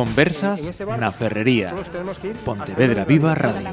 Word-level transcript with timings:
Conversas 0.00 0.64
na 0.96 1.12
Ferrería. 1.12 1.76
Pontevedra 2.40 3.04
Viva 3.04 3.36
Radio. 3.36 3.68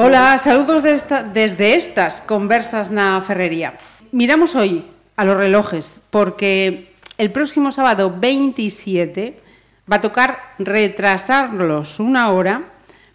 Hola, 0.00 0.32
saludos 0.40 0.80
de 0.82 0.92
esta- 0.96 1.20
desde 1.22 1.76
estas 1.76 2.24
conversas 2.24 2.88
na 2.88 3.20
Ferrería. 3.20 3.76
Miramos 4.16 4.56
hoy 4.56 4.88
a 5.20 5.28
los 5.28 5.36
relojes 5.36 6.00
porque 6.08 6.96
el 7.20 7.28
próximo 7.28 7.72
sábado 7.76 8.08
27 8.16 9.36
va 9.84 9.96
a 9.96 10.00
tocar 10.00 10.56
retrasarlos 10.58 12.00
una 12.00 12.32
hora 12.32 12.64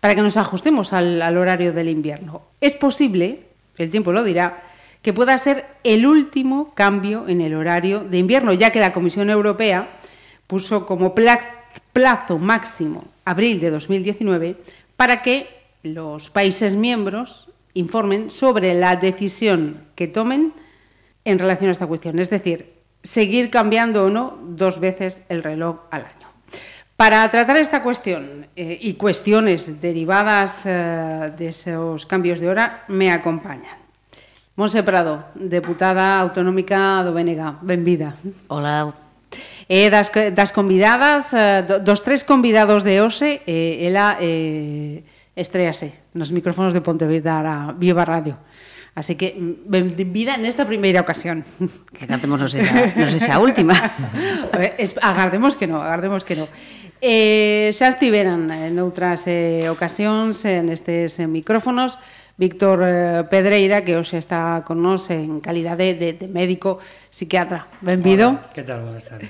para 0.02 0.14
que 0.14 0.22
nos 0.22 0.38
ajustemos 0.38 0.94
al, 0.94 1.18
al 1.20 1.34
horario 1.36 1.74
del 1.74 1.90
invierno. 1.90 2.44
Es 2.62 2.76
posible, 2.78 3.42
el 3.82 3.90
tiempo 3.90 4.12
lo 4.14 4.22
dirá, 4.24 4.62
que 5.02 5.14
pueda 5.14 5.36
ser 5.40 5.66
el 5.84 6.06
último 6.06 6.76
cambio 6.78 7.26
en 7.28 7.42
el 7.42 7.56
horario 7.56 8.06
de 8.06 8.20
invierno, 8.20 8.54
ya 8.54 8.70
que 8.70 8.80
la 8.80 8.94
Comisión 8.94 9.32
Europea 9.32 9.88
puso 10.46 10.86
como 10.86 11.16
pla- 11.16 11.58
plazo 11.94 12.40
máximo 12.40 13.06
abril 13.26 13.60
de 13.60 13.70
2019 13.70 14.58
para 14.96 15.22
que 15.22 15.48
los 15.84 16.30
países 16.30 16.76
miembros 16.76 17.50
informen 17.74 18.30
sobre 18.30 18.74
la 18.74 18.96
decisión 18.96 19.88
que 19.96 20.08
tomen 20.08 20.54
en 21.26 21.40
relación 21.40 21.70
a 21.70 21.74
esta 21.74 21.88
cuestión, 21.88 22.20
es 22.20 22.30
decir, 22.30 22.74
seguir 23.04 23.50
cambiando 23.50 24.06
o 24.06 24.10
no 24.10 24.38
dos 24.42 24.80
veces 24.80 25.22
el 25.30 25.44
reloj 25.44 25.82
al 25.92 26.06
año. 26.06 26.28
Para 26.98 27.26
tratar 27.32 27.58
esta 27.58 27.82
cuestión 27.82 28.46
eh, 28.56 28.78
y 28.80 28.94
cuestiones 28.94 29.82
derivadas 29.82 30.62
eh, 30.66 31.34
de 31.36 31.48
esos 31.48 32.06
cambios 32.06 32.40
de 32.40 32.50
hora, 32.50 32.86
me 32.90 33.12
acompañan. 33.12 33.82
Monse 34.56 34.84
Prado, 34.84 35.26
deputada 35.34 36.20
autonómica 36.20 37.02
do 37.02 37.16
Benega, 37.16 37.58
benvida. 37.64 38.14
Hola, 38.54 38.94
E 39.72 39.88
das, 39.88 40.12
das 40.12 40.52
convidadas, 40.52 41.32
eh, 41.32 41.64
dos 41.64 42.04
tres 42.04 42.28
convidados 42.28 42.84
de 42.84 43.00
hoxe, 43.00 43.40
eh, 43.48 43.88
ela 43.88 44.20
eh, 44.20 45.04
estrease 45.36 45.96
nos 46.12 46.36
micrófonos 46.36 46.76
de 46.76 46.84
Pontevedra 46.84 47.72
Viva 47.80 48.04
Radio. 48.04 48.36
Así 48.96 49.16
que 49.16 49.32
mm, 49.32 49.96
benvida 49.96 50.36
nesta 50.36 50.68
primeira 50.68 51.00
ocasión. 51.00 51.48
Que 51.96 52.04
cantemos 52.04 52.36
non 52.36 52.52
sexa, 52.52 52.92
non 53.00 53.08
sexa 53.08 53.40
a 53.40 53.44
última. 53.44 53.76
Eh, 54.52 54.84
agardemos 55.00 55.56
que 55.56 55.64
non, 55.64 55.80
agardemos 55.80 56.28
que 56.28 56.36
non. 56.36 56.48
Eh, 57.00 57.72
xa 57.74 57.88
estiveran 57.88 58.52
en 58.52 58.76
outras 58.78 59.26
eh, 59.26 59.72
ocasións, 59.72 60.44
en 60.44 60.70
estes 60.70 61.18
eh, 61.18 61.26
micrófonos, 61.26 61.98
Víctor 62.42 62.82
eh, 62.82 63.24
Pedreira, 63.30 63.86
que 63.86 63.94
hoxe 63.94 64.18
está 64.18 64.66
con 64.66 64.82
nós 64.82 65.14
en 65.14 65.46
calidade 65.46 65.94
de, 65.94 66.18
de 66.18 66.26
médico 66.26 66.82
psiquiatra. 67.14 67.70
Benvido. 67.86 68.34
Hola, 68.34 68.50
que 68.50 68.66
tal? 68.66 68.82
Buenas 68.82 69.06
tardes. 69.06 69.30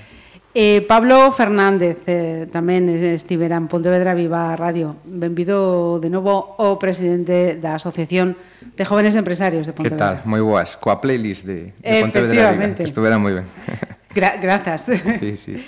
Eh, 0.56 0.80
Pablo 0.88 1.28
Fernández, 1.28 2.00
eh, 2.08 2.48
tamén 2.48 2.88
estivera 2.88 3.60
en 3.60 3.68
Pontevedra 3.68 4.16
Viva 4.16 4.56
Radio. 4.56 4.96
Benvido 5.04 6.00
de 6.00 6.08
novo 6.08 6.56
o 6.56 6.80
presidente 6.80 7.60
da 7.60 7.76
Asociación 7.76 8.32
de 8.80 8.84
Jóvenes 8.88 9.12
Empresarios 9.12 9.68
de 9.68 9.76
Pontevedra. 9.76 10.24
Que 10.24 10.24
tal? 10.24 10.28
Moi 10.32 10.40
boas. 10.40 10.80
Coa 10.80 10.96
playlist 10.96 11.44
de, 11.44 11.76
de 11.84 12.08
Pontevedra 12.08 12.56
Viva. 12.56 12.80
Estuvera 12.80 13.20
moi 13.20 13.36
ben. 13.36 13.46
Gra 14.16 14.40
grazas. 14.40 14.88
Sí, 14.88 15.36
sí. 15.36 15.60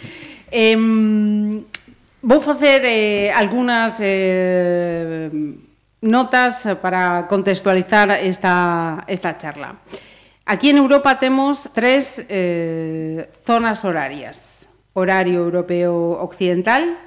Eh, 0.49 0.81
vou 2.25 2.41
facer 2.41 2.89
eh, 2.89 3.29
algunhas... 3.37 4.01
Eh, 4.01 5.29
notas 6.05 6.69
para 6.81 7.27
contextualizar 7.29 8.11
esta, 8.11 9.05
esta 9.09 9.39
charla. 9.39 9.77
Aquí 10.45 10.69
en 10.69 10.77
Europa 10.77 11.19
temos 11.19 11.71
tres 11.73 12.25
eh, 12.29 13.31
zonas 13.45 13.85
horarias. 13.85 14.69
Horario 14.93 15.41
europeo 15.41 16.21
occidental, 16.21 16.99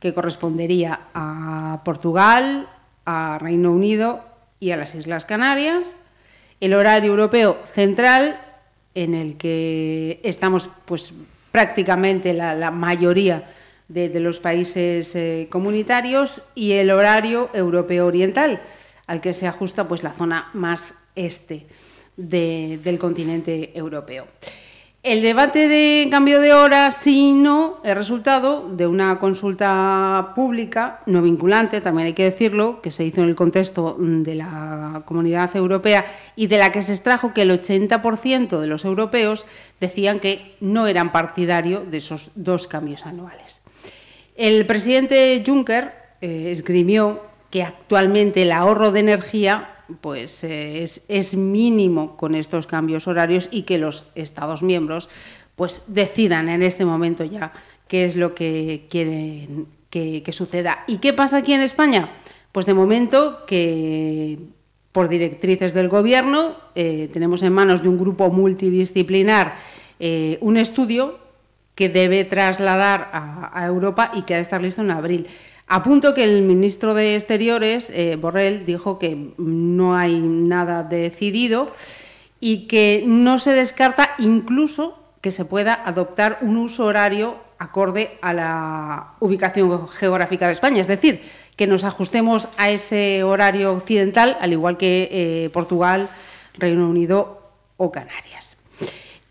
que 0.00 0.14
correspondería 0.14 1.00
a 1.14 1.82
Portugal, 1.84 2.66
a 3.04 3.38
Reino 3.38 3.70
Unido 3.70 4.24
y 4.58 4.70
a 4.72 4.76
las 4.76 4.94
Islas 4.94 5.24
Canarias. 5.24 5.86
El 6.60 6.74
horario 6.74 7.10
europeo 7.10 7.58
central, 7.66 8.40
en 8.94 9.14
el 9.14 9.36
que 9.36 10.20
estamos 10.24 10.70
pues 10.86 11.12
prácticamente 11.52 12.32
la, 12.32 12.54
la 12.54 12.70
mayoría 12.70 13.44
de, 13.88 14.20
los 14.20 14.38
países 14.38 15.14
eh, 15.14 15.48
comunitarios 15.50 16.42
y 16.54 16.72
el 16.72 16.90
horario 16.90 17.50
europeo 17.54 18.06
oriental, 18.06 18.60
al 19.06 19.20
que 19.20 19.32
se 19.32 19.46
ajusta 19.46 19.88
pues 19.88 20.02
la 20.02 20.12
zona 20.12 20.50
más 20.52 20.94
este 21.14 21.66
de- 22.16 22.78
del 22.84 22.98
continente 22.98 23.72
europeo. 23.76 24.26
El 25.04 25.22
debate 25.22 25.68
de 25.68 26.08
cambio 26.10 26.40
de 26.40 26.52
hora, 26.52 26.90
sí 26.90 27.28
y 27.28 27.32
no, 27.32 27.78
es 27.84 27.94
resultado 27.94 28.68
de 28.68 28.86
una 28.88 29.20
consulta 29.20 30.32
pública, 30.34 31.00
no 31.06 31.22
vinculante, 31.22 31.80
también 31.80 32.06
hay 32.06 32.12
que 32.14 32.24
decirlo, 32.24 32.82
que 32.82 32.90
se 32.90 33.04
hizo 33.04 33.22
en 33.22 33.28
el 33.28 33.36
contexto 33.36 33.96
de 33.98 34.34
la 34.34 35.02
comunidad 35.06 35.54
europea 35.56 36.04
y 36.34 36.48
de 36.48 36.58
la 36.58 36.72
que 36.72 36.82
se 36.82 36.92
extrajo 36.92 37.32
que 37.32 37.42
el 37.42 37.52
80% 37.52 38.58
de 38.58 38.66
los 38.66 38.84
europeos 38.84 39.46
decían 39.80 40.18
que 40.18 40.56
no 40.60 40.88
eran 40.88 41.12
partidarios 41.12 41.88
de 41.88 41.98
esos 41.98 42.32
dos 42.34 42.66
cambios 42.66 43.06
anuales. 43.06 43.57
El 44.38 44.66
presidente 44.66 45.42
Juncker 45.44 45.92
eh, 46.20 46.52
esgrimió 46.52 47.22
que 47.50 47.64
actualmente 47.64 48.42
el 48.42 48.52
ahorro 48.52 48.92
de 48.92 49.00
energía 49.00 49.68
pues, 50.00 50.44
eh, 50.44 50.84
es, 51.08 51.36
mínimo 51.36 52.16
con 52.16 52.36
estos 52.36 52.68
cambios 52.68 53.08
horarios 53.08 53.48
y 53.50 53.62
que 53.62 53.78
los 53.78 54.04
Estados 54.14 54.62
miembros 54.62 55.08
pues, 55.56 55.82
decidan 55.88 56.48
en 56.48 56.62
este 56.62 56.84
momento 56.84 57.24
ya 57.24 57.52
qué 57.88 58.04
es 58.04 58.14
lo 58.14 58.36
que 58.36 58.86
quieren 58.88 59.66
que, 59.90 60.22
suceda. 60.30 60.84
¿Y 60.86 60.98
qué 60.98 61.12
pasa 61.12 61.38
aquí 61.38 61.52
en 61.52 61.62
España? 61.62 62.08
Pues 62.52 62.64
de 62.64 62.74
momento 62.74 63.44
que 63.44 64.38
por 64.92 65.08
directrices 65.08 65.74
del 65.74 65.88
Gobierno 65.88 66.54
eh, 66.76 67.10
tenemos 67.12 67.42
en 67.42 67.52
manos 67.52 67.82
de 67.82 67.88
un 67.88 67.98
grupo 67.98 68.30
multidisciplinar 68.30 69.56
un 70.40 70.56
estudio 70.56 71.27
que 71.78 71.88
debe 71.88 72.24
trasladar 72.24 73.08
a, 73.12 73.52
a 73.54 73.64
Europa 73.64 74.10
y 74.12 74.22
que 74.22 74.34
ha 74.34 74.38
de 74.38 74.42
estar 74.42 74.60
listo 74.60 74.82
en 74.82 74.90
abril. 74.90 75.28
Apunto 75.68 76.12
que 76.12 76.24
el 76.24 76.42
ministro 76.42 76.92
de 76.92 77.14
Exteriores, 77.14 77.88
eh, 77.90 78.16
Borrell, 78.16 78.66
dijo 78.66 78.98
que 78.98 79.32
no 79.38 79.94
hay 79.94 80.18
nada 80.18 80.82
decidido 80.82 81.70
y 82.40 82.66
que 82.66 83.04
no 83.06 83.38
se 83.38 83.52
descarta 83.52 84.10
incluso 84.18 84.98
que 85.20 85.30
se 85.30 85.44
pueda 85.44 85.80
adoptar 85.84 86.38
un 86.40 86.56
uso 86.56 86.84
horario 86.84 87.36
acorde 87.58 88.18
a 88.22 88.34
la 88.34 89.12
ubicación 89.20 89.86
geográfica 89.86 90.48
de 90.48 90.54
España, 90.54 90.80
es 90.80 90.88
decir, 90.88 91.22
que 91.54 91.68
nos 91.68 91.84
ajustemos 91.84 92.48
a 92.56 92.70
ese 92.70 93.22
horario 93.22 93.72
occidental, 93.72 94.36
al 94.40 94.52
igual 94.52 94.78
que 94.78 95.08
eh, 95.12 95.50
Portugal, 95.50 96.08
Reino 96.54 96.88
Unido 96.88 97.40
o 97.76 97.92
Canarias. 97.92 98.47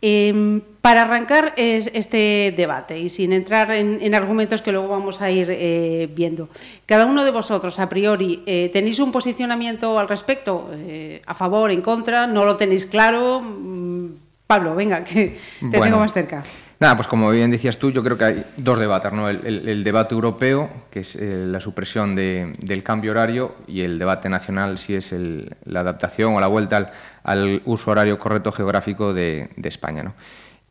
Eh, 0.01 0.61
para 0.81 1.01
arrancar 1.01 1.53
es- 1.57 1.89
este 1.93 2.53
debate 2.55 2.99
y 2.99 3.09
sin 3.09 3.33
entrar 3.33 3.71
en, 3.71 3.97
en 4.01 4.13
argumentos 4.13 4.61
que 4.61 4.71
luego 4.71 4.87
vamos 4.87 5.21
a 5.21 5.31
ir 5.31 5.47
eh, 5.49 6.07
viendo, 6.15 6.49
cada 6.85 7.05
uno 7.07 7.25
de 7.25 7.31
vosotros 7.31 7.79
a 7.79 7.89
priori 7.89 8.43
eh, 8.45 8.69
tenéis 8.71 8.99
un 8.99 9.11
posicionamiento 9.11 9.97
al 9.97 10.07
respecto, 10.07 10.69
Eh, 10.73 11.21
a 11.25 11.33
favor, 11.33 11.71
en 11.71 11.81
contra, 11.81 12.27
no 12.27 12.45
lo 12.45 12.55
tenéis 12.57 12.85
claro. 12.85 13.41
Mm, 13.41 14.07
Pablo, 14.45 14.75
venga, 14.75 15.03
que 15.03 15.37
te 15.59 15.65
Bueno. 15.67 15.83
tengo 15.85 15.97
más 15.99 16.13
cerca. 16.13 16.43
Nada, 16.79 16.95
pues 16.95 17.07
como 17.07 17.31
bien 17.31 17.49
decías 17.49 17.79
tú, 17.79 17.89
yo 17.91 18.03
creo 18.03 18.17
que 18.19 18.23
hay 18.23 18.45
dos 18.57 18.77
debates, 18.77 19.11
¿no? 19.11 19.27
El, 19.29 19.83
debate 19.83 20.13
europeo, 20.13 20.69
que 20.91 20.99
es 20.99 21.15
eh, 21.15 21.45
la 21.47 21.59
supresión 21.59 22.13
de- 22.15 22.53
del 22.59 22.83
cambio 22.83 23.11
horario, 23.11 23.55
y 23.67 23.81
el 23.81 23.97
debate 23.97 24.29
nacional, 24.29 24.77
si 24.77 24.93
es 24.93 25.11
el- 25.11 25.55
la 25.65 25.79
adaptación 25.79 26.35
o 26.35 26.39
la 26.39 26.45
vuelta 26.45 26.91
al, 27.23 27.61
uso 27.65 27.89
horario 27.89 28.19
correcto 28.19 28.51
geográfico 28.51 29.11
de, 29.11 29.49
España. 29.63 30.13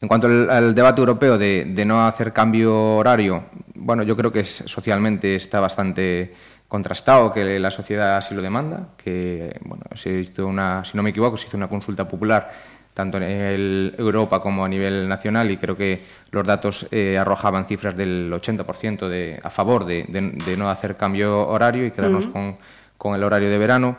En 0.00 0.06
cuanto 0.08 0.28
al, 0.28 0.48
al 0.48 0.74
debate 0.76 1.00
europeo 1.00 1.38
de, 1.38 1.64
de 1.74 1.84
no 1.84 2.06
hacer 2.06 2.32
cambio 2.32 2.96
horario, 2.96 3.44
bueno, 3.74 4.04
yo 4.04 4.16
creo 4.16 4.30
que 4.30 4.40
es- 4.40 4.62
socialmente 4.66 5.34
está 5.34 5.58
bastante 5.58 6.34
contrastado 6.68 7.32
que 7.32 7.58
la 7.58 7.70
sociedad 7.72 8.16
así 8.16 8.32
lo 8.34 8.42
demanda, 8.42 8.88
que 8.96 9.58
bueno, 9.64 9.84
se 9.94 10.20
hizo 10.20 10.46
una, 10.46 10.84
si 10.84 10.96
no 10.96 11.02
me 11.02 11.10
equivoco, 11.10 11.36
se 11.36 11.48
hizo 11.48 11.56
una 11.56 11.68
consulta 11.68 12.06
popular 12.06 12.75
tanto 12.96 13.18
en 13.18 13.24
el 13.24 13.94
Europa 13.98 14.40
como 14.40 14.64
a 14.64 14.68
nivel 14.70 15.06
nacional 15.06 15.50
y 15.50 15.58
creo 15.58 15.76
que 15.76 16.02
los 16.30 16.46
datos 16.46 16.86
eh, 16.90 17.18
arrojaban 17.18 17.66
cifras 17.66 17.94
del 17.94 18.32
80% 18.32 19.06
de, 19.06 19.38
a 19.42 19.50
favor 19.50 19.84
de, 19.84 20.04
de- 20.08 20.30
de 20.44 20.56
no 20.56 20.70
hacer 20.70 20.96
cambio 20.96 21.46
horario 21.46 21.84
y 21.84 21.90
quedarnos 21.90 22.24
con, 22.32 22.56
con 22.96 23.14
el 23.14 23.22
horario 23.22 23.50
de 23.50 23.58
verano. 23.58 23.98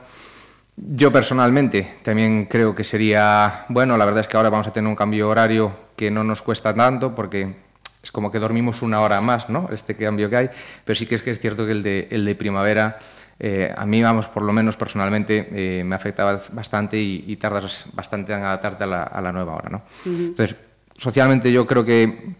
Yo 0.75 1.11
personalmente 1.11 1.97
también 2.01 2.45
creo 2.45 2.73
que 2.73 2.83
sería, 2.83 3.65
bueno, 3.69 3.97
la 3.97 4.05
verdad 4.05 4.21
es 4.21 4.27
que 4.27 4.35
ahora 4.37 4.49
vamos 4.49 4.65
a 4.67 4.73
tener 4.73 4.89
un 4.89 4.95
cambio 4.95 5.29
horario 5.29 5.71
que 5.95 6.09
no 6.09 6.23
nos 6.23 6.41
cuesta 6.41 6.73
tanto 6.73 7.13
porque 7.13 7.53
es 8.01 8.11
como 8.11 8.31
que 8.31 8.39
dormimos 8.39 8.81
una 8.81 9.01
hora 9.01 9.21
más, 9.21 9.47
¿no? 9.47 9.69
Este 9.71 9.95
cambio 9.95 10.27
que 10.29 10.37
hay, 10.37 10.49
pero 10.85 10.95
sí 10.97 11.05
que 11.05 11.13
es 11.15 11.21
que 11.21 11.29
es 11.31 11.39
cierto 11.39 11.65
que 11.67 11.71
el 11.71 11.83
de, 11.83 12.07
el 12.09 12.25
de 12.25 12.33
primavera, 12.35 12.97
eh, 13.39 13.73
a 13.75 13.85
mí, 13.85 14.01
vamos, 14.01 14.27
por 14.27 14.43
lo 14.43 14.53
menos 14.53 14.77
personalmente, 14.77 15.47
eh, 15.51 15.83
me 15.83 15.95
afecta 15.95 16.39
bastante 16.51 16.97
y, 16.97 17.23
y 17.27 17.35
tardas 17.35 17.85
bastante 17.93 18.33
en 18.33 18.43
adaptarte 18.43 18.83
a 18.83 18.87
la, 18.87 19.03
a 19.03 19.21
la 19.21 19.31
nueva 19.31 19.55
hora, 19.55 19.69
¿no? 19.69 19.81
Entonces, 20.05 20.55
socialmente 20.97 21.51
yo 21.51 21.67
creo 21.67 21.85
que 21.85 22.35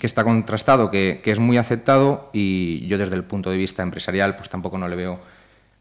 que 0.00 0.06
está 0.06 0.24
contrastado, 0.24 0.90
que, 0.90 1.20
que, 1.22 1.30
es 1.30 1.38
muy 1.38 1.58
aceptado 1.58 2.30
y 2.32 2.86
yo 2.86 2.96
desde 2.96 3.16
el 3.16 3.24
punto 3.24 3.50
de 3.50 3.58
vista 3.58 3.82
empresarial 3.82 4.34
pues 4.34 4.48
tampoco 4.48 4.78
no 4.78 4.88
le 4.88 4.96
veo 4.96 5.20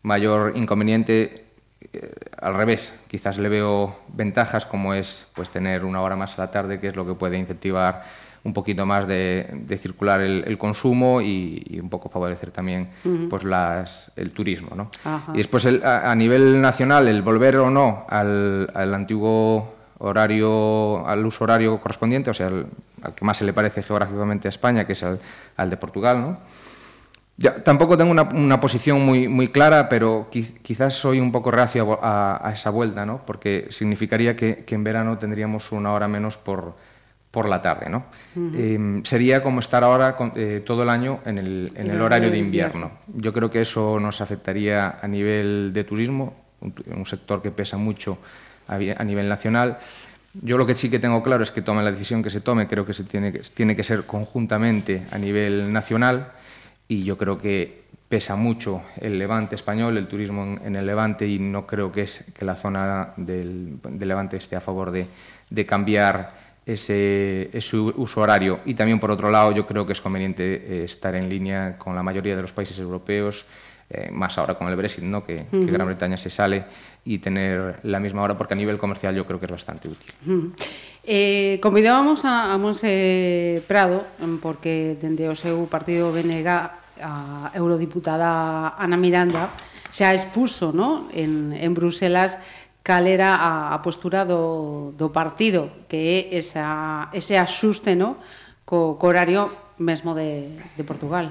mayor 0.01 0.57
inconveniente. 0.57 1.45
Eh, 1.93 2.11
al 2.37 2.55
revés, 2.55 2.93
quizás 3.07 3.37
le 3.37 3.47
veo 3.47 3.97
ventajas 4.09 4.65
como 4.65 4.93
es 4.93 5.25
pues 5.33 5.49
tener 5.49 5.85
una 5.85 6.01
hora 6.01 6.17
más 6.17 6.37
a 6.37 6.41
la 6.41 6.51
tarde, 6.51 6.81
que 6.81 6.87
es 6.87 6.97
lo 6.97 7.07
que 7.07 7.13
puede 7.13 7.37
incentivar 7.37 8.03
un 8.43 8.53
poquito 8.53 8.85
más 8.85 9.07
de, 9.07 9.47
de 9.53 9.77
circular 9.77 10.21
el, 10.21 10.43
el 10.47 10.57
consumo 10.57 11.21
y, 11.21 11.63
y, 11.69 11.79
un 11.79 11.89
poco 11.89 12.09
favorecer 12.09 12.51
también 12.51 12.89
uh 13.03 13.09
-huh. 13.09 13.29
pues 13.29 13.43
las, 13.43 14.11
el 14.15 14.31
turismo. 14.31 14.75
¿no? 14.75 14.89
Y 15.33 15.37
después 15.37 15.65
el, 15.65 15.83
a, 15.83 16.09
a, 16.11 16.15
nivel 16.15 16.61
nacional, 16.61 17.07
el 17.07 17.21
volver 17.21 17.57
o 17.57 17.69
no 17.69 18.05
al, 18.09 18.69
al 18.73 18.93
antiguo 18.93 19.73
horario, 19.99 21.05
al 21.05 21.25
uso 21.25 21.43
horario 21.43 21.79
correspondiente, 21.81 22.29
o 22.29 22.33
sea, 22.33 22.47
al, 22.47 22.67
al, 23.01 23.13
que 23.13 23.25
más 23.25 23.37
se 23.37 23.43
le 23.45 23.53
parece 23.53 23.83
geográficamente 23.83 24.47
a 24.47 24.49
España, 24.49 24.85
que 24.85 24.93
es 24.93 25.03
al, 25.03 25.19
al 25.57 25.69
de 25.69 25.77
Portugal, 25.77 26.21
¿no? 26.21 26.37
Ya, 27.41 27.63
tampoco 27.63 27.95
tengo 27.95 28.11
una, 28.11 28.23
una, 28.23 28.59
posición 28.59 28.99
muy, 29.05 29.29
muy 29.29 29.47
clara, 29.47 29.87
pero 29.87 30.27
quizás 30.29 30.93
soy 30.95 31.21
un 31.21 31.31
poco 31.31 31.51
reacio 31.51 31.97
a, 32.03 32.45
a, 32.45 32.51
esa 32.51 32.69
vuelta, 32.69 33.05
¿no? 33.05 33.21
porque 33.25 33.67
significaría 33.69 34.35
que, 34.35 34.65
que, 34.65 34.75
en 34.75 34.83
verano 34.83 35.17
tendríamos 35.19 35.71
una 35.71 35.93
hora 35.93 36.09
menos 36.09 36.35
por, 36.35 36.73
por 37.31 37.47
la 37.47 37.61
tarde. 37.61 37.89
¿no? 37.89 38.05
Uh 38.35 38.39
-huh. 38.39 38.51
eh, 38.55 39.01
sería 39.03 39.43
como 39.43 39.59
estar 39.59 39.83
ahora 39.83 40.15
con, 40.15 40.33
eh, 40.35 40.63
todo 40.65 40.83
el 40.83 40.89
año 40.89 41.19
en 41.25 41.37
el, 41.37 41.71
en 41.75 41.91
el 41.91 42.01
horario 42.01 42.31
de 42.31 42.37
invierno. 42.37 42.91
Yo 43.07 43.33
creo 43.33 43.49
que 43.51 43.61
eso 43.61 43.99
nos 43.99 44.21
afectaría 44.21 44.99
a 45.01 45.07
nivel 45.07 45.71
de 45.73 45.83
turismo, 45.83 46.33
un, 46.61 46.73
un 46.95 47.05
sector 47.05 47.41
que 47.41 47.51
pesa 47.51 47.77
mucho 47.77 48.17
a, 48.67 48.75
a, 48.75 49.03
nivel 49.03 49.29
nacional. 49.29 49.77
Yo 50.33 50.57
lo 50.57 50.65
que 50.65 50.75
sí 50.75 50.89
que 50.89 50.99
tengo 50.99 51.21
claro 51.23 51.43
es 51.43 51.51
que 51.51 51.61
tome 51.61 51.83
la 51.83 51.91
decisión 51.91 52.21
que 52.23 52.29
se 52.29 52.41
tome, 52.41 52.67
creo 52.67 52.85
que 52.85 52.93
se 52.93 53.03
tiene 53.03 53.31
que, 53.31 53.39
tiene 53.39 53.75
que 53.75 53.83
ser 53.83 54.05
conjuntamente 54.05 55.05
a 55.11 55.17
nivel 55.17 55.71
nacional 55.71 56.31
y 56.87 57.03
yo 57.03 57.17
creo 57.17 57.37
que 57.37 57.83
pesa 58.09 58.35
mucho 58.35 58.81
el 58.99 59.19
levante 59.19 59.53
español, 59.55 59.95
el 59.97 60.07
turismo 60.07 60.43
en, 60.43 60.61
en 60.65 60.75
el 60.75 60.85
levante 60.85 61.27
y 61.27 61.37
no 61.37 61.67
creo 61.67 61.91
que, 61.91 62.01
es, 62.01 62.25
que 62.33 62.43
la 62.43 62.55
zona 62.55 63.13
del, 63.17 63.77
del 63.83 64.07
levante 64.07 64.37
esté 64.37 64.55
a 64.55 64.61
favor 64.61 64.89
de, 64.89 65.05
de 65.49 65.65
cambiar 65.65 66.38
ese, 66.73 67.49
ese, 67.53 67.77
uso 67.77 68.21
horario. 68.21 68.59
Y 68.65 68.73
también, 68.73 68.99
por 68.99 69.11
otro 69.11 69.29
lado, 69.29 69.51
yo 69.51 69.65
creo 69.65 69.85
que 69.85 69.93
es 69.93 70.01
conveniente 70.01 70.43
eh, 70.43 70.83
estar 70.83 71.15
en 71.15 71.29
línea 71.29 71.77
con 71.77 71.95
la 71.95 72.03
mayoría 72.03 72.35
de 72.35 72.41
los 72.41 72.51
países 72.51 72.77
europeos, 72.79 73.45
eh, 73.89 74.09
más 74.11 74.37
ahora 74.37 74.55
con 74.55 74.67
el 74.67 74.75
Brexit, 74.75 75.03
¿no? 75.03 75.25
Que, 75.25 75.47
uh 75.51 75.55
-huh. 75.55 75.65
que, 75.65 75.71
Gran 75.71 75.87
Bretaña 75.87 76.17
se 76.17 76.29
sale, 76.29 76.65
y 77.03 77.17
tener 77.17 77.79
la 77.83 77.99
misma 77.99 78.21
hora, 78.21 78.37
porque 78.37 78.53
a 78.53 78.57
nivel 78.57 78.77
comercial 78.77 79.15
yo 79.15 79.25
creo 79.25 79.39
que 79.39 79.45
es 79.45 79.51
bastante 79.51 79.87
útil. 79.87 80.13
Uh 80.25 80.29
-huh. 80.29 80.51
eh, 81.03 81.59
convidábamos 81.61 82.23
a, 82.25 82.53
a 82.53 82.57
Monse 82.57 83.63
Prado, 83.67 84.05
porque 84.41 84.95
dende 85.01 85.27
o 85.27 85.35
seu 85.35 85.65
partido 85.65 86.11
BNG 86.11 86.47
a 87.01 87.51
eurodiputada 87.55 88.75
Ana 88.77 88.97
Miranda 88.97 89.55
xa 89.89 90.13
expuso 90.13 90.71
¿no? 90.71 91.09
en, 91.13 91.53
en 91.53 91.73
Bruselas 91.73 92.37
cal 92.89 93.05
era 93.05 93.37
a, 93.37 93.77
a 93.77 93.77
postura 93.85 94.25
do, 94.25 94.97
do 94.97 95.13
partido, 95.13 95.85
que 95.85 96.33
é 96.33 96.41
esa, 96.41 97.13
ese 97.13 97.37
axuste 97.37 97.93
no? 97.93 98.17
co, 98.65 98.97
co 98.97 99.05
horario 99.13 99.53
mesmo 99.77 100.17
de, 100.17 100.57
de 100.73 100.83
Portugal. 100.83 101.29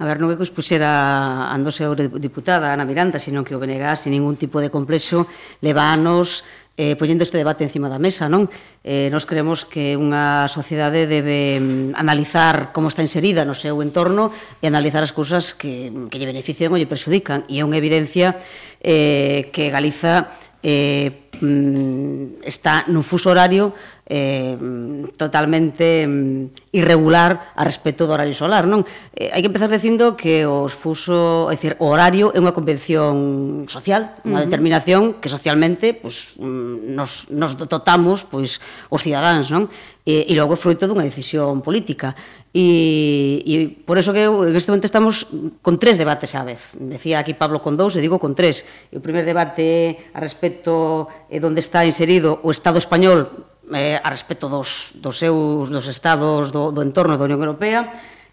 A 0.00 0.04
ver, 0.08 0.18
non 0.18 0.26
é 0.26 0.34
que 0.34 0.42
os 0.42 0.50
puxera 0.50 1.46
a 1.50 1.54
nosa 1.54 1.86
eurodiputada, 1.86 2.74
Ana 2.74 2.88
Miranda, 2.88 3.22
sino 3.22 3.46
que 3.46 3.54
o 3.54 3.62
BNG, 3.62 3.84
sin 3.94 4.10
ningún 4.10 4.34
tipo 4.34 4.58
de 4.58 4.72
complexo, 4.74 5.30
leva 5.62 5.86
anos 5.86 6.42
eh, 6.80 6.96
poñendo 6.96 7.28
este 7.28 7.36
debate 7.36 7.60
encima 7.60 7.92
da 7.92 8.00
mesa, 8.00 8.32
non? 8.32 8.48
Eh, 8.80 9.12
nos 9.12 9.28
creemos 9.28 9.68
que 9.68 10.00
unha 10.00 10.48
sociedade 10.48 11.04
debe 11.04 11.60
mm, 11.60 11.92
analizar 11.92 12.72
como 12.72 12.88
está 12.88 13.04
inserida 13.04 13.44
no 13.44 13.52
seu 13.52 13.84
entorno 13.84 14.32
e 14.32 14.64
analizar 14.64 15.04
as 15.04 15.12
cousas 15.12 15.52
que, 15.52 15.92
que 16.08 16.16
lle 16.16 16.24
benefician 16.24 16.72
ou 16.72 16.80
lle 16.80 16.88
perxudican. 16.88 17.44
E 17.52 17.60
é 17.60 17.66
unha 17.68 17.76
evidencia 17.76 18.40
eh, 18.80 19.52
que 19.52 19.68
Galiza 19.68 20.32
eh, 20.64 21.28
mm, 21.36 22.48
está 22.48 22.88
nun 22.88 23.04
fuso 23.04 23.28
horario 23.28 23.76
eh, 24.10 24.58
totalmente 25.16 26.04
mm, 26.06 26.74
irregular 26.74 27.54
a 27.54 27.62
respecto 27.62 28.10
do 28.10 28.12
horario 28.12 28.34
solar, 28.34 28.66
non? 28.66 28.82
Eh, 29.14 29.30
hai 29.30 29.38
que 29.38 29.46
empezar 29.46 29.70
dicindo 29.70 30.18
que 30.18 30.42
os 30.42 30.74
fuso, 30.74 31.46
é 31.46 31.54
dicir, 31.54 31.78
o 31.78 31.94
horario 31.94 32.34
é 32.34 32.42
unha 32.42 32.50
convención 32.50 33.70
social, 33.70 34.18
unha 34.26 34.34
uh 34.34 34.42
-huh. 34.42 34.46
determinación 34.50 35.02
que 35.22 35.30
socialmente 35.30 35.94
pues, 35.94 36.34
mm, 36.42 36.90
nos, 36.90 37.30
nos 37.30 37.54
dotamos 37.54 38.26
pois, 38.26 38.58
os 38.90 39.00
cidadáns, 39.00 39.54
non? 39.54 39.70
E, 40.02 40.26
e 40.26 40.34
logo 40.34 40.56
é 40.56 40.58
fruto 40.58 40.90
dunha 40.90 41.06
decisión 41.06 41.62
política. 41.62 42.18
E, 42.50 43.46
e 43.46 43.54
por 43.86 43.94
eso 43.94 44.10
que 44.10 44.26
eu, 44.26 44.42
en 44.42 44.58
este 44.58 44.74
momento 44.74 44.90
estamos 44.90 45.30
con 45.62 45.78
tres 45.78 45.94
debates 46.02 46.34
á 46.34 46.42
vez. 46.42 46.74
Decía 46.74 47.22
aquí 47.22 47.38
Pablo 47.38 47.62
con 47.62 47.78
dous, 47.78 47.94
e 47.94 48.02
digo 48.02 48.18
con 48.18 48.34
tres. 48.34 48.66
E 48.90 48.98
o 48.98 49.04
primer 49.04 49.22
debate 49.22 50.10
a 50.10 50.18
respecto 50.18 51.06
eh, 51.30 51.38
de 51.38 51.46
onde 51.46 51.62
está 51.62 51.86
inserido 51.86 52.42
o 52.42 52.50
Estado 52.50 52.82
español 52.82 53.49
eh, 53.74 53.98
a 53.98 54.08
respecto 54.10 54.48
dos, 54.48 54.98
dos 54.98 55.16
seus 55.18 55.70
dos 55.70 55.86
estados 55.86 56.50
do, 56.50 56.70
do 56.70 56.82
entorno 56.82 57.18
da 57.18 57.24
Unión 57.24 57.40
Europea. 57.40 57.90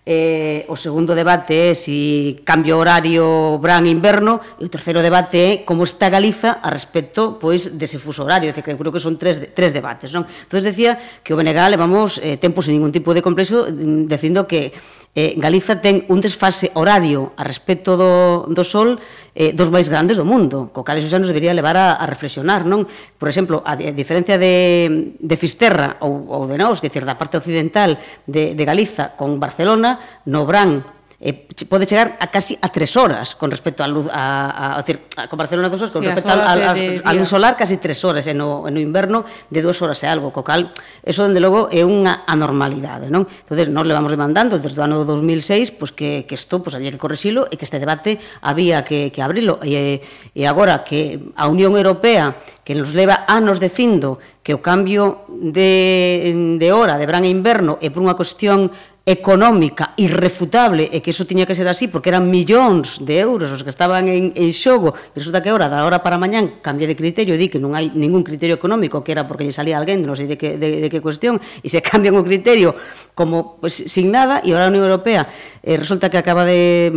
Eh, 0.08 0.64
o 0.72 0.80
segundo 0.80 1.12
debate 1.12 1.52
é 1.52 1.76
si 1.76 2.40
cambio 2.48 2.80
horario 2.80 3.60
verán-inverno 3.60 4.40
e 4.56 4.64
o 4.64 4.72
terceiro 4.72 5.04
debate 5.04 5.36
é 5.36 5.52
como 5.68 5.84
está 5.84 6.08
Galiza 6.08 6.64
a 6.64 6.72
respecto 6.72 7.36
pois 7.36 7.76
dese 7.76 8.00
fuso 8.00 8.24
horario, 8.24 8.48
dice 8.48 8.64
que 8.64 8.72
creo 8.72 8.96
que 8.96 9.04
son 9.04 9.20
tres, 9.20 9.44
tres 9.52 9.76
debates, 9.76 10.16
non? 10.16 10.24
Entonces 10.24 10.64
decía 10.64 10.96
que 11.28 11.36
o 11.36 11.38
BNG 11.38 11.60
levamos 11.68 12.24
eh, 12.24 12.40
tempo 12.40 12.64
sin 12.64 12.80
ningún 12.80 12.96
tipo 12.96 13.12
de 13.12 13.20
complexo 13.20 13.68
mm, 13.68 14.08
dicindo 14.08 14.48
que 14.48 14.72
eh, 15.16 15.38
Galiza 15.38 15.80
ten 15.80 16.04
un 16.10 16.20
desfase 16.20 16.74
horario 16.76 17.38
a 17.38 17.44
respecto 17.46 17.96
do, 17.96 18.46
do 18.50 18.64
sol 18.66 19.00
eh, 19.38 19.54
dos 19.54 19.70
máis 19.72 19.88
grandes 19.88 20.18
do 20.18 20.26
mundo, 20.26 20.74
co 20.74 20.82
cal 20.82 20.98
iso 20.98 21.08
xa 21.08 21.22
nos 21.22 21.30
debería 21.30 21.54
levar 21.54 21.78
a, 21.78 21.88
a 22.02 22.06
reflexionar, 22.10 22.66
non? 22.66 22.90
Por 23.16 23.30
exemplo, 23.30 23.62
a, 23.62 23.78
a 23.78 23.94
diferencia 23.94 24.36
de, 24.36 25.16
de 25.16 25.36
Fisterra 25.38 26.02
ou, 26.02 26.28
ou 26.28 26.44
de 26.50 26.58
Naos, 26.58 26.82
que 26.82 26.90
é 26.90 27.02
da 27.06 27.16
parte 27.16 27.38
occidental 27.38 27.96
de, 28.26 28.58
de 28.58 28.64
Galiza 28.66 29.14
con 29.14 29.38
Barcelona, 29.40 30.24
no 30.26 30.44
Brán 30.44 30.97
eh, 31.20 31.34
pode 31.66 31.90
chegar 31.90 32.14
a 32.22 32.30
casi 32.30 32.54
a 32.62 32.70
tres 32.70 32.94
horas 32.94 33.34
con 33.34 33.50
respecto 33.50 33.82
a 33.82 33.90
luz 33.90 34.06
a, 34.14 34.54
a, 34.54 34.66
a, 34.78 34.82
decir, 34.86 35.02
a 35.18 35.26
con 35.26 35.42
Barcelona 35.42 35.66
dos 35.66 35.82
horas 35.82 35.90
con 35.90 36.06
sí, 36.06 36.10
respecto 36.14 36.30
a, 36.30 37.14
luz 37.14 37.30
solar 37.30 37.58
casi 37.58 37.82
tres 37.82 38.06
horas 38.06 38.30
e 38.30 38.38
no, 38.38 38.70
no 38.70 38.78
inverno 38.78 39.26
de 39.50 39.66
dúas 39.66 39.82
horas 39.82 39.98
e 40.06 40.08
algo 40.08 40.30
co 40.30 40.46
cal 40.46 40.70
eso 41.02 41.26
dende 41.26 41.42
logo 41.42 41.74
é 41.74 41.82
unha 41.82 42.22
anormalidade 42.30 43.10
non? 43.10 43.26
Entonces 43.26 43.66
nos 43.66 43.90
levamos 43.90 44.14
demandando 44.14 44.62
desde 44.62 44.78
o 44.78 44.86
ano 44.86 45.02
2006 45.10 45.74
pois 45.74 45.90
pues, 45.90 45.92
que, 45.98 46.10
que 46.30 46.38
isto 46.38 46.62
pois, 46.62 46.70
pues, 46.70 46.74
había 46.78 46.94
que 46.94 47.02
corrixilo 47.02 47.50
e 47.50 47.58
que 47.58 47.66
este 47.66 47.82
debate 47.82 48.22
había 48.46 48.86
que, 48.86 49.10
que 49.10 49.22
abrilo. 49.26 49.58
E, 49.66 50.06
e 50.38 50.44
agora 50.46 50.86
que 50.86 51.18
a 51.34 51.50
Unión 51.50 51.74
Europea 51.74 52.38
que 52.62 52.78
nos 52.78 52.94
leva 52.94 53.26
anos 53.26 53.58
dicindo 53.58 54.22
que 54.46 54.54
o 54.54 54.62
cambio 54.62 55.26
de, 55.28 56.30
de 56.62 56.70
hora 56.70 57.02
de 57.02 57.10
verán 57.10 57.26
e 57.26 57.34
inverno 57.34 57.82
é 57.82 57.90
por 57.90 58.06
unha 58.06 58.14
cuestión 58.14 58.70
económica 59.08 59.96
irrefutable 59.96 60.92
e 60.92 61.00
que 61.00 61.16
eso 61.16 61.24
tiña 61.24 61.48
que 61.48 61.56
ser 61.56 61.72
así 61.72 61.88
porque 61.88 62.12
eran 62.12 62.28
millóns 62.28 63.00
de 63.08 63.24
euros 63.24 63.48
os 63.56 63.64
que 63.64 63.72
estaban 63.72 64.12
en, 64.12 64.36
en 64.36 64.52
xogo 64.52 64.92
e 65.16 65.24
resulta 65.24 65.40
que 65.40 65.48
agora 65.48 65.72
da 65.72 65.88
hora 65.88 66.04
para 66.04 66.20
mañán 66.20 66.60
cambia 66.60 66.92
de 66.92 67.00
criterio 67.00 67.32
e 67.32 67.40
di 67.40 67.48
que 67.48 67.56
non 67.56 67.72
hai 67.72 67.88
ningún 67.96 68.28
criterio 68.28 68.60
económico 68.60 69.08
que 69.08 69.16
era 69.16 69.24
porque 69.24 69.48
lle 69.48 69.56
salía 69.56 69.80
alguén 69.80 70.04
non 70.04 70.20
sei 70.20 70.28
de 70.28 70.36
que, 70.36 70.60
de, 70.60 70.84
de 70.84 70.88
que 70.92 71.00
cuestión 71.00 71.40
e 71.40 71.72
se 71.72 71.80
cambian 71.88 72.20
o 72.20 72.24
criterio 72.28 72.76
como 73.16 73.56
pues, 73.64 73.80
sin 73.80 74.12
nada 74.12 74.44
e 74.44 74.52
agora 74.52 74.68
a 74.68 74.72
Unión 74.76 74.84
Europea 74.84 75.24
eh, 75.64 75.80
resulta 75.80 76.12
que 76.12 76.20
acaba 76.20 76.44
de 76.44 76.92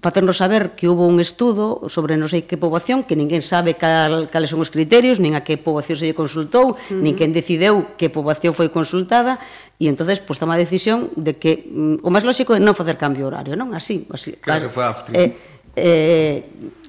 facernos 0.00 0.36
saber 0.36 0.72
que 0.72 0.88
hubo 0.88 1.06
un 1.06 1.20
estudo 1.20 1.84
sobre 1.92 2.16
non 2.16 2.32
sei 2.32 2.48
que 2.48 2.56
poboación, 2.56 3.04
que 3.04 3.12
ninguén 3.12 3.44
sabe 3.44 3.76
cal, 3.76 4.32
cales 4.32 4.48
son 4.48 4.64
os 4.64 4.72
criterios, 4.72 5.20
nin 5.20 5.36
a 5.36 5.44
que 5.44 5.60
poboación 5.60 6.00
se 6.00 6.08
lle 6.08 6.16
consultou, 6.16 6.72
uh 6.72 6.76
-huh. 6.76 7.04
nin 7.04 7.12
quen 7.12 7.36
decideu 7.36 7.96
que 8.00 8.08
poboación 8.08 8.56
foi 8.56 8.72
consultada, 8.72 9.36
e 9.76 9.92
entonces 9.92 10.24
pues, 10.24 10.40
toma 10.40 10.56
a 10.56 10.60
decisión 10.60 11.12
de 11.20 11.36
que 11.36 11.68
mm, 11.68 12.00
o 12.00 12.08
máis 12.08 12.24
lóxico 12.24 12.56
é 12.56 12.60
non 12.60 12.72
facer 12.72 12.96
cambio 12.96 13.28
horario, 13.28 13.52
non? 13.60 13.76
Así, 13.76 14.08
así 14.08 14.40
Creo 14.40 14.68
que 14.68 14.72
foi 14.72 14.88
Austria. 14.88 15.20
Eh, 15.20 15.36
eh, 15.76 16.38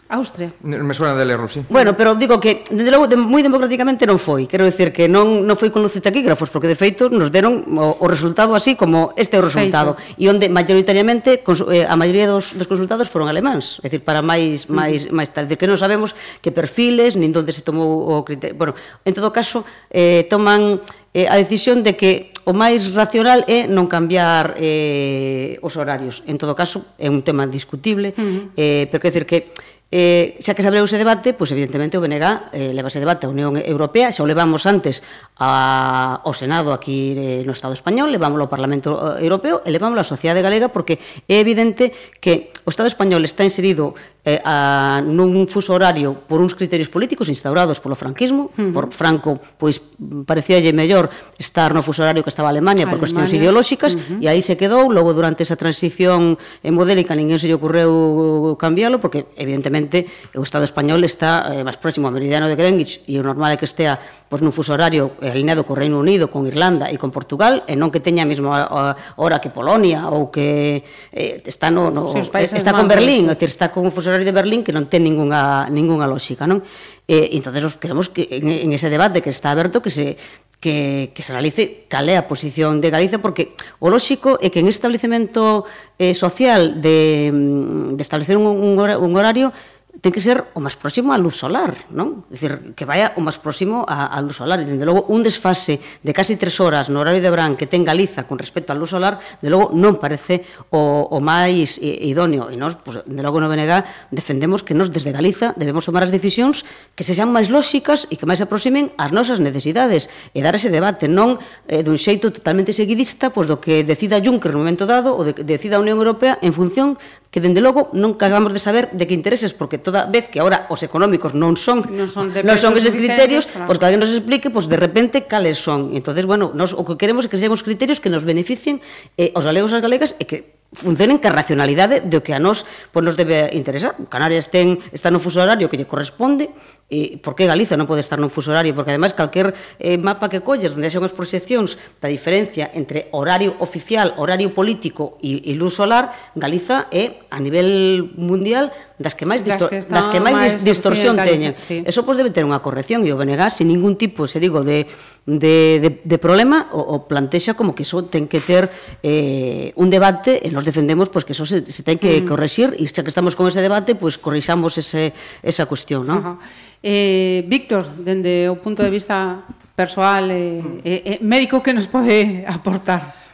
Austria. 0.10 0.54
Me 0.64 0.94
suena 0.94 1.16
de 1.16 1.26
lerlo, 1.26 1.50
sí. 1.50 1.62
Bueno, 1.70 1.96
pero 1.98 2.16
digo 2.16 2.40
que, 2.40 2.64
desde 2.70 2.92
logo, 2.92 3.08
de, 3.08 3.20
moi 3.20 3.44
democráticamente 3.44 4.08
non 4.08 4.16
foi. 4.16 4.48
Quero 4.48 4.64
decir 4.64 4.96
que 4.96 5.12
non, 5.12 5.44
non 5.44 5.60
foi 5.60 5.68
con 5.68 5.84
luces 5.84 6.00
taquígrafos, 6.00 6.48
porque 6.48 6.72
de 6.72 6.80
feito 6.80 7.12
nos 7.12 7.28
deron 7.28 7.68
o, 7.76 8.00
o 8.00 8.06
resultado 8.08 8.56
así 8.56 8.80
como 8.80 9.12
este 9.20 9.36
é 9.36 9.44
o 9.44 9.46
resultado. 9.46 10.00
Feito. 10.00 10.16
E 10.16 10.32
onde 10.32 10.48
mayoritariamente 10.48 11.44
eh, 11.44 11.84
a 11.84 11.96
maioría 12.00 12.32
dos, 12.32 12.56
dos 12.56 12.72
consultados 12.72 13.12
foron 13.12 13.28
alemáns. 13.28 13.84
É 13.84 13.92
dicir, 13.92 14.08
para 14.08 14.24
máis, 14.24 14.66
mm. 14.66 14.72
máis, 14.72 15.00
máis 15.12 15.28
tal. 15.28 15.44
É 15.44 15.52
dicir, 15.52 15.60
que 15.60 15.68
non 15.68 15.76
sabemos 15.76 16.16
que 16.40 16.56
perfiles, 16.56 17.20
nin 17.20 17.36
onde 17.36 17.52
se 17.52 17.68
tomou 17.68 18.08
o 18.08 18.24
criterio. 18.24 18.56
Bueno, 18.56 18.80
en 19.04 19.12
todo 19.12 19.36
caso, 19.36 19.68
eh, 19.92 20.24
toman 20.32 20.80
eh, 21.18 21.28
a 21.28 21.36
decisión 21.36 21.84
de 21.84 21.98
que 22.00 22.32
o 22.48 22.56
máis 22.56 22.96
racional 22.96 23.44
é 23.50 23.68
non 23.68 23.92
cambiar 23.92 24.56
eh, 24.56 25.60
os 25.60 25.76
horarios. 25.76 26.24
En 26.30 26.40
todo 26.40 26.56
caso, 26.56 26.96
é 26.96 27.12
un 27.12 27.26
tema 27.26 27.44
discutible, 27.44 28.14
uh 28.14 28.22
-huh. 28.22 28.44
eh, 28.56 28.84
pero 28.88 29.04
quer 29.04 29.12
decir 29.12 29.26
que 29.28 29.52
Eh, 29.88 30.36
xa 30.44 30.52
que 30.52 30.60
se 30.60 30.68
abreu 30.68 30.84
ese 30.84 31.00
debate, 31.00 31.32
pois 31.32 31.48
evidentemente 31.56 31.96
o 31.96 32.04
BNG 32.04 32.52
eh, 32.52 32.76
leva 32.76 32.92
ese 32.92 33.00
debate. 33.00 33.24
A 33.24 33.32
Unión 33.32 33.56
Europea, 33.56 34.12
xa 34.12 34.20
o 34.20 34.28
levamos 34.28 34.68
antes 34.68 35.00
a, 35.40 36.20
ao 36.20 36.36
Senado 36.36 36.76
aquí 36.76 37.16
eh, 37.16 37.48
no 37.48 37.56
Estado 37.56 37.72
Español, 37.72 38.12
levámoslo 38.12 38.44
ao 38.44 38.52
Parlamento 38.52 39.00
eh, 39.00 39.24
Europeo 39.24 39.64
e 39.64 39.72
levámoslo 39.72 40.04
á 40.04 40.08
Sociedade 40.08 40.44
Galega 40.44 40.68
porque 40.68 41.00
é 41.32 41.40
evidente 41.40 41.96
que 42.20 42.52
O 42.68 42.70
Estado 42.70 42.92
español 42.92 43.24
está 43.24 43.48
inserido 43.48 43.96
eh, 44.28 44.44
a, 44.44 45.00
nun 45.00 45.48
fuso 45.48 45.72
horario 45.72 46.28
por 46.28 46.44
uns 46.44 46.52
criterios 46.52 46.92
políticos 46.92 47.32
instaurados 47.32 47.80
polo 47.80 47.96
franquismo, 47.96 48.52
uh 48.52 48.60
-huh. 48.60 48.76
por 48.76 48.92
Franco, 48.92 49.40
pois 49.56 49.80
parecíalle 50.28 50.76
mellor 50.76 51.08
estar 51.40 51.72
no 51.72 51.80
fuso 51.80 52.04
horario 52.04 52.28
que 52.28 52.32
estaba 52.36 52.52
Alemania 52.52 52.84
por 52.84 53.00
cuestións 53.00 53.32
ideolóxicas, 53.32 53.96
uh 53.96 54.20
-huh. 54.20 54.20
e 54.20 54.28
aí 54.28 54.44
se 54.44 54.60
quedou, 54.60 54.92
logo 54.92 55.16
durante 55.16 55.48
esa 55.48 55.56
transición 55.56 56.36
modélica 56.68 57.16
ninguén 57.16 57.40
se 57.40 57.48
lle 57.48 57.56
ocorreu 57.56 58.60
cambiálo, 58.60 59.00
porque 59.00 59.32
evidentemente 59.40 60.04
o 60.36 60.44
Estado 60.44 60.68
español 60.68 61.08
está 61.08 61.48
eh, 61.48 61.64
máis 61.64 61.80
próximo 61.80 62.12
ao 62.12 62.14
meridiano 62.14 62.52
de 62.52 62.60
Greenwich, 62.60 63.00
e 63.08 63.16
o 63.16 63.24
normal 63.24 63.56
é 63.56 63.58
que 63.58 63.64
estea 63.64 63.96
pois, 64.28 64.44
nun 64.44 64.52
fuso 64.52 64.76
horario 64.76 65.16
alineado 65.24 65.64
co 65.64 65.72
Reino 65.72 66.04
Unido, 66.04 66.28
con 66.28 66.44
Irlanda 66.44 66.92
e 66.92 67.00
con 67.00 67.16
Portugal, 67.16 67.64
e 67.64 67.80
non 67.80 67.96
que 67.96 68.04
teña 68.04 68.28
a 68.28 68.30
mesma 68.30 68.68
hora 69.16 69.40
que 69.40 69.56
Polonia, 69.56 70.12
ou 70.12 70.28
que 70.28 70.84
eh, 71.16 71.40
está 71.48 71.72
no, 71.72 71.96
no, 71.96 72.12
sí, 72.12 72.20
os 72.20 72.28
países 72.28 72.57
está 72.58 72.74
con 72.74 72.90
Berlín, 72.90 73.30
é 73.30 73.38
dicir, 73.38 73.54
está 73.54 73.70
con 73.70 73.86
un 73.86 73.94
fuso 73.94 74.10
horario 74.10 74.26
de 74.26 74.34
Berlín 74.34 74.66
que 74.66 74.74
non 74.74 74.90
ten 74.90 75.06
ningunha 75.06 75.70
ningunha 75.70 76.10
lógica, 76.10 76.50
non? 76.50 76.66
E 77.06 77.38
entonces 77.38 77.64
queremos 77.78 78.10
que 78.10 78.28
en, 78.28 78.50
en 78.50 78.70
ese 78.74 78.90
debate 78.90 79.22
que 79.22 79.30
está 79.30 79.54
aberto 79.54 79.80
que 79.80 79.94
se 79.94 80.18
que, 80.60 81.12
que 81.14 81.22
se 81.22 81.32
analice 81.32 81.86
cal 81.86 82.10
é 82.10 82.18
a 82.18 82.26
posición 82.26 82.82
de 82.82 82.90
Galicia 82.90 83.22
porque 83.22 83.54
o 83.78 83.94
lóxico 83.94 84.42
é 84.42 84.50
que 84.50 84.58
en 84.58 84.68
establecemento 84.68 85.70
eh, 86.02 86.18
social 86.18 86.82
de, 86.82 87.30
mm, 87.30 87.94
de 87.94 88.02
establecer 88.02 88.42
un, 88.42 88.50
un, 88.50 88.74
un 88.74 89.12
horario 89.14 89.54
ten 90.02 90.14
que 90.14 90.22
ser 90.22 90.46
o 90.54 90.60
máis 90.62 90.78
próximo 90.78 91.10
á 91.10 91.18
luz 91.18 91.42
solar, 91.42 91.90
non? 91.90 92.26
É 92.30 92.38
dicir, 92.38 92.78
que 92.78 92.86
vaya 92.86 93.18
o 93.18 93.22
máis 93.26 93.42
próximo 93.42 93.82
á, 93.90 94.14
á 94.14 94.18
luz 94.22 94.38
solar. 94.38 94.62
E, 94.62 94.66
dende 94.70 94.86
logo, 94.86 95.10
un 95.10 95.26
desfase 95.26 95.82
de 95.82 96.12
casi 96.14 96.38
tres 96.38 96.62
horas 96.62 96.94
no 96.94 97.02
horario 97.02 97.22
de 97.22 97.30
verán 97.34 97.58
que 97.58 97.66
ten 97.66 97.82
Galiza 97.82 98.30
con 98.30 98.38
respecto 98.38 98.70
á 98.72 98.76
luz 98.78 98.94
solar, 98.94 99.18
de 99.42 99.50
logo, 99.50 99.74
non 99.74 99.98
parece 99.98 100.46
o, 100.70 101.10
o 101.10 101.18
máis 101.18 101.82
idóneo. 101.82 102.54
E 102.54 102.56
nós, 102.60 102.78
pues, 102.78 103.02
de 103.02 103.22
logo, 103.26 103.42
no 103.42 103.50
BNG 103.50 104.14
defendemos 104.14 104.62
que 104.62 104.78
nós, 104.78 104.94
desde 104.94 105.10
Galiza, 105.10 105.58
debemos 105.58 105.86
tomar 105.90 106.06
as 106.06 106.14
decisións 106.14 106.62
que 106.94 107.02
se 107.02 107.18
sean 107.18 107.34
máis 107.34 107.50
lóxicas 107.50 108.06
e 108.14 108.22
que 108.22 108.30
máis 108.30 108.42
aproximen 108.44 108.94
ás 109.02 109.10
nosas 109.10 109.42
necesidades 109.42 110.14
e 110.38 110.46
dar 110.46 110.54
ese 110.54 110.70
debate, 110.70 111.10
non 111.10 111.42
eh, 111.66 111.82
dun 111.82 111.98
xeito 111.98 112.30
totalmente 112.30 112.70
seguidista, 112.70 113.34
pois 113.34 113.50
do 113.50 113.58
que 113.58 113.82
decida 113.82 114.22
Juncker 114.22 114.54
no 114.54 114.62
momento 114.62 114.86
dado 114.86 115.18
ou 115.18 115.26
de, 115.26 115.34
decida 115.42 115.78
a 115.78 115.84
Unión 115.84 115.98
Europea 115.98 116.38
en 116.46 116.54
función 116.54 117.02
que 117.30 117.44
dende 117.44 117.62
logo 117.62 117.94
non 117.94 118.16
acabamos 118.16 118.56
de 118.56 118.62
saber 118.64 118.90
de 118.96 119.06
que 119.06 119.14
intereses, 119.14 119.54
porque 119.54 119.78
toda 119.78 120.08
vez 120.10 120.32
que 120.32 120.42
agora 120.42 120.66
os 120.74 120.82
económicos 120.82 121.38
non 121.38 121.60
son 121.60 121.86
non 121.92 122.10
son, 122.10 122.34
de 122.34 122.42
non 122.42 122.58
son 122.58 122.74
esos 122.80 122.96
criterios, 122.96 123.46
claro. 123.46 123.70
pois 123.70 123.78
que 123.78 123.86
alguén 123.86 124.02
nos 124.02 124.12
explique 124.12 124.50
pois 124.50 124.66
de 124.66 124.80
repente 124.80 125.30
cales 125.30 125.62
son. 125.62 125.94
Entonces, 125.94 126.26
bueno, 126.26 126.56
nos, 126.56 126.74
o 126.74 126.82
que 126.88 126.98
queremos 126.98 127.28
é 127.28 127.30
que 127.30 127.38
sexan 127.38 127.60
criterios 127.62 128.02
que 128.02 128.10
nos 128.10 128.26
beneficien 128.26 128.82
eh, 129.20 129.36
os 129.38 129.46
galegos 129.46 129.72
e 129.72 129.78
as 129.78 129.84
galegas 129.84 130.12
e 130.18 130.26
que 130.26 130.57
funcionen 130.74 131.20
que 131.20 131.28
a 131.28 131.36
racionalidade 131.36 132.04
do 132.04 132.20
que 132.20 132.36
a 132.36 132.40
nós 132.40 132.68
pois, 132.92 133.04
nos 133.04 133.16
debe 133.16 133.52
interesar. 133.56 133.96
Canarias 134.12 134.52
ten, 134.52 134.84
está 134.92 135.08
no 135.08 135.24
fuso 135.24 135.40
horario 135.40 135.72
que 135.72 135.80
lle 135.80 135.88
corresponde, 135.88 136.52
e 136.88 137.20
por 137.20 137.36
que 137.36 137.44
Galiza 137.44 137.76
non 137.76 137.88
pode 137.88 138.00
estar 138.00 138.16
nun 138.16 138.32
fuso 138.32 138.56
horario? 138.56 138.72
Porque, 138.72 138.96
ademais, 138.96 139.12
calquer 139.12 139.52
eh, 139.80 140.00
mapa 140.00 140.32
que 140.32 140.40
colles 140.40 140.72
onde 140.72 140.88
haxa 140.88 141.04
unhas 141.04 141.12
proxeccións 141.12 141.76
da 142.00 142.08
diferencia 142.08 142.72
entre 142.72 143.12
horario 143.12 143.60
oficial, 143.60 144.16
horario 144.16 144.56
político 144.56 145.20
e, 145.20 145.44
e 145.44 145.52
luz 145.60 145.76
solar, 145.76 146.32
Galiza 146.36 146.88
é, 146.92 147.28
a 147.28 147.44
nivel 147.44 148.12
mundial, 148.16 148.72
das 148.98 149.14
que 149.14 149.30
máis, 149.30 149.46
disto 149.46 149.70
das 149.70 149.86
que, 149.86 149.94
das 149.94 150.08
que 150.10 150.18
máis, 150.18 150.58
máis 150.58 150.66
distorsión 150.66 151.14
teñen. 151.22 151.54
Sí. 151.70 151.86
Eso 151.86 152.02
pois, 152.02 152.18
debe 152.18 152.34
ter 152.34 152.42
unha 152.42 152.58
corrección 152.66 153.06
e 153.06 153.14
o 153.14 153.18
BNG, 153.18 153.54
sin 153.54 153.70
ningún 153.70 153.94
tipo, 153.94 154.26
se 154.26 154.42
digo, 154.42 154.66
de, 154.66 154.90
de, 155.30 155.78
de, 155.78 155.90
de 156.02 156.18
problema, 156.18 156.74
o, 156.74 156.82
o 156.82 156.96
plantexa 157.06 157.54
como 157.54 157.78
que 157.78 157.86
eso 157.86 158.10
ten 158.10 158.26
que 158.26 158.42
ter 158.42 158.74
eh, 159.06 159.70
un 159.78 159.94
debate 159.94 160.42
e 160.42 160.50
nos 160.50 160.66
defendemos 160.66 161.14
pois, 161.14 161.22
que 161.22 161.38
eso 161.38 161.46
se, 161.46 161.62
se 161.70 161.86
ten 161.86 162.02
que 162.02 162.22
mm. 162.22 162.26
corregir 162.26 162.74
e 162.74 162.90
xa 162.90 163.06
que 163.06 163.14
estamos 163.14 163.38
con 163.38 163.46
ese 163.46 163.62
debate, 163.62 163.94
pois 163.94 164.18
corrixamos 164.18 164.82
ese, 164.82 165.14
esa 165.46 165.70
cuestión. 165.70 166.10
¿no? 166.10 166.42
Eh, 166.82 167.46
Víctor, 167.46 167.86
dende 168.02 168.50
o 168.50 168.58
punto 168.58 168.82
de 168.82 168.90
vista 168.90 169.46
persoal 169.78 170.34
e 170.34 170.82
eh, 170.82 171.02
eh, 171.06 171.20
médico 171.22 171.62
que 171.62 171.70
nos 171.70 171.86
pode 171.86 172.42
aportar? 172.50 173.27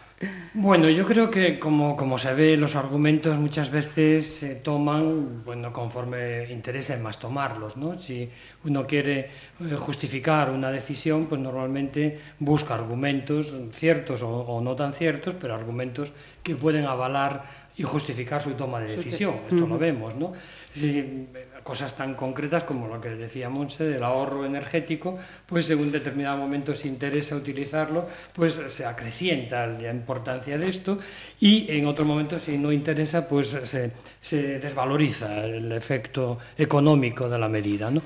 Bueno, 0.56 0.88
yo 0.88 1.04
creo 1.04 1.32
que 1.32 1.58
como, 1.58 1.98
como 1.98 2.20
se 2.20 2.32
ve, 2.36 2.58
los 2.58 2.76
argumentos 2.76 3.36
muchas 3.40 3.72
veces 3.72 4.36
se 4.36 4.56
toman 4.56 5.44
bueno, 5.44 5.74
conforme 5.74 6.52
interesa 6.52 6.96
más 6.98 7.18
tomarlos. 7.18 7.76
¿no? 7.76 7.98
Si 7.98 8.30
uno 8.64 8.86
quiere 8.86 9.20
eh, 9.20 9.76
justificar 9.76 10.52
una 10.52 10.70
decisión, 10.70 11.26
pues 11.26 11.42
normalmente 11.42 12.20
busca 12.38 12.76
argumentos 12.76 13.52
ciertos 13.72 14.22
o, 14.22 14.30
o 14.30 14.62
no 14.62 14.76
tan 14.76 14.94
ciertos, 14.94 15.34
pero 15.40 15.56
argumentos 15.56 16.12
que 16.44 16.56
pueden 16.56 16.86
avalar 16.86 17.64
y 17.76 17.84
justificar 17.84 18.42
su 18.42 18.52
toma 18.52 18.80
de 18.80 18.96
decisión. 18.96 19.34
Esto 19.50 19.66
lo 19.66 19.80
vemos, 19.80 20.16
¿no? 20.16 20.34
Si, 20.74 21.28
cosas 21.64 21.96
tan 21.96 22.16
concretas 22.16 22.64
como 22.64 22.88
lo 22.88 23.00
que 23.00 23.10
decía 23.10 23.50
Monse 23.50 23.84
del 23.84 24.04
ahorro 24.04 24.46
energético, 24.46 25.18
pues 25.46 25.70
en 25.70 25.80
un 25.80 25.92
determinado 25.92 26.38
momento 26.38 26.76
si 26.76 26.88
interesa 26.88 27.36
utilizarlo, 27.36 28.08
pues 28.34 28.60
se 28.68 28.86
acrecienta 28.86 29.66
la 29.68 29.92
importancia 29.92 30.58
de 30.58 30.70
esto 30.70 31.00
y 31.40 31.66
en 31.70 31.88
otro 31.88 32.06
momento 32.06 32.40
si 32.40 32.58
no 32.58 32.72
interesa, 32.72 33.28
pues 33.28 33.48
se, 33.64 33.92
se 34.22 34.60
desvaloriza 34.60 35.46
el 35.46 35.72
efecto 35.72 36.40
económico 36.58 37.30
de 37.30 37.40
la 37.40 37.48
medida. 37.48 37.90
¿no? 37.90 38.02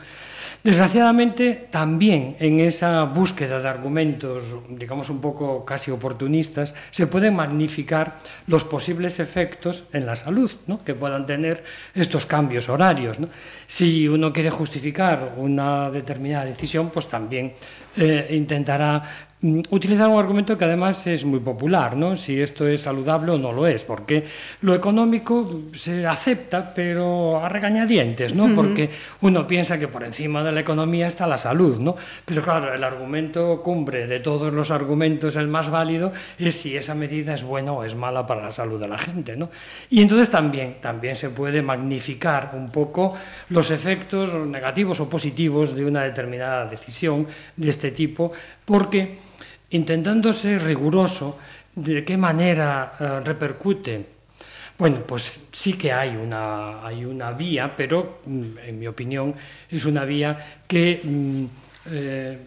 Desgraciadamente, 0.67 1.69
también 1.71 2.35
en 2.41 2.59
esa 2.59 3.05
búsqueda 3.05 3.61
de 3.61 3.69
argumentos, 3.69 4.43
digamos 4.67 5.09
un 5.09 5.21
poco 5.21 5.63
casi 5.63 5.91
oportunistas, 5.91 6.75
se 6.91 7.07
pueden 7.07 7.37
magnificar 7.37 8.17
los 8.47 8.65
posibles 8.65 9.21
efectos 9.21 9.85
en 9.93 10.05
la 10.05 10.17
salud 10.17 10.51
¿no? 10.67 10.83
que 10.83 10.93
puedan 10.93 11.25
tener 11.25 11.63
estos 11.95 12.25
cambios 12.25 12.67
horarios. 12.67 13.15
Si 13.65 14.09
uno 14.09 14.33
quiere 14.33 14.49
justificar 14.49 15.35
una 15.37 15.89
determinada 15.89 16.43
decisión, 16.43 16.89
pues 16.89 17.07
también 17.07 17.53
eh, 17.95 18.27
intentará 18.31 19.26
Mm, 19.39 19.61
utilizar 19.69 20.09
un 20.09 20.17
argumento 20.17 20.57
que 20.57 20.65
además 20.65 21.05
es 21.05 21.23
muy 21.23 21.39
popular, 21.39 21.95
¿no? 21.95 22.15
si 22.15 22.41
esto 22.41 22.67
es 22.67 22.81
saludable 22.81 23.33
o 23.33 23.37
no 23.37 23.51
lo 23.51 23.67
es, 23.67 23.83
porque 23.83 24.23
lo 24.61 24.73
económico 24.73 25.61
se 25.75 26.07
acepta, 26.07 26.73
pero 26.73 27.39
a 27.39 27.47
regañadientes, 27.47 28.33
¿no? 28.33 28.55
porque 28.55 28.89
uno 29.21 29.45
piensa 29.45 29.77
que 29.77 29.87
por 29.87 30.03
encima 30.03 30.43
de 30.43 30.51
la 30.51 30.61
economía 30.61 31.05
está 31.05 31.27
la 31.27 31.37
salud, 31.37 31.77
¿no? 31.77 31.95
pero 32.25 32.41
claro, 32.41 32.73
el 32.73 32.83
argumento 32.83 33.61
cumbre 33.61 34.07
de 34.07 34.21
todos 34.21 34.51
los 34.51 34.71
argumentos, 34.71 35.35
el 35.35 35.47
más 35.47 35.69
válido, 35.69 36.11
es 36.39 36.55
si 36.55 36.75
esa 36.75 36.95
medida 36.95 37.35
es 37.35 37.43
buena 37.43 37.73
o 37.73 37.83
es 37.83 37.93
mala 37.93 38.25
para 38.25 38.41
la 38.41 38.51
salud 38.51 38.79
de 38.79 38.87
la 38.87 38.97
gente. 38.97 39.37
¿no? 39.37 39.51
Y 39.91 40.01
entonces 40.01 40.31
también, 40.31 40.77
también 40.81 41.15
se 41.15 41.29
puede 41.29 41.61
magnificar 41.61 42.53
un 42.55 42.69
poco 42.69 43.15
los 43.49 43.69
efectos 43.69 44.33
negativos 44.33 44.99
o 44.99 45.07
positivos 45.07 45.75
de 45.75 45.85
una 45.85 46.01
determinada 46.01 46.65
decisión 46.65 47.27
de 47.55 47.69
este 47.69 47.91
tipo, 47.91 48.31
porque 48.67 49.15
intentando 49.71 50.33
ser 50.35 50.61
riguroso 50.63 51.39
de 51.73 52.03
qué 52.03 52.17
manera 52.17 52.99
eh, 52.99 53.19
repercute. 53.23 54.17
Bueno, 54.77 55.07
pues 55.07 55.39
sí 55.53 55.73
que 55.73 55.91
hay 55.91 56.17
una, 56.17 56.85
hay 56.85 57.05
una 57.05 57.31
vía, 57.31 57.73
pero 57.75 58.19
mm, 58.25 58.57
en 58.67 58.79
mi 58.79 58.87
opinión 58.87 59.33
es 59.71 59.85
una 59.85 60.03
vía 60.03 60.61
que 60.67 60.99
mm, 61.01 61.45
eh, 61.91 62.37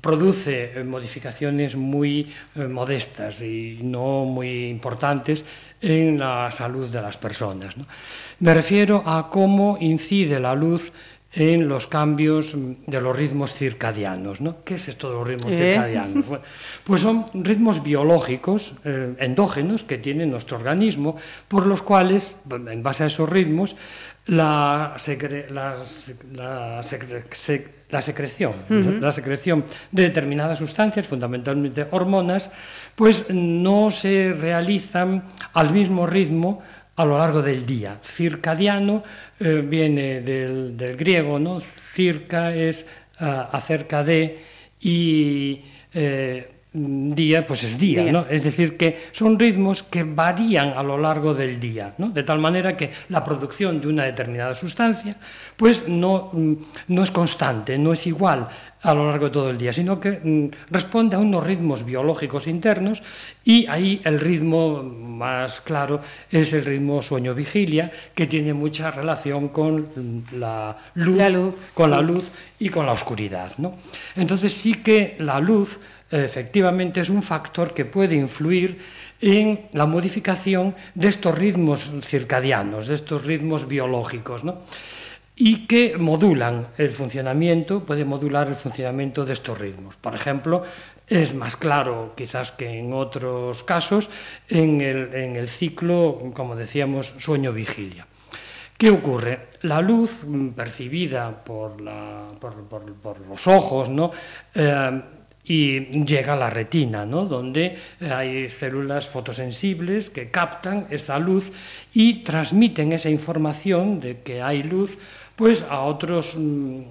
produce 0.00 0.84
modificaciones 0.84 1.74
muy 1.74 2.30
eh, 2.54 2.68
modestas 2.68 3.42
y 3.42 3.80
no 3.82 4.24
muy 4.24 4.68
importantes 4.68 5.44
en 5.80 6.18
la 6.18 6.50
salud 6.50 6.88
de 6.88 7.02
las 7.02 7.16
personas. 7.16 7.74
Me 8.38 8.52
refiero 8.54 9.02
a 9.04 9.30
cómo 9.30 9.78
incide 9.80 10.38
la 10.38 10.54
luz 10.54 10.92
en 11.34 11.68
los 11.68 11.86
cambios 11.86 12.54
de 12.86 13.00
los 13.00 13.16
ritmos 13.16 13.54
circadianos. 13.54 14.40
¿no? 14.40 14.62
¿Qué 14.64 14.74
es 14.74 14.88
esto 14.88 15.10
de 15.10 15.14
los 15.16 15.26
ritmos 15.26 15.52
¿Eh? 15.52 15.72
circadianos? 15.72 16.26
Bueno, 16.28 16.44
pues 16.84 17.02
son 17.02 17.24
ritmos 17.34 17.82
biológicos 17.82 18.74
eh, 18.84 19.14
endógenos 19.18 19.84
que 19.84 19.98
tiene 19.98 20.26
nuestro 20.26 20.56
organismo, 20.56 21.16
por 21.48 21.66
los 21.66 21.82
cuales, 21.82 22.36
en 22.50 22.82
base 22.82 23.04
a 23.04 23.06
esos 23.06 23.28
ritmos, 23.28 23.76
la, 24.26 24.94
secre 24.96 25.46
la, 25.50 25.74
la, 26.34 26.82
secre 26.82 27.24
la 27.90 28.00
secreción, 28.00 28.52
uh 28.70 28.72
-huh. 28.72 29.00
la 29.00 29.12
secreción 29.12 29.64
de 29.92 30.02
determinadas 30.04 30.58
sustancias, 30.58 31.06
fundamentalmente 31.06 31.86
hormonas, 31.90 32.50
pues 32.94 33.26
no 33.30 33.90
se 33.90 34.32
realizan 34.32 35.24
al 35.52 35.72
mismo 35.72 36.06
ritmo 36.06 36.62
a 36.96 37.04
lo 37.04 37.18
largo 37.18 37.42
del 37.42 37.66
día. 37.66 37.98
Circadiano 38.02 39.02
eh, 39.40 39.64
viene 39.66 40.20
del, 40.20 40.96
griego, 40.96 41.38
¿no? 41.38 41.60
Circa 41.60 42.54
es 42.54 42.86
uh, 43.20 43.24
acerca 43.52 44.02
de 44.04 44.38
y 44.80 45.62
eh, 45.92 46.53
día, 46.74 47.46
pues 47.46 47.62
es 47.62 47.78
día, 47.78 48.02
día, 48.02 48.12
¿no? 48.12 48.26
Es 48.28 48.42
decir, 48.42 48.76
que 48.76 49.04
son 49.12 49.38
ritmos 49.38 49.84
que 49.84 50.02
varían 50.02 50.74
a 50.76 50.82
lo 50.82 50.98
largo 50.98 51.32
del 51.32 51.60
día, 51.60 51.94
¿no? 51.98 52.08
De 52.08 52.24
tal 52.24 52.40
manera 52.40 52.76
que 52.76 52.90
la 53.10 53.22
producción 53.22 53.80
de 53.80 53.86
una 53.86 54.02
determinada 54.02 54.56
sustancia, 54.56 55.16
pues 55.56 55.88
no, 55.88 56.30
mm, 56.32 56.54
no 56.88 57.02
es 57.04 57.12
constante, 57.12 57.78
no 57.78 57.92
es 57.92 58.06
igual 58.08 58.48
a 58.82 58.92
lo 58.92 59.08
largo 59.08 59.26
de 59.26 59.30
todo 59.30 59.50
el 59.50 59.56
día, 59.56 59.72
sino 59.72 60.00
que 60.00 60.20
mm, 60.22 60.72
responde 60.72 61.14
a 61.16 61.20
unos 61.20 61.44
ritmos 61.44 61.84
biológicos 61.84 62.48
internos 62.48 63.02
y 63.44 63.66
ahí 63.68 64.02
el 64.04 64.18
ritmo 64.18 64.82
más 64.82 65.60
claro 65.60 66.00
es 66.28 66.52
el 66.52 66.64
ritmo 66.64 67.00
sueño-vigilia, 67.02 67.92
que 68.14 68.26
tiene 68.26 68.52
mucha 68.52 68.90
relación 68.90 69.48
con 69.48 69.88
mm, 69.94 70.38
la 70.38 70.76
luz, 70.94 71.16
la 71.16 71.30
luz, 71.30 71.54
con 71.72 71.90
la 71.92 72.00
luz 72.00 72.30
y 72.58 72.68
con 72.68 72.84
la 72.84 72.92
oscuridad, 72.92 73.52
¿no? 73.58 73.76
Entonces 74.16 74.52
sí 74.52 74.74
que 74.74 75.16
la 75.20 75.38
luz 75.38 75.78
efectivamente 76.10 77.00
es 77.00 77.10
un 77.10 77.22
factor 77.22 77.74
que 77.74 77.84
puede 77.84 78.14
influir 78.14 78.78
en 79.20 79.68
la 79.72 79.86
modificación 79.86 80.74
de 80.94 81.08
estos 81.08 81.36
ritmos 81.36 81.90
circadianos, 82.02 82.86
de 82.86 82.94
estos 82.94 83.24
ritmos 83.24 83.66
biológicos, 83.66 84.44
¿no? 84.44 84.62
y 85.36 85.66
que 85.66 85.96
modulan 85.98 86.68
el 86.78 86.90
funcionamiento, 86.90 87.84
puede 87.84 88.04
modular 88.04 88.48
el 88.48 88.54
funcionamiento 88.54 89.24
de 89.24 89.32
estos 89.32 89.58
ritmos. 89.58 89.96
Por 89.96 90.14
ejemplo, 90.14 90.62
es 91.08 91.34
más 91.34 91.56
claro 91.56 92.14
quizás 92.16 92.52
que 92.52 92.78
en 92.78 92.92
otros 92.92 93.64
casos 93.64 94.10
en 94.48 94.80
el, 94.80 95.12
en 95.14 95.36
el 95.36 95.48
ciclo, 95.48 96.32
como 96.34 96.54
decíamos, 96.54 97.14
sueño-vigilia. 97.18 98.06
¿Qué 98.78 98.90
ocurre? 98.90 99.48
La 99.62 99.80
luz 99.80 100.24
percibida 100.54 101.44
por, 101.44 101.80
la, 101.80 102.28
por, 102.40 102.64
por 102.64 103.20
los 103.26 103.46
ojos, 103.46 103.88
¿no? 103.88 104.10
Eh, 104.54 105.02
y 105.44 106.04
llega 106.04 106.32
a 106.32 106.36
la 106.36 106.50
retina, 106.50 107.04
¿no? 107.04 107.26
donde 107.26 107.76
hay 108.00 108.48
células 108.48 109.08
fotosensibles 109.08 110.10
que 110.10 110.30
captan 110.30 110.86
esta 110.90 111.18
luz 111.18 111.52
y 111.92 112.22
transmiten 112.22 112.92
esa 112.92 113.10
información 113.10 114.00
de 114.00 114.20
que 114.20 114.42
hay 114.42 114.62
luz 114.62 114.96
pues 115.36 115.66
a 115.68 115.80
otros, 115.80 116.36
mm, 116.38 116.82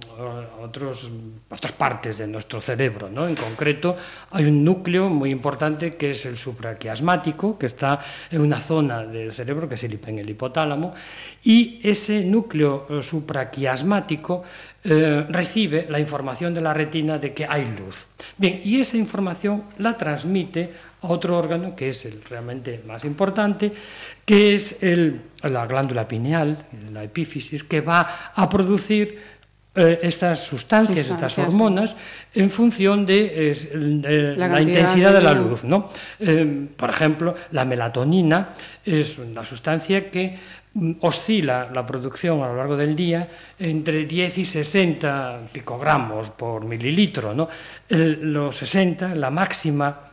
otros, 0.62 1.10
otras 1.50 1.74
partes 1.74 2.18
de 2.18 2.28
nuestro 2.28 2.60
cerebro. 2.60 3.10
¿no? 3.10 3.28
En 3.28 3.36
concreto, 3.36 3.96
hay 4.32 4.46
un 4.46 4.64
núcleo 4.64 5.10
muy 5.10 5.32
importante 5.32 5.96
que 5.96 6.12
es 6.12 6.26
el 6.26 6.36
supraquiasmático, 6.36 7.58
que 7.58 7.68
está 7.68 8.02
en 8.30 8.42
una 8.42 8.60
zona 8.60 9.06
del 9.06 9.32
cerebro, 9.32 9.70
que 9.70 9.76
es 9.76 9.84
el, 9.86 10.00
en 10.06 10.20
el 10.20 10.30
hipotálamo, 10.30 10.94
y 11.44 11.80
ese 11.84 12.26
núcleo 12.26 12.86
eh, 12.90 13.02
supraquiasmático 13.02 14.44
eh, 14.86 15.26
recibe 15.30 15.88
la 15.90 15.98
información 15.98 16.54
de 16.54 16.60
la 16.60 16.74
retina 16.74 17.18
de 17.18 17.34
que 17.34 17.46
hay 17.48 17.66
luz. 17.66 18.06
Bien, 18.38 18.60
y 18.66 18.82
esa 18.82 18.98
información 18.98 19.64
la 19.78 19.96
transmite 19.96 20.74
a 21.02 21.08
otro 21.08 21.38
órgano 21.38 21.74
que 21.74 21.88
es 21.88 22.04
el 22.04 22.22
realmente 22.22 22.84
más 22.86 23.06
importante, 23.06 23.72
que 24.26 24.56
es 24.56 24.84
el, 24.84 25.22
la 25.42 25.66
glándula 25.68 26.06
pineal, 26.06 26.58
la 26.92 27.02
epífisis, 27.02 27.64
que 27.64 27.80
va 27.80 28.34
a 28.36 28.50
producir 28.50 29.20
eh, 29.74 30.02
estas 30.04 30.42
sustancias, 30.42 31.08
estas 31.08 31.38
hormonas, 31.38 31.96
en 32.34 32.50
función 32.50 33.06
de 33.06 33.52
eh, 33.52 34.36
la, 34.38 34.50
la, 34.50 34.62
intensidad 34.62 35.12
de, 35.14 35.20
de 35.20 35.24
la 35.24 35.34
luz. 35.34 35.64
¿no? 35.64 35.92
Por 36.76 36.90
ejemplo, 36.90 37.36
la 37.52 37.64
melatonina 37.64 38.50
es 38.86 39.18
una 39.18 39.46
sustancia 39.46 40.12
que 40.12 40.38
oscila 41.02 41.70
la 41.72 41.86
producción 41.86 42.42
a 42.42 42.48
lo 42.48 42.58
largo 42.58 42.76
del 42.76 42.96
día 42.96 43.28
entre 43.60 44.06
10 44.06 44.38
y 44.40 44.46
60 44.46 45.50
picogramos 45.52 46.32
por 46.32 46.66
mililitro. 46.66 47.34
¿no? 47.34 47.48
Los 47.90 48.58
60, 48.58 49.14
la 49.16 49.30
máxima 49.30 50.10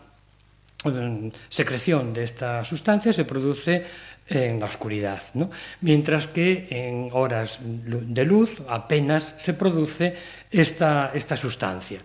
secreción 1.49 2.13
de 2.13 2.25
esta 2.25 2.65
sustancia 2.65 3.13
se 3.13 3.25
produce 3.25 3.85
en 4.27 4.61
la 4.61 4.67
oscuridad, 4.67 5.23
¿no? 5.35 5.51
mientras 5.81 6.29
que 6.29 6.69
en 6.71 7.11
horas 7.13 7.59
de 7.63 8.25
luz 8.25 8.63
apenas 8.69 9.25
se 9.39 9.55
produce 9.55 10.15
esta, 10.51 11.11
esta 11.13 11.37
sustancia. 11.37 12.01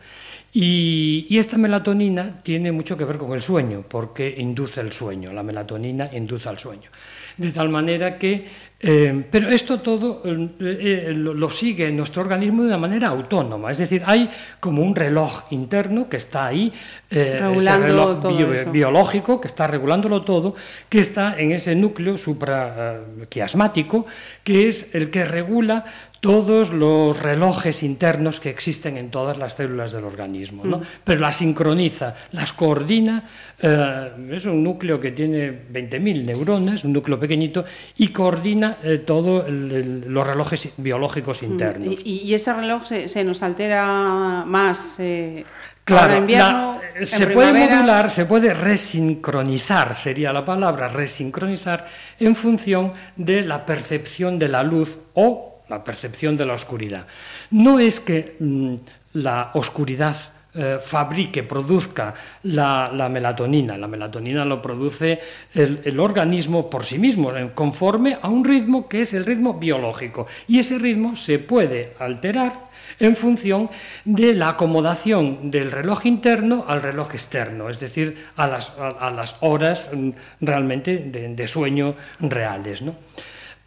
Y, 0.51 1.27
y, 1.29 1.37
esta 1.37 1.57
melatonina 1.57 2.41
tiene 2.41 2.71
mucho 2.71 2.97
que 2.97 3.03
ver 3.03 3.17
con 3.17 3.33
el 3.33 3.41
sueño, 3.41 3.83
porque 3.87 4.33
induce 4.37 4.79
el 4.79 4.93
sueño, 4.93 5.33
la 5.33 5.43
melatonina 5.43 6.09
induce 6.13 6.47
al 6.47 6.57
sueño. 6.57 6.89
De 7.37 7.51
tal 7.51 7.69
manera 7.69 8.17
que 8.17 8.45
eh, 8.87 9.23
pero 9.31 9.49
esto 9.49 9.79
todo 9.79 10.21
eh, 10.25 10.49
eh, 10.59 11.13
lo, 11.15 11.49
sigue 11.49 11.89
nuestro 11.91 12.21
organismo 12.21 12.61
de 12.61 12.67
una 12.67 12.77
manera 12.77 13.07
autónoma, 13.07 13.71
es 13.71 13.79
decir, 13.79 14.03
hay 14.05 14.29
como 14.59 14.83
un 14.83 14.93
reloj 14.93 15.45
interno 15.49 16.07
que 16.07 16.17
está 16.17 16.45
ahí, 16.47 16.71
eh, 17.09 17.41
ese 17.55 17.77
reloj 17.79 18.19
bio, 18.27 18.71
biológico 18.71 19.41
que 19.41 19.47
está 19.47 19.65
regulándolo 19.65 20.23
todo, 20.23 20.53
que 20.87 20.99
está 20.99 21.39
en 21.39 21.51
ese 21.53 21.73
núcleo 21.73 22.17
supraquiasmático, 22.17 24.05
que 24.43 24.67
es 24.67 24.93
el 24.93 25.09
que 25.09 25.25
regula 25.25 25.85
todos 26.25 26.71
los 26.71 27.21
relojes 27.21 27.83
internos 27.83 28.39
que 28.39 28.49
existen 28.49 28.97
en 28.97 29.11
todas 29.11 29.37
las 29.37 29.53
células 29.53 29.91
del 29.91 30.05
organismo, 30.05 30.63
¿no? 30.65 30.79
Mm. 30.79 30.83
pero 31.03 31.21
las 31.21 31.35
sincroniza, 31.35 32.15
las 32.31 32.51
coordina, 32.53 33.29
eh, 33.61 34.11
es 34.31 34.45
un 34.47 34.63
núcleo 34.63 34.99
que 34.99 35.11
tiene 35.11 35.51
20.000 35.71 36.25
neuronas, 36.25 36.83
un 36.83 36.93
núcleo 36.93 37.19
pequeñito, 37.19 37.63
y 37.97 38.07
coordina 38.07 38.77
eh, 38.81 39.03
todos 39.05 39.45
los 39.47 40.25
relojes 40.25 40.69
biológicos 40.77 41.43
mm. 41.43 41.45
internos. 41.45 41.95
¿Y, 42.03 42.23
y 42.23 42.33
ese 42.33 42.53
reloj 42.53 42.85
se, 42.85 43.07
se, 43.07 43.23
nos 43.23 43.43
altera 43.43 44.43
más? 44.47 44.95
Eh... 44.99 45.45
Claro, 45.83 46.17
invierno, 46.17 46.81
la, 46.99 47.05
se 47.05 47.27
puede 47.27 47.53
modular, 47.53 48.09
se 48.09 48.25
puede 48.25 48.55
resincronizar, 48.55 49.95
sería 49.95 50.33
la 50.33 50.43
palabra, 50.43 50.87
resincronizar, 50.87 51.85
en 52.19 52.35
función 52.35 52.91
de 53.15 53.43
la 53.43 53.67
percepción 53.67 54.39
de 54.39 54.47
la 54.47 54.63
luz 54.63 54.97
o 55.13 55.54
la 55.69 55.83
percepción 55.83 56.35
de 56.35 56.45
la 56.45 56.53
oscuridad. 56.53 57.05
No 57.51 57.79
es 57.79 57.99
que 57.99 58.35
mmm, 58.39 58.75
la 59.13 59.51
oscuridad 59.53 60.15
eh, 60.57 60.77
fabrique, 60.79 61.43
produzca 61.43 62.13
la, 62.43 62.89
la, 62.93 63.09
melatonina. 63.09 63.77
La 63.77 63.89
melatonina 63.89 64.45
lo 64.45 64.61
produce 64.61 65.19
el, 65.53 65.99
organismo 65.99 66.69
por 66.69 66.85
sí 66.85 66.97
mismo, 66.97 67.33
conforme 67.53 68.17
a 68.21 68.29
un 68.29 68.45
ritmo 68.45 68.87
que 68.87 69.01
es 69.01 69.13
el 69.13 69.25
ritmo 69.25 69.55
biológico. 69.55 70.27
Y 70.47 70.59
ese 70.59 70.79
ritmo 70.79 71.17
se 71.17 71.39
puede 71.39 71.95
alterar 71.99 72.69
en 73.01 73.17
función 73.17 73.69
de 74.05 74.33
la 74.33 74.47
acomodación 74.47 75.51
del 75.51 75.73
reloj 75.73 76.05
interno 76.05 76.63
al 76.65 76.81
reloj 76.81 77.09
externo, 77.11 77.67
es 77.67 77.81
decir, 77.81 78.25
a 78.37 78.47
las, 78.47 78.71
a 78.79 79.11
las 79.11 79.35
horas 79.41 79.91
mm, 79.93 80.11
realmente 80.39 80.99
de, 80.99 81.35
de 81.35 81.47
sueño 81.47 81.95
reales. 82.21 82.81
¿no? 82.81 82.95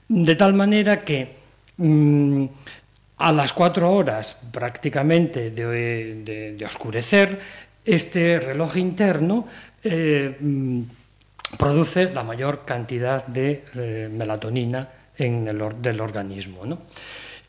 De 0.08 0.34
tal 0.36 0.54
manera 0.54 1.04
que 1.04 1.37
Mm, 1.78 2.46
a 3.18 3.32
las 3.32 3.52
cuatro 3.52 3.92
horas 3.92 4.36
prácticamente 4.52 5.50
de, 5.50 6.56
oscurecer, 6.66 7.38
este 7.84 8.40
reloj 8.40 8.76
interno 8.76 9.46
eh, 9.82 10.36
mm, 10.38 10.82
produce 11.56 12.10
la 12.12 12.22
mayor 12.22 12.64
cantidad 12.64 13.26
de 13.26 13.64
eh, 13.74 14.08
melatonina 14.12 14.88
en 15.16 15.48
el 15.48 15.80
del 15.80 16.00
organismo. 16.00 16.66
¿no? 16.66 16.82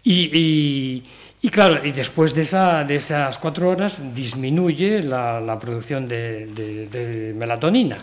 Y, 0.04 1.04
claro, 1.52 1.86
y 1.86 1.92
después 1.92 2.34
de, 2.34 2.42
esa, 2.42 2.84
de, 2.84 2.96
esas 2.96 3.38
cuatro 3.38 3.70
horas 3.70 4.13
disminuye 4.13 5.02
la, 5.02 5.39
la 5.39 5.58
producción 5.60 6.08
de, 6.08 6.48
de 6.92 7.34
melatonina. 7.36 7.98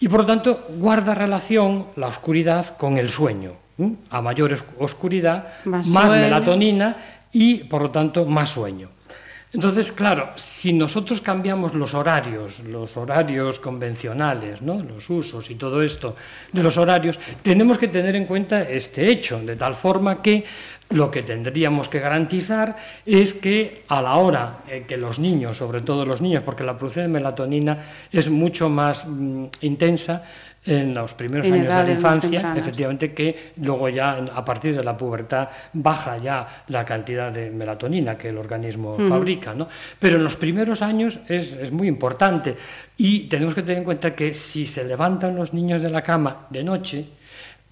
Y 0.00 0.08
por 0.08 0.20
lo 0.20 0.26
tanto 0.26 0.66
guarda 0.76 1.14
relación 1.14 1.88
la 1.96 2.08
oscuridad 2.08 2.76
con 2.76 2.98
el 2.98 3.08
sueño 3.10 3.61
a 4.10 4.22
mayor 4.22 4.56
oscuridad, 4.78 5.48
más, 5.64 5.86
más 5.86 6.10
melatonina 6.10 6.96
y, 7.32 7.64
por 7.64 7.82
lo 7.82 7.90
tanto, 7.90 8.26
más 8.26 8.50
sueño. 8.50 8.88
Entonces, 9.54 9.92
claro, 9.92 10.30
si 10.34 10.72
nosotros 10.72 11.20
cambiamos 11.20 11.74
los 11.74 11.92
horarios, 11.92 12.60
los 12.60 12.96
horarios 12.96 13.60
convencionales, 13.60 14.62
¿no? 14.62 14.82
los 14.82 15.10
usos 15.10 15.50
y 15.50 15.56
todo 15.56 15.82
esto 15.82 16.16
de 16.52 16.62
los 16.62 16.78
horarios, 16.78 17.20
tenemos 17.42 17.76
que 17.76 17.88
tener 17.88 18.16
en 18.16 18.24
cuenta 18.24 18.62
este 18.62 19.10
hecho, 19.10 19.40
de 19.40 19.56
tal 19.56 19.74
forma 19.74 20.22
que 20.22 20.44
lo 20.88 21.10
que 21.10 21.22
tendríamos 21.22 21.90
que 21.90 22.00
garantizar 22.00 22.76
es 23.04 23.34
que 23.34 23.84
a 23.88 24.00
la 24.00 24.16
hora 24.16 24.58
que 24.86 24.96
los 24.96 25.18
niños, 25.18 25.58
sobre 25.58 25.82
todo 25.82 26.06
los 26.06 26.22
niños, 26.22 26.42
porque 26.42 26.64
la 26.64 26.76
producción 26.78 27.06
de 27.06 27.12
melatonina 27.12 27.78
es 28.10 28.30
mucho 28.30 28.70
más 28.70 29.06
mm, 29.06 29.44
intensa, 29.60 30.24
en 30.64 30.94
los 30.94 31.14
primeros 31.14 31.46
en 31.46 31.54
años 31.54 31.74
de 31.74 31.84
la 31.84 31.92
infancia, 31.92 32.54
efectivamente 32.56 33.12
que 33.12 33.52
luego 33.56 33.88
ya 33.88 34.12
a 34.12 34.44
partir 34.44 34.76
de 34.76 34.84
la 34.84 34.96
pubertad 34.96 35.48
baja 35.72 36.18
ya 36.18 36.64
la 36.68 36.84
cantidad 36.84 37.32
de 37.32 37.50
melatonina 37.50 38.16
que 38.16 38.28
el 38.28 38.38
organismo 38.38 38.96
mm. 38.96 39.08
fabrica, 39.08 39.54
¿no? 39.54 39.68
Pero 39.98 40.16
en 40.16 40.24
los 40.24 40.36
primeros 40.36 40.80
años 40.82 41.18
es, 41.28 41.54
es, 41.54 41.72
muy 41.72 41.88
importante 41.88 42.54
y 42.96 43.20
tenemos 43.28 43.54
que 43.54 43.62
tener 43.62 43.78
en 43.78 43.84
cuenta 43.84 44.14
que 44.14 44.32
si 44.32 44.66
se 44.66 44.84
levantan 44.84 45.34
los 45.34 45.52
niños 45.52 45.80
de 45.80 45.90
la 45.90 46.02
cama 46.02 46.46
de 46.50 46.62
noche, 46.62 47.06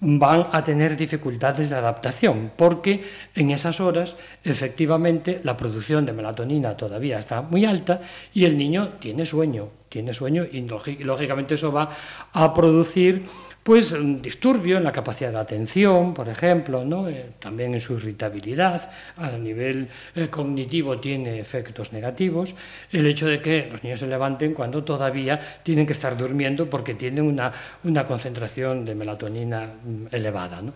van 0.01 0.47
a 0.51 0.63
tener 0.63 0.97
dificultades 0.97 1.69
de 1.69 1.75
adaptación, 1.75 2.51
porque 2.57 3.03
en 3.35 3.51
esas 3.51 3.79
horas 3.79 4.17
efectivamente 4.43 5.39
la 5.43 5.55
producción 5.55 6.05
de 6.05 6.13
melatonina 6.13 6.75
todavía 6.75 7.19
está 7.19 7.43
muy 7.43 7.65
alta 7.65 8.01
y 8.33 8.45
el 8.45 8.57
niño 8.57 8.93
tiene 8.99 9.25
sueño, 9.25 9.69
tiene 9.89 10.11
sueño 10.11 10.43
y 10.51 10.61
lógicamente 11.03 11.53
eso 11.53 11.71
va 11.71 11.89
a 12.33 12.53
producir 12.53 13.23
pues 13.63 13.91
un 13.91 14.21
disturbio 14.21 14.77
en 14.77 14.83
la 14.83 14.91
capacidad 14.91 15.31
de 15.31 15.37
atención, 15.37 16.13
por 16.13 16.27
ejemplo, 16.29 16.83
¿no? 16.83 17.07
Eh, 17.07 17.33
también 17.39 17.73
en 17.73 17.79
su 17.79 17.93
irritabilidad, 17.93 18.89
a 19.17 19.31
nivel 19.31 19.87
eh, 20.15 20.27
cognitivo 20.29 20.99
tiene 20.99 21.39
efectos 21.39 21.93
negativos, 21.93 22.55
el 22.91 23.05
hecho 23.05 23.27
de 23.27 23.39
que 23.39 23.69
los 23.71 23.83
niños 23.83 23.99
se 23.99 24.07
levanten 24.07 24.53
cuando 24.53 24.83
todavía 24.83 25.59
tienen 25.61 25.85
que 25.85 25.93
estar 25.93 26.17
durmiendo 26.17 26.69
porque 26.69 26.95
tienen 26.95 27.23
una, 27.23 27.51
una 27.83 28.05
concentración 28.05 28.83
de 28.83 28.95
melatonina 28.95 29.65
mm, 29.65 30.05
elevada. 30.11 30.61
¿no? 30.61 30.73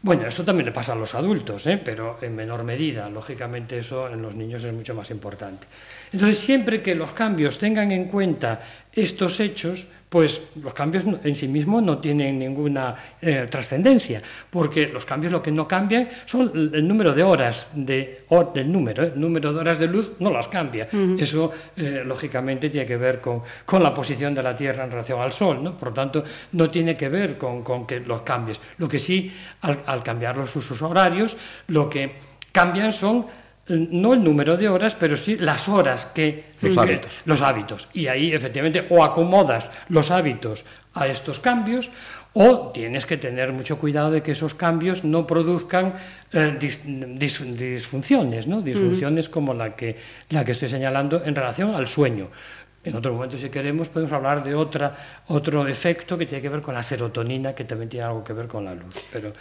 Bueno, 0.00 0.26
esto 0.26 0.44
también 0.44 0.66
le 0.66 0.72
pasa 0.72 0.92
a 0.92 0.96
los 0.96 1.14
adultos, 1.14 1.66
¿eh? 1.66 1.80
pero 1.82 2.18
en 2.22 2.34
menor 2.34 2.64
medida, 2.64 3.08
lógicamente 3.10 3.78
eso 3.78 4.08
en 4.08 4.22
los 4.22 4.34
niños 4.34 4.64
es 4.64 4.72
mucho 4.72 4.94
más 4.94 5.10
importante. 5.10 5.66
Entonces, 6.12 6.38
siempre 6.38 6.82
que 6.82 6.94
los 6.94 7.12
cambios 7.12 7.58
tengan 7.58 7.90
en 7.90 8.06
cuenta 8.06 8.62
estos 8.92 9.40
hechos, 9.40 9.86
pues 10.14 10.42
los 10.62 10.72
cambios 10.72 11.02
en 11.24 11.34
sí 11.34 11.48
mismos 11.48 11.82
no 11.82 11.98
tienen 11.98 12.38
ninguna 12.38 12.94
eh, 13.20 13.48
trascendencia, 13.50 14.22
porque 14.48 14.86
los 14.86 15.04
cambios 15.04 15.32
lo 15.32 15.42
que 15.42 15.50
no 15.50 15.66
cambian 15.66 16.08
son 16.24 16.52
el 16.54 16.86
número 16.86 17.12
de 17.12 17.24
horas 17.24 17.72
de, 17.74 18.22
del 18.54 18.70
número, 18.70 19.02
el 19.02 19.08
¿eh? 19.08 19.12
número 19.16 19.52
de 19.52 19.58
horas 19.58 19.80
de 19.80 19.88
luz 19.88 20.12
no 20.20 20.30
las 20.30 20.46
cambia. 20.46 20.86
Eso, 21.18 21.50
eh, 21.76 22.04
lógicamente, 22.06 22.70
tiene 22.70 22.86
que 22.86 22.96
ver 22.96 23.20
con, 23.20 23.42
con, 23.66 23.82
la 23.82 23.92
posición 23.92 24.36
de 24.36 24.44
la 24.44 24.54
Tierra 24.56 24.84
en 24.84 24.92
relación 24.92 25.20
al 25.20 25.32
Sol, 25.32 25.60
¿no? 25.60 25.76
por 25.76 25.88
lo 25.88 25.94
tanto, 25.94 26.22
no 26.52 26.70
tiene 26.70 26.96
que 26.96 27.08
ver 27.08 27.36
con, 27.36 27.64
con 27.64 27.84
que 27.84 27.98
los 27.98 28.22
cambios. 28.22 28.60
Lo 28.78 28.86
que 28.86 29.00
sí, 29.00 29.32
al, 29.62 29.82
al 29.84 30.04
cambiar 30.04 30.36
los 30.36 30.54
usos 30.54 30.80
horarios, 30.80 31.36
lo 31.66 31.90
que 31.90 32.12
cambian 32.52 32.92
son 32.92 33.26
no 33.68 34.14
el 34.14 34.22
número 34.22 34.56
de 34.56 34.68
horas, 34.68 34.94
pero 34.94 35.16
sí 35.16 35.36
las 35.38 35.68
horas 35.68 36.06
que... 36.06 36.52
Los 36.60 36.76
hábitos. 36.76 37.22
los 37.24 37.40
hábitos. 37.40 37.88
Y 37.92 38.06
ahí 38.06 38.32
efectivamente 38.32 38.86
o 38.90 39.04
acomodas 39.04 39.72
los 39.88 40.10
hábitos 40.10 40.64
a 40.94 41.06
estos 41.06 41.40
cambios 41.40 41.90
o 42.34 42.72
tienes 42.72 43.06
que 43.06 43.16
tener 43.16 43.52
mucho 43.52 43.78
cuidado 43.78 44.10
de 44.10 44.22
que 44.22 44.32
esos 44.32 44.54
cambios 44.54 45.04
no 45.04 45.26
produzcan 45.26 45.94
eh, 46.32 46.58
disfunciones, 46.58 48.46
¿no? 48.46 48.60
disfunciones 48.60 49.28
como 49.28 49.54
la 49.54 49.76
que, 49.76 49.96
la 50.30 50.44
que 50.44 50.52
estoy 50.52 50.68
señalando 50.68 51.22
en 51.24 51.34
relación 51.34 51.74
al 51.74 51.86
sueño. 51.86 52.28
En 52.82 52.94
otro 52.96 53.14
momento, 53.14 53.38
si 53.38 53.48
queremos, 53.48 53.88
podemos 53.88 54.12
hablar 54.12 54.44
de 54.44 54.54
otra, 54.54 55.22
otro 55.28 55.66
efecto 55.66 56.18
que 56.18 56.26
tiene 56.26 56.42
que 56.42 56.50
ver 56.50 56.60
con 56.60 56.74
la 56.74 56.82
serotonina, 56.82 57.54
que 57.54 57.64
también 57.64 57.88
tiene 57.88 58.04
algo 58.04 58.22
que 58.22 58.34
ver 58.34 58.46
con 58.46 58.64
la 58.64 58.74
luz. 58.74 58.94
Pero 59.10 59.32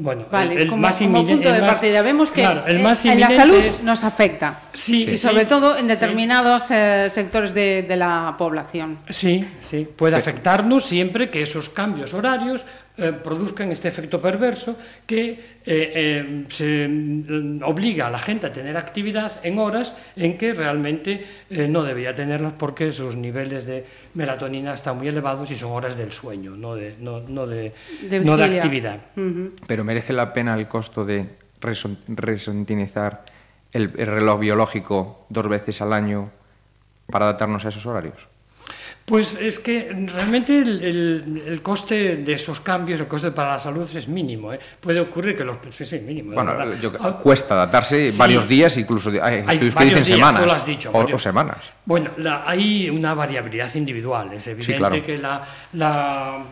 bueno, 0.00 0.26
vale, 0.30 0.62
el, 0.62 0.68
como, 0.68 0.82
más 0.82 0.98
como 0.98 1.26
punto 1.26 1.52
de 1.52 1.60
partida 1.60 2.02
vemos 2.02 2.30
que 2.30 2.42
claro, 2.42 2.66
el 2.66 2.80
más 2.80 3.04
en 3.04 3.18
la 3.18 3.30
salud 3.30 3.56
es... 3.56 3.82
nos 3.82 4.04
afecta 4.04 4.60
sí, 4.72 5.08
y 5.10 5.18
sobre 5.18 5.44
todo 5.44 5.76
en 5.76 5.88
determinados 5.88 6.64
sí. 6.64 6.74
eh, 6.74 7.08
sectores 7.10 7.52
de, 7.52 7.82
de, 7.82 7.96
la 7.96 8.36
población. 8.38 8.98
Sí, 9.08 9.44
sí, 9.60 9.88
puede 9.96 10.16
afectarnos 10.16 10.84
siempre 10.84 11.30
que 11.30 11.42
esos 11.42 11.68
cambios 11.68 12.14
horarios 12.14 12.64
eh, 12.98 13.12
produzcan 13.12 13.70
este 13.70 13.86
efecto 13.88 14.20
perverso 14.20 14.76
que 15.06 15.30
eh, 15.30 15.36
eh, 15.64 16.44
se 16.48 16.88
mm, 16.88 17.62
obliga 17.62 18.08
a 18.08 18.10
la 18.10 18.18
gente 18.18 18.46
a 18.46 18.52
tener 18.52 18.76
actividad 18.76 19.32
en 19.44 19.58
horas 19.58 19.94
en 20.16 20.36
que 20.36 20.52
realmente 20.52 21.24
eh, 21.48 21.68
no 21.68 21.84
debería 21.84 22.14
tenerlas 22.14 22.54
porque 22.58 22.90
sus 22.90 23.14
niveles 23.14 23.66
de 23.66 23.86
melatonina 24.14 24.74
están 24.74 24.98
muy 24.98 25.06
elevados 25.08 25.50
y 25.50 25.56
son 25.56 25.70
horas 25.72 25.96
del 25.96 26.10
sueño, 26.10 26.56
no 26.56 26.74
de, 26.74 26.96
no, 26.98 27.20
no 27.20 27.46
de, 27.46 27.72
de, 28.02 28.20
no 28.20 28.36
de 28.36 28.44
actividad. 28.44 28.98
Uh 29.16 29.20
-huh. 29.20 29.50
Pero 29.66 29.84
merece 29.84 30.12
la 30.12 30.32
pena 30.32 30.54
el 30.54 30.66
costo 30.66 31.04
de 31.04 31.28
resentinizar 31.60 33.24
el, 33.72 33.92
el 33.96 34.06
reloj 34.06 34.40
biológico 34.40 35.26
dos 35.28 35.48
veces 35.48 35.80
al 35.80 35.92
año 35.92 36.30
para 37.06 37.26
adaptarnos 37.26 37.64
a 37.64 37.68
esos 37.68 37.86
horarios. 37.86 38.26
Pues 39.08 39.38
es 39.40 39.58
que 39.58 39.88
realmente 40.14 40.60
el, 40.60 40.84
el, 40.84 41.42
el, 41.46 41.62
coste 41.62 42.16
de 42.16 42.34
esos 42.34 42.60
cambios, 42.60 43.00
el 43.00 43.08
coste 43.08 43.30
para 43.30 43.52
la 43.52 43.58
salud 43.58 43.88
es 43.96 44.06
mínimo. 44.06 44.52
¿eh? 44.52 44.60
Puede 44.78 45.00
ocurrir 45.00 45.34
que 45.34 45.44
los... 45.44 45.56
Sí, 45.70 45.86
sí, 45.86 45.98
mínimo. 45.98 46.34
Bueno, 46.34 46.74
yo, 46.74 46.92
ah, 47.00 47.18
cuesta 47.18 47.54
adaptarse 47.54 48.10
sí, 48.10 48.18
varios 48.18 48.46
días, 48.46 48.76
incluso 48.76 49.10
ay, 49.10 49.44
hay 49.46 49.66
usted 49.66 49.84
dice 49.86 50.04
semanas. 50.04 50.42
Tú 50.42 50.46
lo 50.46 50.52
has 50.52 50.66
dicho, 50.66 50.90
o, 50.92 51.14
o, 51.14 51.18
semanas. 51.18 51.56
Bueno, 51.86 52.10
la, 52.18 52.46
hay 52.46 52.90
una 52.90 53.14
variabilidad 53.14 53.74
individual. 53.76 54.34
Es 54.34 54.46
evidente 54.46 54.72
sí, 54.72 54.78
claro. 54.78 55.02
que 55.02 55.16
la, 55.16 55.42
la 55.72 56.44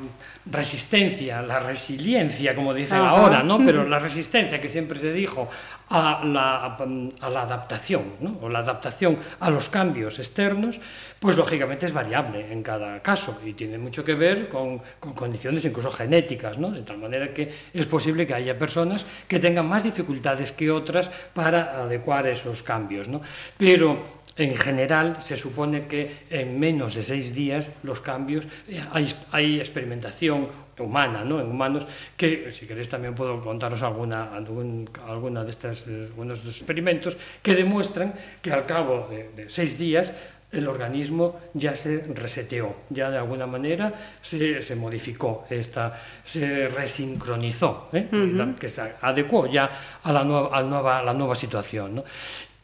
resistencia, 0.51 1.43
la 1.43 1.61
resiliencia, 1.61 2.55
como 2.55 2.73
dicen 2.73 2.99
Ajá. 2.99 3.11
ahora, 3.11 3.43
¿no? 3.43 3.59
Pero 3.65 3.85
la 3.89 3.99
resistencia 3.99 4.61
que 4.61 4.69
siempre 4.69 4.99
se 5.01 5.13
dijo 5.13 5.49
a 5.89 6.23
la, 6.25 6.77
a 7.21 7.31
la 7.31 7.43
adaptación, 7.43 8.15
¿no? 8.21 8.39
o 8.43 8.49
la 8.49 8.59
adaptación 8.59 9.17
a 9.39 9.51
los 9.51 9.69
cambios 9.69 10.19
externos, 10.19 10.81
pues 11.21 11.37
lógicamente 11.37 11.87
es 11.87 11.93
variable 11.93 12.53
en 12.53 12.63
cada 12.63 13.01
caso 13.03 13.39
y 13.45 13.53
tiene 13.53 13.79
mucho 13.79 14.05
que 14.05 14.15
ver 14.15 14.49
con, 14.49 14.81
con 14.99 15.15
condiciones 15.15 15.65
incluso 15.65 15.91
genéticas, 15.91 16.59
¿no? 16.59 16.71
de 16.71 16.83
tal 16.83 16.99
manera 16.99 17.33
que 17.33 17.53
es 17.73 17.87
posible 17.87 18.27
que 18.27 18.35
haya 18.35 18.59
personas 18.59 19.07
que 19.29 19.39
tengan 19.39 19.67
más 19.69 19.85
dificultades 19.85 20.51
que 20.51 20.71
otras 20.71 21.09
para 21.33 21.83
adecuar 21.83 22.27
esos 22.27 22.65
cambios. 22.65 23.07
¿no? 23.07 23.21
Pero 23.57 24.16
en 24.37 24.55
general 24.55 25.21
se 25.21 25.37
supone 25.37 25.87
que 25.87 26.27
en 26.31 26.59
menos 26.59 26.95
de 26.95 27.03
seis 27.03 27.35
días 27.35 27.73
los 27.83 28.01
cambios, 28.01 28.47
eh, 28.69 28.83
hay, 28.93 29.15
hay 29.33 29.61
experimentación 29.61 30.49
humana, 30.79 31.25
¿no? 31.25 31.41
en 31.41 31.47
humanos, 31.47 31.87
que 32.17 32.53
si 32.53 32.67
queréis 32.67 32.89
también 32.89 33.15
puedo 33.15 33.41
contaros 33.41 33.83
alguna, 33.83 34.35
algún, 34.35 34.89
alguna 35.09 35.43
de 35.43 35.51
estas, 35.51 35.89
eh, 35.89 36.05
algunos 36.13 36.39
de 36.39 36.51
estos 36.51 36.61
experimentos 36.61 37.17
que 37.43 37.55
demuestran 37.55 38.13
que 38.43 38.53
al 38.53 38.67
cabo 38.67 39.09
de, 39.11 39.31
de 39.31 39.49
seis 39.49 39.79
días 39.79 40.13
el 40.53 40.69
organismo 40.69 41.41
ya 41.55 41.75
se 41.75 42.05
reseteó, 42.15 42.77
ya 42.91 43.11
de 43.11 43.19
alguna 43.19 43.47
manera 43.47 43.93
se, 44.23 44.63
se 44.63 44.77
modificó, 44.77 45.45
esta, 45.51 46.01
se 46.25 46.69
resincronizó, 46.69 47.89
¿eh? 47.93 48.09
uh 48.11 48.17
-huh. 48.17 48.55
que 48.55 48.69
se 48.69 48.95
adecuó 49.01 49.47
ya 49.47 49.99
a 50.03 50.13
la 50.13 50.25
nueva, 50.25 50.57
a 50.57 50.63
nueva, 50.63 50.99
a 50.99 51.03
la 51.03 51.13
nueva 51.15 51.35
situación. 51.35 51.97
¿no? 51.97 52.05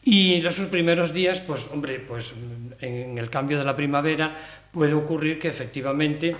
Y 0.05 0.35
en 0.35 0.45
esos 0.45 0.67
primeros 0.67 1.13
días, 1.13 1.39
pues 1.39 1.67
hombre, 1.71 1.99
pues 1.99 2.33
en 2.81 3.17
el 3.17 3.29
cambio 3.29 3.57
de 3.57 3.63
la 3.63 3.75
primavera 3.75 4.35
puede 4.71 4.93
ocurrir 4.93 5.39
que 5.39 5.47
efectivamente 5.47 6.35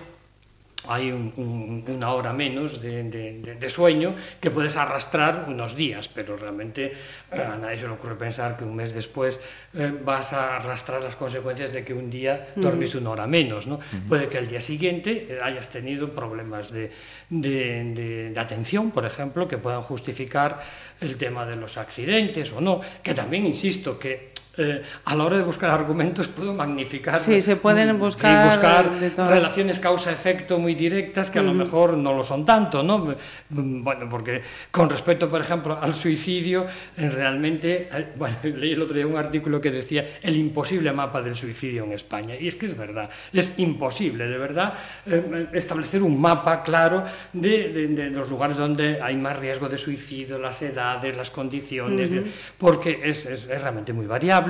hay 0.88 1.12
un, 1.12 1.34
un, 1.38 1.86
una 1.96 2.13
hora 2.13 2.34
menos 2.34 2.82
de, 2.82 3.04
de, 3.04 3.56
de, 3.56 3.69
sueño 3.69 4.15
que 4.39 4.52
puedes 4.52 4.76
arrastrar 4.76 5.46
unos 5.48 5.76
días, 5.76 6.08
pero 6.10 6.36
realmente 6.36 6.93
eh, 7.32 7.41
a 7.41 7.56
nadie 7.56 7.78
se 7.78 7.88
le 7.88 7.93
ocurre 7.93 8.15
pensar 8.15 8.58
que 8.58 8.63
un 8.63 8.76
mes 8.76 8.93
después 8.93 9.39
eh, 9.74 9.93
vas 10.04 10.34
a 10.34 10.58
arrastrar 10.58 11.02
las 11.02 11.15
consecuencias 11.15 11.72
de 11.72 11.84
que 11.84 11.93
un 11.93 12.10
día 12.10 12.50
dormiste 12.56 12.98
una 12.98 13.12
hora 13.12 13.28
menos. 13.28 13.67
¿no? 13.67 13.76
Uh 13.76 13.80
-huh. 13.80 14.08
Puede 14.10 14.28
que 14.28 14.38
al 14.38 14.48
día 14.48 14.62
siguiente 14.62 15.28
eh, 15.30 15.39
hayas 15.41 15.69
tenido 15.69 16.13
problemas 16.13 16.72
de, 16.72 16.91
de, 17.30 18.34
atención, 18.36 18.91
por 18.91 19.06
ejemplo, 19.06 19.48
que 19.48 19.58
puedan 19.58 19.82
justificar 19.82 20.62
el 21.00 21.15
tema 21.15 21.46
de 21.46 21.56
los 21.56 21.78
accidentes 21.78 22.52
o 22.52 22.60
no, 22.60 22.82
que 23.02 23.13
también 23.13 23.46
insisto 23.46 23.98
que 23.98 24.33
eh, 24.56 24.84
a 25.06 25.16
la 25.16 25.24
hora 25.24 25.38
de 25.38 25.44
buscar 25.44 25.72
argumentos 25.72 26.28
puedo 26.28 26.54
magnificar. 26.54 27.20
Sí, 27.20 27.42
se 27.42 27.56
pueden 27.56 27.98
buscar, 27.98 28.52
buscar 28.52 28.92
relaciones 29.28 29.80
causa-efecto 29.80 30.60
muy 30.60 30.76
directas 30.76 31.32
que 31.32 31.39
a 31.39 31.42
lo 31.42 31.56
mejor 31.56 31.98
no 31.98 32.13
lo 32.13 32.24
son 32.24 32.46
tanto, 32.46 32.84
¿no? 32.84 33.16
Bueno, 33.50 34.08
porque 34.10 34.44
con 34.70 34.92
respecto, 34.92 35.28
por 35.28 35.42
ejemplo, 35.42 35.80
al 35.82 35.96
suicidio, 35.96 36.68
eh, 36.96 37.10
realmente, 37.10 37.89
eh, 37.92 38.08
bueno, 38.16 38.38
leí 38.44 38.74
el 38.74 38.82
otro 38.84 38.96
día 38.96 39.08
un 39.08 39.18
artículo 39.18 39.60
que 39.60 39.72
decía 39.72 40.06
el 40.22 40.38
imposible 40.38 40.92
mapa 40.94 41.20
del 41.24 41.36
suicidio 41.36 41.86
en 41.86 41.94
España. 41.94 42.36
Y 42.39 42.48
es 42.48 42.56
que 42.56 42.68
es 42.68 42.78
verdad, 42.78 43.10
es 43.32 43.58
imposible, 43.58 44.28
de 44.28 44.38
verdad, 44.38 44.76
eh, 45.08 45.48
establecer 45.54 46.04
un 46.04 46.22
mapa 46.22 46.62
claro 46.62 47.04
de, 47.34 47.70
de, 47.70 47.88
de, 47.88 48.10
los 48.12 48.30
lugares 48.30 48.58
donde 48.58 49.02
hay 49.02 49.16
más 49.16 49.39
riesgo 49.39 49.68
de 49.68 49.78
suicidio, 49.78 50.38
las 50.38 50.62
edades, 50.62 51.18
las 51.18 51.32
condiciones, 51.32 52.12
uh 52.12 52.18
-huh. 52.18 52.26
porque 52.60 53.02
es, 53.04 53.26
es, 53.26 53.46
es 53.46 53.62
realmente 53.62 53.94
muy 53.94 54.06
variable 54.06 54.43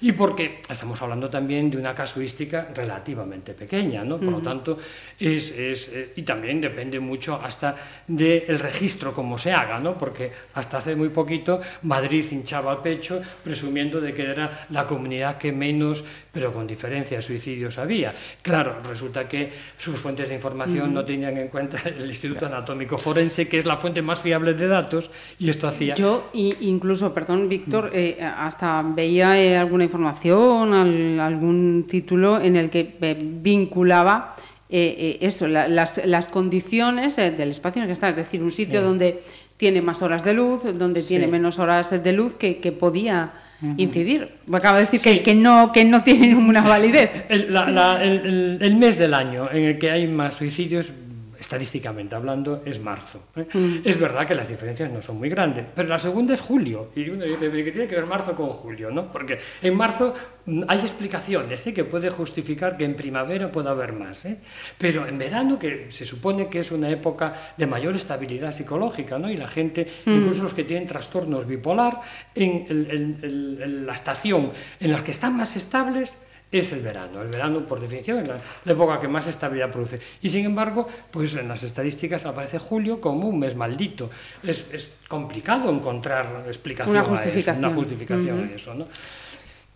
y 0.00 0.12
porque 0.12 0.60
estamos 0.68 1.00
hablando 1.02 1.28
también 1.28 1.70
de 1.70 1.76
una 1.76 1.94
casuística 1.94 2.68
relativamente 2.74 3.54
pequeña, 3.54 4.04
¿no? 4.04 4.18
Por 4.18 4.28
uh 4.28 4.30
-huh. 4.30 4.38
lo 4.38 4.42
tanto, 4.42 4.78
es, 5.18 5.50
es 5.52 5.88
eh, 5.92 6.12
y 6.16 6.22
también 6.22 6.60
depende 6.60 7.00
mucho 7.00 7.40
hasta 7.42 7.76
del 8.06 8.46
de 8.46 8.58
registro, 8.58 9.12
cómo 9.12 9.38
se 9.38 9.52
haga, 9.52 9.80
¿no? 9.80 9.96
Porque 9.96 10.32
hasta 10.54 10.78
hace 10.78 10.96
muy 10.96 11.08
poquito 11.10 11.60
Madrid 11.82 12.24
hinchaba 12.30 12.72
el 12.72 12.78
pecho 12.78 13.20
presumiendo 13.42 14.00
de 14.00 14.12
que 14.14 14.22
era 14.22 14.66
la 14.70 14.86
comunidad 14.86 15.38
que 15.38 15.52
menos, 15.52 16.04
pero 16.32 16.52
con 16.52 16.66
diferencia, 16.66 17.20
suicidios 17.20 17.78
había. 17.78 18.14
Claro, 18.42 18.80
resulta 18.82 19.28
que 19.28 19.50
sus 19.78 19.98
fuentes 19.98 20.28
de 20.28 20.34
información 20.34 20.88
uh 20.88 20.90
-huh. 20.90 20.94
no 20.94 21.04
tenían 21.04 21.36
en 21.36 21.48
cuenta 21.48 21.78
el 21.88 22.06
Instituto 22.06 22.46
Anatómico 22.46 22.98
Forense, 22.98 23.48
que 23.48 23.58
es 23.58 23.66
la 23.66 23.76
fuente 23.76 24.02
más 24.02 24.20
fiable 24.20 24.54
de 24.54 24.66
datos, 24.66 25.10
y 25.38 25.48
esto 25.50 25.68
hacía... 25.68 25.94
Yo, 25.94 26.30
incluso, 26.32 27.12
perdón, 27.12 27.48
Víctor, 27.48 27.90
eh, 27.92 28.18
hasta 28.20 28.82
veía 28.82 29.37
alguna 29.56 29.84
información, 29.84 30.72
al, 30.72 31.20
algún 31.20 31.86
título 31.88 32.40
en 32.40 32.56
el 32.56 32.70
que 32.70 32.96
vinculaba 33.42 34.34
eh, 34.70 35.18
eso, 35.22 35.48
la, 35.48 35.66
las, 35.66 36.04
las, 36.04 36.28
condiciones 36.28 37.16
eh, 37.16 37.30
del 37.30 37.50
espacio 37.50 37.80
en 37.80 37.84
el 37.84 37.88
que 37.88 37.94
está, 37.94 38.10
es 38.10 38.16
decir, 38.16 38.42
un 38.42 38.52
sitio 38.52 38.80
sí. 38.80 38.86
donde 38.86 39.22
tiene 39.56 39.80
más 39.80 40.02
horas 40.02 40.24
de 40.24 40.34
luz, 40.34 40.60
donde 40.78 41.00
sí. 41.00 41.08
tiene 41.08 41.26
menos 41.26 41.58
horas 41.58 42.02
de 42.02 42.12
luz 42.12 42.34
que, 42.34 42.58
que 42.58 42.70
podía 42.70 43.32
uh 43.62 43.66
-huh. 43.66 43.74
incidir. 43.78 44.28
Acaba 44.52 44.76
de 44.76 44.84
decir 44.84 45.00
sí. 45.00 45.08
que, 45.08 45.22
que, 45.22 45.34
no, 45.34 45.72
que 45.72 45.86
no 45.86 46.02
tiene 46.02 46.28
ninguna 46.28 46.60
validez. 46.62 47.10
El, 47.30 47.52
la, 47.52 47.70
la, 47.70 48.04
el, 48.04 48.58
el, 48.60 48.76
mes 48.76 48.98
del 48.98 49.14
año 49.14 49.48
en 49.50 49.64
el 49.64 49.78
que 49.78 49.90
hay 49.90 50.06
más 50.06 50.34
suicidios 50.34 50.92
estadísticamente 51.38 52.14
hablando, 52.14 52.62
es 52.64 52.80
marzo. 52.80 53.22
¿eh? 53.36 53.46
Mm. 53.52 53.78
Es 53.84 53.98
verdad 53.98 54.26
que 54.26 54.34
las 54.34 54.48
diferencias 54.48 54.90
no 54.90 55.00
son 55.00 55.18
muy 55.18 55.28
grandes, 55.28 55.66
pero 55.74 55.88
la 55.88 55.98
segunda 55.98 56.34
es 56.34 56.40
julio. 56.40 56.90
Y 56.94 57.08
uno 57.08 57.24
dice, 57.24 57.50
¿qué 57.50 57.70
tiene 57.70 57.86
que 57.86 57.94
ver 57.94 58.06
marzo 58.06 58.34
con 58.34 58.48
julio? 58.48 58.90
¿no? 58.90 59.10
Porque 59.12 59.38
en 59.62 59.76
marzo 59.76 60.14
mm, 60.46 60.64
hay 60.66 60.80
explicaciones 60.80 61.66
¿eh? 61.66 61.74
que 61.74 61.84
puede 61.84 62.10
justificar 62.10 62.76
que 62.76 62.84
en 62.84 62.96
primavera 62.96 63.50
pueda 63.50 63.70
haber 63.70 63.92
más. 63.92 64.24
¿eh? 64.24 64.40
Pero 64.76 65.06
en 65.06 65.18
verano, 65.18 65.58
que 65.58 65.90
se 65.90 66.04
supone 66.04 66.48
que 66.48 66.60
es 66.60 66.70
una 66.72 66.90
época 66.90 67.54
de 67.56 67.66
mayor 67.66 67.94
estabilidad 67.94 68.52
psicológica, 68.52 69.18
¿no? 69.18 69.30
y 69.30 69.36
la 69.36 69.48
gente, 69.48 69.86
mm. 70.04 70.12
incluso 70.12 70.42
los 70.42 70.54
que 70.54 70.64
tienen 70.64 70.86
trastornos 70.86 71.46
bipolar, 71.46 72.00
en 72.34 72.66
el, 72.68 72.90
el, 72.90 73.60
el, 73.62 73.86
la 73.86 73.94
estación 73.94 74.52
en 74.80 74.92
la 74.92 75.04
que 75.04 75.12
están 75.12 75.36
más 75.36 75.56
estables, 75.56 76.18
es 76.50 76.72
el 76.72 76.80
verano. 76.80 77.22
El 77.22 77.28
verano, 77.28 77.66
por 77.66 77.80
definición, 77.80 78.20
es 78.20 78.28
la, 78.28 78.38
la, 78.64 78.72
época 78.72 79.00
que 79.00 79.08
más 79.08 79.26
estabilidad 79.26 79.70
produce. 79.70 80.00
Y 80.22 80.28
sin 80.28 80.46
embargo, 80.46 80.88
pues 81.10 81.36
en 81.36 81.48
las 81.48 81.62
estadísticas 81.62 82.24
aparece 82.26 82.58
julio 82.58 83.00
como 83.00 83.28
un 83.28 83.38
mes 83.38 83.54
maldito. 83.54 84.10
Es, 84.42 84.64
es 84.72 84.88
complicado 85.08 85.70
encontrar 85.70 86.44
explicación 86.46 86.96
una 86.96 87.04
justificación. 87.04 87.56
a 87.56 87.58
eso, 87.58 87.68
una 87.68 87.76
justificación 87.76 88.38
uh 88.38 88.42
-huh. 88.42 88.52
a 88.52 88.54
eso, 88.54 88.74
¿no? 88.74 88.86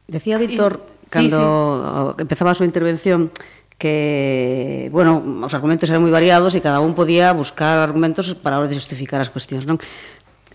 Decía 0.07 0.37
Víctor, 0.37 0.83
y, 1.07 1.11
cuando 1.11 2.11
sí, 2.11 2.15
sí. 2.17 2.23
empezaba 2.23 2.55
su 2.55 2.65
intervención, 2.65 3.31
que, 3.79 4.89
bueno, 4.93 5.23
os 5.43 5.55
argumentos 5.55 5.91
eran 5.91 6.07
moi 6.07 6.15
variados 6.15 6.55
e 6.55 6.63
cada 6.63 6.79
un 6.79 6.95
podía 6.95 7.35
buscar 7.35 7.83
argumentos 7.83 8.31
para 8.39 8.63
hora 8.63 8.71
de 8.71 8.79
justificar 8.79 9.19
as 9.19 9.27
cuestións, 9.27 9.67
non? 9.67 9.83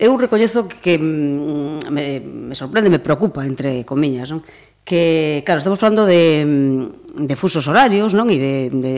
Eu 0.00 0.16
recollezo 0.16 0.64
que, 0.64 0.80
que 0.80 0.94
mm, 0.96 1.92
me, 1.92 2.24
me 2.24 2.54
sorprende, 2.56 2.88
me 2.88 3.02
preocupa, 3.02 3.44
entre 3.44 3.84
comiñas, 3.84 4.32
non? 4.32 4.40
que, 4.88 5.42
claro, 5.44 5.58
estamos 5.58 5.78
falando 5.78 6.06
de, 6.08 6.48
mm, 6.48 7.28
de 7.28 7.36
fusos 7.36 7.68
horarios, 7.68 8.16
non? 8.16 8.32
E 8.32 8.40
de, 8.40 8.56
de 8.72 8.94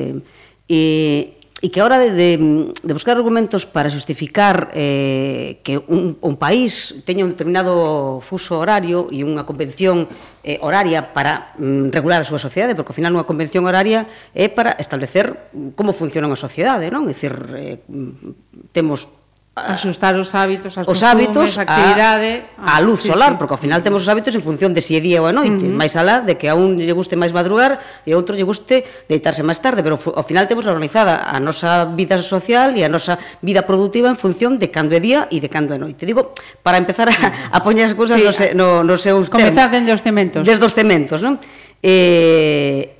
e, 0.70 1.34
e 1.58 1.66
que 1.66 1.82
a 1.82 1.84
hora 1.84 1.98
de, 1.98 2.14
de, 2.14 2.30
de 2.70 2.92
buscar 2.94 3.18
argumentos 3.18 3.66
para 3.66 3.90
justificar 3.90 4.70
eh, 4.70 5.58
que 5.66 5.82
un, 5.82 6.14
un 6.22 6.34
país 6.38 7.02
teña 7.02 7.26
un 7.26 7.34
determinado 7.34 8.22
fuso 8.22 8.62
horario 8.62 9.10
e 9.10 9.26
unha 9.26 9.42
convención 9.42 10.06
eh, 10.46 10.62
horaria 10.62 11.10
para 11.10 11.58
mm, 11.58 11.90
regular 11.90 12.22
a 12.22 12.28
súa 12.30 12.38
sociedade, 12.38 12.78
porque 12.78 12.94
ao 12.94 12.98
final 13.02 13.10
unha 13.10 13.26
convención 13.26 13.66
horaria 13.66 14.06
é 14.30 14.46
para 14.46 14.78
establecer 14.78 15.50
mm, 15.50 15.74
como 15.74 15.90
funciona 15.90 16.30
unha 16.30 16.38
sociedade, 16.38 16.86
non? 16.86 17.10
É 17.10 17.18
dicir, 17.18 17.34
eh, 17.58 17.82
mm, 17.82 18.70
temos 18.70 19.19
Asustar 19.50 20.14
os 20.14 20.30
hábitos, 20.30 20.78
as 20.78 20.86
os 20.86 21.02
hábitos, 21.02 21.58
a 21.58 21.66
actividade, 21.66 22.46
a, 22.54 22.78
a 22.78 22.80
luz 22.80 23.02
sí, 23.02 23.10
solar, 23.10 23.34
sí. 23.34 23.36
porque 23.36 23.50
ao 23.50 23.58
final 23.58 23.82
temos 23.82 24.06
os 24.06 24.08
hábitos 24.08 24.30
en 24.38 24.40
función 24.46 24.70
de 24.70 24.78
se 24.78 24.94
si 24.94 24.96
é 24.96 25.00
día 25.02 25.18
ou 25.18 25.26
a 25.26 25.34
noite, 25.34 25.66
uh 25.66 25.74
-huh. 25.74 25.74
máis 25.74 25.98
alá 25.98 26.22
de 26.22 26.38
que 26.38 26.46
a 26.46 26.54
un 26.54 26.78
lle 26.78 26.94
guste 26.94 27.18
máis 27.18 27.34
madrugar 27.34 27.82
e 28.06 28.14
a 28.14 28.16
outro 28.16 28.38
lle 28.38 28.46
guste 28.46 28.86
deitarse 29.10 29.42
máis 29.42 29.58
tarde, 29.58 29.82
pero 29.82 29.98
ao 29.98 30.22
final 30.22 30.46
temos 30.46 30.70
organizada 30.70 31.26
a 31.26 31.42
nosa 31.42 31.82
vida 31.98 32.14
social 32.22 32.78
e 32.78 32.86
a 32.86 32.90
nosa 32.90 33.18
vida 33.42 33.66
productiva 33.66 34.06
en 34.06 34.14
función 34.14 34.54
de 34.54 34.70
cando 34.70 34.94
é 34.94 35.02
día 35.02 35.26
e 35.34 35.42
de 35.42 35.50
cando 35.50 35.74
é 35.74 35.82
noite. 35.82 36.06
Digo, 36.06 36.30
para 36.62 36.78
empezar 36.78 37.10
a, 37.10 37.50
a 37.50 37.58
poñer 37.58 37.90
as 37.90 37.98
cousas 37.98 38.22
sí, 38.22 38.24
no, 38.24 38.30
se, 38.30 38.54
no, 38.54 38.86
no 38.86 38.94
seus 39.02 39.26
Comezar 39.26 39.66
dende 39.66 39.90
os 39.90 39.98
cementos. 39.98 40.46
Desde 40.46 40.62
os 40.62 40.70
cementos, 40.78 41.26
non? 41.26 41.42
Eh, 41.82 42.99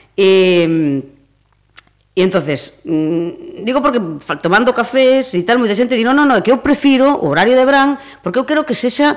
E, 0.17 1.01
e 2.11 2.21
entonces 2.23 2.83
mm, 2.83 3.63
digo 3.63 3.79
porque 3.79 4.03
tomando 4.43 4.75
cafés 4.75 5.31
e 5.31 5.47
tal, 5.47 5.63
moita 5.63 5.71
xente 5.71 5.95
di, 5.95 6.03
non, 6.03 6.11
non, 6.11 6.27
non, 6.27 6.35
é 6.35 6.43
que 6.43 6.51
eu 6.51 6.59
prefiro 6.59 7.07
o 7.07 7.31
horario 7.31 7.55
de 7.55 7.63
Bran, 7.63 7.95
porque 8.19 8.35
eu 8.35 8.43
quero 8.43 8.67
que 8.67 8.75
sexa 8.75 9.15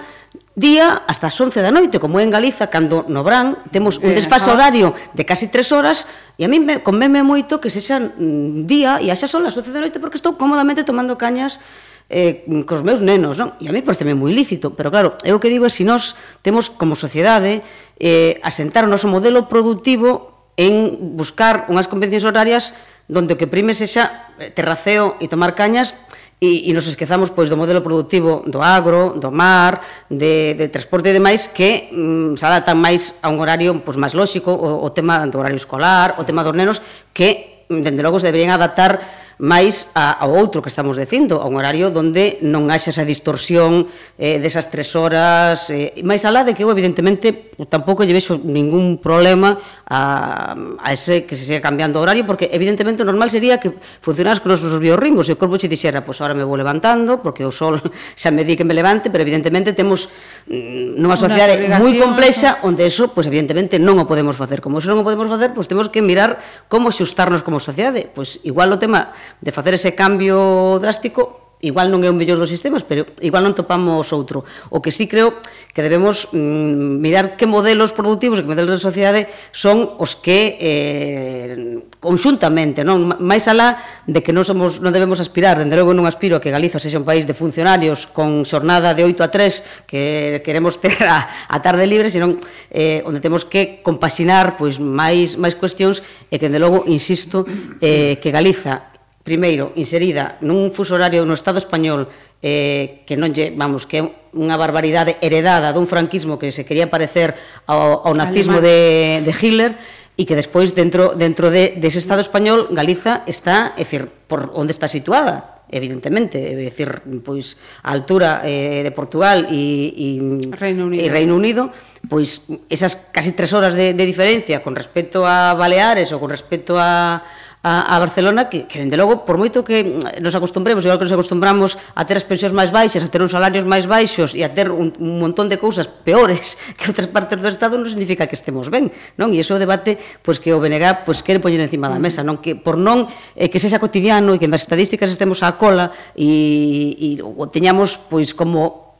día 0.55 1.03
hasta 1.11 1.27
as 1.27 1.35
11 1.35 1.59
da 1.59 1.75
noite, 1.75 1.99
como 1.99 2.23
é 2.23 2.25
en 2.25 2.31
Galiza, 2.31 2.71
cando 2.71 3.03
no 3.11 3.27
Bran 3.27 3.59
temos 3.75 3.99
un 3.99 4.15
desfase 4.15 4.47
horario 4.47 4.95
de 5.11 5.27
casi 5.27 5.51
3 5.51 5.75
horas, 5.75 6.07
e 6.39 6.47
a 6.47 6.49
mí 6.49 6.63
me 6.63 6.87
convenme 6.87 7.27
moito 7.27 7.59
que 7.59 7.67
sexa 7.67 7.99
mm, 7.99 8.63
día 8.71 9.03
e 9.03 9.11
xa 9.11 9.27
son 9.27 9.43
as 9.43 9.59
11 9.59 9.75
da 9.75 9.83
noite, 9.83 9.99
porque 9.99 10.15
estou 10.15 10.39
cómodamente 10.39 10.87
tomando 10.87 11.19
cañas 11.19 11.59
eh, 12.07 12.47
cos 12.63 12.87
meus 12.87 13.03
nenos, 13.03 13.41
non? 13.43 13.59
E 13.59 13.67
a 13.67 13.75
mí 13.75 13.83
pareceme 13.83 14.15
moi 14.15 14.31
lícito, 14.31 14.77
pero 14.79 14.95
claro, 14.95 15.19
eu 15.27 15.43
que 15.43 15.51
digo 15.51 15.67
é 15.67 15.71
se 15.73 15.83
si 15.83 15.85
nós 15.89 16.15
temos 16.47 16.71
como 16.71 16.95
sociedade 16.95 17.67
eh, 17.99 18.39
asentar 18.47 18.87
o 18.87 18.91
noso 18.91 19.11
modelo 19.11 19.51
productivo 19.51 20.34
en 20.57 21.14
buscar 21.19 21.67
unhas 21.69 21.90
convencións 21.90 22.27
horarias 22.27 22.75
donde 23.11 23.35
o 23.35 23.38
que 23.38 23.51
prime 23.51 23.75
sexa 23.77 24.33
eh, 24.40 24.49
terraceo 24.51 25.21
e 25.21 25.29
tomar 25.29 25.53
cañas 25.59 25.93
e, 26.40 26.69
e 26.69 26.71
nos 26.73 26.85
esquezamos 26.88 27.33
pois 27.33 27.49
do 27.49 27.57
modelo 27.57 27.81
productivo 27.81 28.45
do 28.45 28.61
agro, 28.61 29.17
do 29.17 29.31
mar, 29.33 29.81
de, 30.09 30.53
de 30.55 30.67
transporte 30.69 31.11
e 31.11 31.17
demais 31.17 31.49
que 31.49 31.88
mm, 31.93 32.37
se 32.37 32.45
adaptan 32.45 32.77
máis 32.77 33.17
a 33.25 33.33
un 33.33 33.40
horario 33.40 33.81
pois, 33.81 33.97
máis 33.97 34.12
lóxico, 34.12 34.53
o, 34.53 34.85
o 34.85 34.88
tema 34.93 35.25
do 35.29 35.40
horario 35.40 35.59
escolar, 35.59 36.14
sí. 36.14 36.21
o 36.21 36.23
tema 36.29 36.45
dos 36.45 36.57
nenos, 36.57 36.81
que 37.17 37.64
mm, 37.69 37.81
dende 37.81 38.05
logo 38.05 38.21
se 38.21 38.29
deberían 38.29 38.53
adaptar 38.53 39.24
máis 39.38 39.90
a, 39.99 40.14
ao 40.23 40.31
outro 40.31 40.62
que 40.62 40.70
estamos 40.70 40.94
dicindo, 40.94 41.42
a 41.42 41.47
un 41.47 41.59
horario 41.59 41.90
onde 41.90 42.38
non 42.44 42.70
haxa 42.70 42.94
esa 42.94 43.03
distorsión 43.03 43.90
eh, 44.18 44.38
desas 44.38 44.70
tres 44.70 44.94
horas, 44.94 45.70
eh, 45.75 45.94
máis 46.07 46.23
alá 46.23 46.47
de 46.47 46.55
que 46.55 46.62
eu 46.62 46.70
evidentemente 46.70 47.55
tampouco 47.66 48.07
lle 48.07 48.14
vexo 48.14 48.38
ningún 48.38 48.99
problema 49.03 49.59
a, 49.87 50.55
a 50.79 50.88
ese 50.94 51.27
que 51.27 51.35
se 51.35 51.47
siga 51.47 51.61
cambiando 51.62 51.99
o 51.99 52.03
horario, 52.03 52.27
porque 52.27 52.51
evidentemente 52.53 53.03
o 53.03 53.07
normal 53.07 53.31
sería 53.31 53.59
que 53.59 53.75
funcionas 54.03 54.38
con 54.38 54.55
os 54.55 54.62
nosos 54.62 54.79
biorritmos, 54.79 55.27
e 55.31 55.35
o 55.35 55.38
corpo 55.38 55.59
che 55.59 55.66
dixera, 55.70 56.03
pois 56.03 56.18
pues, 56.18 56.23
ahora 56.23 56.35
me 56.38 56.47
vou 56.47 56.55
levantando, 56.55 57.18
porque 57.18 57.42
o 57.42 57.51
sol 57.51 57.83
xa 58.20 58.31
me 58.31 58.47
di 58.47 58.55
que 58.55 58.66
me 58.66 58.75
levante, 58.75 59.11
pero 59.11 59.23
evidentemente 59.27 59.75
temos 59.75 60.11
mm, 60.47 60.99
nunha 60.99 61.18
sociedade 61.18 61.66
moi 61.79 61.94
complexa, 61.99 62.62
onde 62.62 62.87
eso, 62.87 63.11
pois 63.11 63.27
pues, 63.27 63.31
evidentemente 63.31 63.79
non 63.83 63.99
o 63.99 64.05
podemos 64.07 64.38
facer. 64.38 64.62
Como 64.62 64.79
eso 64.79 64.90
non 64.90 65.03
o 65.03 65.05
podemos 65.07 65.27
facer, 65.27 65.51
pois 65.53 65.66
pues, 65.66 65.70
temos 65.70 65.87
que 65.90 66.01
mirar 66.05 66.38
como 66.68 66.94
xustarnos 66.94 67.42
como 67.42 67.59
sociedade. 67.59 68.07
Pois 68.11 68.40
igual 68.44 68.70
o 68.70 68.79
tema 68.79 69.14
de 69.41 69.51
facer 69.53 69.75
ese 69.75 69.95
cambio 69.95 70.79
drástico, 70.81 71.45
igual 71.65 71.89
non 71.89 72.05
é 72.05 72.13
o 72.13 72.15
mellor 72.15 72.37
dos 72.37 72.53
sistemas, 72.53 72.85
pero 72.85 73.09
igual 73.25 73.41
non 73.41 73.57
topamos 73.57 74.13
outro. 74.13 74.45
O 74.69 74.85
que 74.85 74.93
sí 74.93 75.09
creo 75.09 75.41
que 75.73 75.81
debemos 75.81 76.29
mm, 76.31 77.01
mirar 77.01 77.41
que 77.41 77.49
modelos 77.49 77.97
produtivos, 77.97 78.45
que 78.45 78.49
modelos 78.49 78.77
de 78.77 78.85
sociedade 78.85 79.33
son 79.51 79.97
os 79.97 80.13
que 80.13 80.61
eh, 80.61 81.81
conxuntamente, 81.99 82.85
non 82.85 83.17
máis 83.17 83.49
alá 83.49 83.81
de 84.05 84.21
que 84.21 84.37
non 84.37 84.45
somos 84.45 84.85
non 84.85 84.93
debemos 84.93 85.19
aspirar, 85.25 85.57
dende 85.57 85.75
logo 85.81 85.97
non 85.97 86.05
aspiro 86.05 86.37
a 86.37 86.43
que 86.45 86.53
Galiza 86.53 86.77
sexa 86.77 87.01
un 87.01 87.09
país 87.09 87.25
de 87.25 87.33
funcionarios 87.33 88.05
con 88.05 88.45
xornada 88.45 88.93
de 88.93 89.09
8 89.09 89.25
a 89.25 89.29
3 89.33 89.89
que 89.89 90.45
queremos 90.45 90.77
ter 90.85 91.01
a, 91.09 91.49
a 91.49 91.59
tarde 91.65 91.89
libre, 91.89 92.13
senón 92.13 92.37
eh, 92.69 93.01
onde 93.09 93.25
temos 93.25 93.49
que 93.49 93.81
compaxinar 93.81 94.61
pois 94.61 94.77
máis 94.77 95.41
máis 95.41 95.57
cuestións 95.57 96.05
e 96.29 96.37
que 96.37 96.53
dende 96.53 96.61
logo 96.61 96.85
insisto 96.85 97.49
eh, 97.81 98.21
que 98.21 98.29
Galiza 98.29 98.94
primeiro, 99.25 99.73
inserida 99.75 100.37
nun 100.45 100.69
fuso 100.71 100.95
horario 100.95 101.25
no 101.25 101.33
Estado 101.33 101.57
español 101.57 102.13
eh, 102.45 103.03
que 103.09 103.17
non 103.17 103.33
lle, 103.33 103.51
vamos, 103.57 103.89
que 103.89 103.99
é 103.99 104.03
unha 104.37 104.61
barbaridade 104.61 105.17
heredada 105.25 105.73
dun 105.73 105.89
franquismo 105.89 106.37
que 106.37 106.53
se 106.53 106.69
quería 106.69 106.93
parecer 106.93 107.33
ao, 107.65 108.05
ao 108.05 108.13
nazismo 108.13 108.61
de, 108.61 109.25
de 109.25 109.33
Hitler, 109.33 109.81
e 110.15 110.23
que 110.29 110.39
despois 110.39 110.77
dentro 110.77 111.17
dentro 111.19 111.51
de 111.51 111.75
dese 111.75 111.99
Estado 111.99 112.23
español 112.23 112.71
Galiza 112.71 113.27
está, 113.27 113.75
é 113.75 113.83
dicir, 113.83 114.07
por 114.29 114.53
onde 114.55 114.71
está 114.71 114.87
situada, 114.87 115.67
evidentemente, 115.73 116.39
é 116.39 116.55
dicir, 116.55 117.03
pois 117.27 117.59
a 117.83 117.91
altura 117.91 118.45
eh, 118.47 118.87
de 118.87 118.93
Portugal 118.95 119.49
e, 119.51 119.91
e 119.97 120.09
Reino 120.55 120.87
Unido, 120.87 121.03
e 121.03 121.09
Reino 121.11 121.35
Unido 121.35 121.73
pois 122.05 122.47
esas 122.69 123.09
casi 123.11 123.33
tres 123.33 123.57
horas 123.57 123.75
de, 123.75 123.97
de 123.97 124.05
diferencia 124.05 124.61
con 124.61 124.77
respecto 124.77 125.25
a 125.25 125.57
Baleares 125.57 126.13
ou 126.13 126.21
con 126.21 126.29
respecto 126.29 126.77
a 126.77 127.25
a, 127.64 127.96
a 127.96 127.98
Barcelona 127.98 128.53
que, 128.53 128.68
que, 128.68 128.77
dende 128.77 129.00
logo, 129.00 129.24
por 129.24 129.40
moito 129.40 129.64
que 129.64 129.96
nos 130.20 130.37
acostumbremos, 130.37 130.85
igual 130.85 131.00
que 131.00 131.09
nos 131.09 131.16
acostumbramos 131.16 131.81
a 131.96 132.05
ter 132.05 132.20
as 132.20 132.29
pensións 132.29 132.53
máis 132.53 132.68
baixas, 132.68 133.00
a 133.00 133.09
ter 133.09 133.24
uns 133.24 133.33
salarios 133.33 133.64
máis 133.64 133.88
baixos 133.88 134.37
e 134.37 134.44
a 134.44 134.53
ter 134.53 134.68
un, 134.68 134.92
un 135.00 135.16
montón 135.16 135.48
de 135.48 135.57
cousas 135.57 135.88
peores 135.88 136.61
que 136.77 136.92
outras 136.92 137.09
partes 137.09 137.40
do 137.40 137.48
Estado, 137.48 137.81
non 137.81 137.88
significa 137.88 138.29
que 138.29 138.37
estemos 138.37 138.68
ben, 138.68 138.92
non? 139.16 139.33
E 139.33 139.40
iso 139.40 139.57
é 139.57 139.59
o 139.59 139.62
debate 139.64 139.96
pois, 140.20 140.37
que 140.37 140.53
o 140.53 140.61
BNG 140.61 141.09
pois, 141.09 141.24
quere 141.24 141.40
poñer 141.40 141.64
encima 141.64 141.88
da 141.88 141.96
mesa, 141.96 142.20
non? 142.20 142.37
Que 142.37 142.53
por 142.53 142.77
non 142.77 143.09
eh, 143.33 143.48
que 143.48 143.57
sexa 143.57 143.81
cotidiano 143.81 144.37
e 144.37 144.38
que 144.38 144.46
nas 144.46 144.68
estadísticas 144.68 145.09
estemos 145.09 145.40
á 145.40 145.57
cola 145.57 145.88
e, 146.12 146.92
e 147.00 147.09
o 147.24 147.48
teñamos 147.48 147.96
pois 147.96 148.37
como 148.37 148.92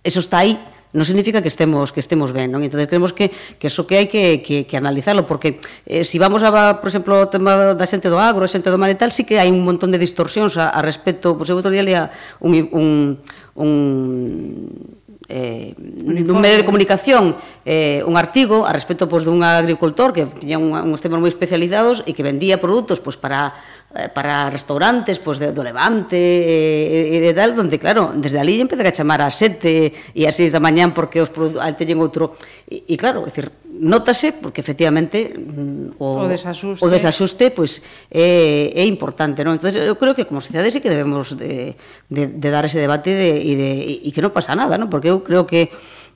eso 0.00 0.24
está 0.24 0.40
aí, 0.40 0.56
non 0.94 1.02
significa 1.02 1.42
que 1.42 1.50
estemos 1.50 1.90
que 1.90 1.98
estemos 1.98 2.30
ben, 2.30 2.52
non? 2.52 2.62
Entonces 2.62 2.86
creemos 2.86 3.10
que 3.10 3.32
que 3.58 3.66
eso 3.66 3.86
que 3.86 3.98
hai 3.98 4.06
que 4.06 4.44
que 4.44 4.68
que 4.68 4.76
analizarlo 4.78 5.26
porque 5.26 5.58
eh, 5.86 6.06
si 6.06 6.18
vamos 6.18 6.46
a, 6.46 6.78
por 6.78 6.88
exemplo, 6.88 7.26
o 7.26 7.30
tema 7.30 7.74
da 7.74 7.86
xente 7.86 8.06
do 8.06 8.20
agro, 8.22 8.46
a 8.46 8.50
xente 8.50 8.70
do 8.70 8.78
mar 8.78 8.90
e 8.92 8.98
tal, 8.98 9.10
sí 9.10 9.26
que 9.26 9.42
hai 9.42 9.50
un 9.50 9.66
montón 9.66 9.90
de 9.90 9.98
distorsións 9.98 10.54
a, 10.56 10.70
a 10.70 10.80
respecto, 10.84 11.34
pois 11.34 11.46
pues, 11.46 11.48
eu 11.50 11.58
outro 11.58 11.74
día 11.74 11.82
lia 11.82 12.02
un 12.38 12.52
un 12.70 12.88
un 13.56 13.70
eh, 15.28 15.74
nun 15.76 16.38
medio 16.38 16.62
de 16.62 16.68
comunicación 16.68 17.34
eh, 17.66 18.02
un 18.06 18.14
artigo 18.14 18.62
a 18.62 18.70
respecto 18.70 19.10
pois, 19.10 19.26
dun 19.26 19.42
agricultor 19.42 20.14
que 20.14 20.26
tiña 20.26 20.58
un, 20.58 20.70
uns 20.70 21.02
temas 21.02 21.18
moi 21.18 21.30
especializados 21.30 22.06
e 22.06 22.14
que 22.14 22.22
vendía 22.22 22.62
produtos 22.62 23.02
pois, 23.02 23.18
para, 23.18 23.50
eh, 23.94 24.06
para 24.06 24.46
restaurantes 24.54 25.18
pois, 25.18 25.42
de, 25.42 25.50
do 25.50 25.66
Levante 25.66 26.14
eh, 26.14 27.18
e, 27.18 27.18
e 27.18 27.24
de 27.26 27.32
tal, 27.34 27.58
donde 27.58 27.82
claro, 27.82 28.14
desde 28.14 28.38
ali 28.38 28.62
empecé 28.62 28.86
a 28.86 28.94
chamar 28.94 29.18
a 29.18 29.30
sete 29.34 29.90
e 30.14 30.22
a 30.24 30.32
seis 30.32 30.54
da 30.54 30.62
mañán 30.62 30.94
porque 30.94 31.18
os 31.18 31.30
teñen 31.74 31.98
outro 31.98 32.38
e, 32.70 32.86
e 32.86 32.94
claro, 32.94 33.26
é 33.26 33.34
dicir, 33.34 33.50
nótase 33.80 34.32
porque 34.32 34.60
efectivamente 34.60 35.32
mm, 35.36 36.00
o, 36.00 36.24
o 36.24 36.28
desasuste, 36.28 36.82
o 36.84 36.88
desasuste 36.88 37.52
pois, 37.52 37.82
é, 38.10 38.72
é 38.74 38.84
importante. 38.84 39.44
Non? 39.44 39.56
Entonces, 39.56 39.76
eu 39.80 39.96
creo 40.00 40.16
que 40.16 40.24
como 40.24 40.40
sociedade 40.40 40.72
sí 40.72 40.80
que 40.80 40.92
debemos 40.92 41.36
de, 41.36 41.76
de, 42.08 42.22
de 42.28 42.48
dar 42.50 42.64
ese 42.64 42.80
debate 42.80 43.12
de, 43.12 43.30
e, 43.36 43.52
de, 43.54 43.70
e 44.06 44.08
que 44.10 44.24
non 44.24 44.32
pasa 44.32 44.56
nada, 44.56 44.80
non? 44.80 44.88
porque 44.88 45.12
eu 45.12 45.20
creo 45.20 45.44
que 45.44 45.68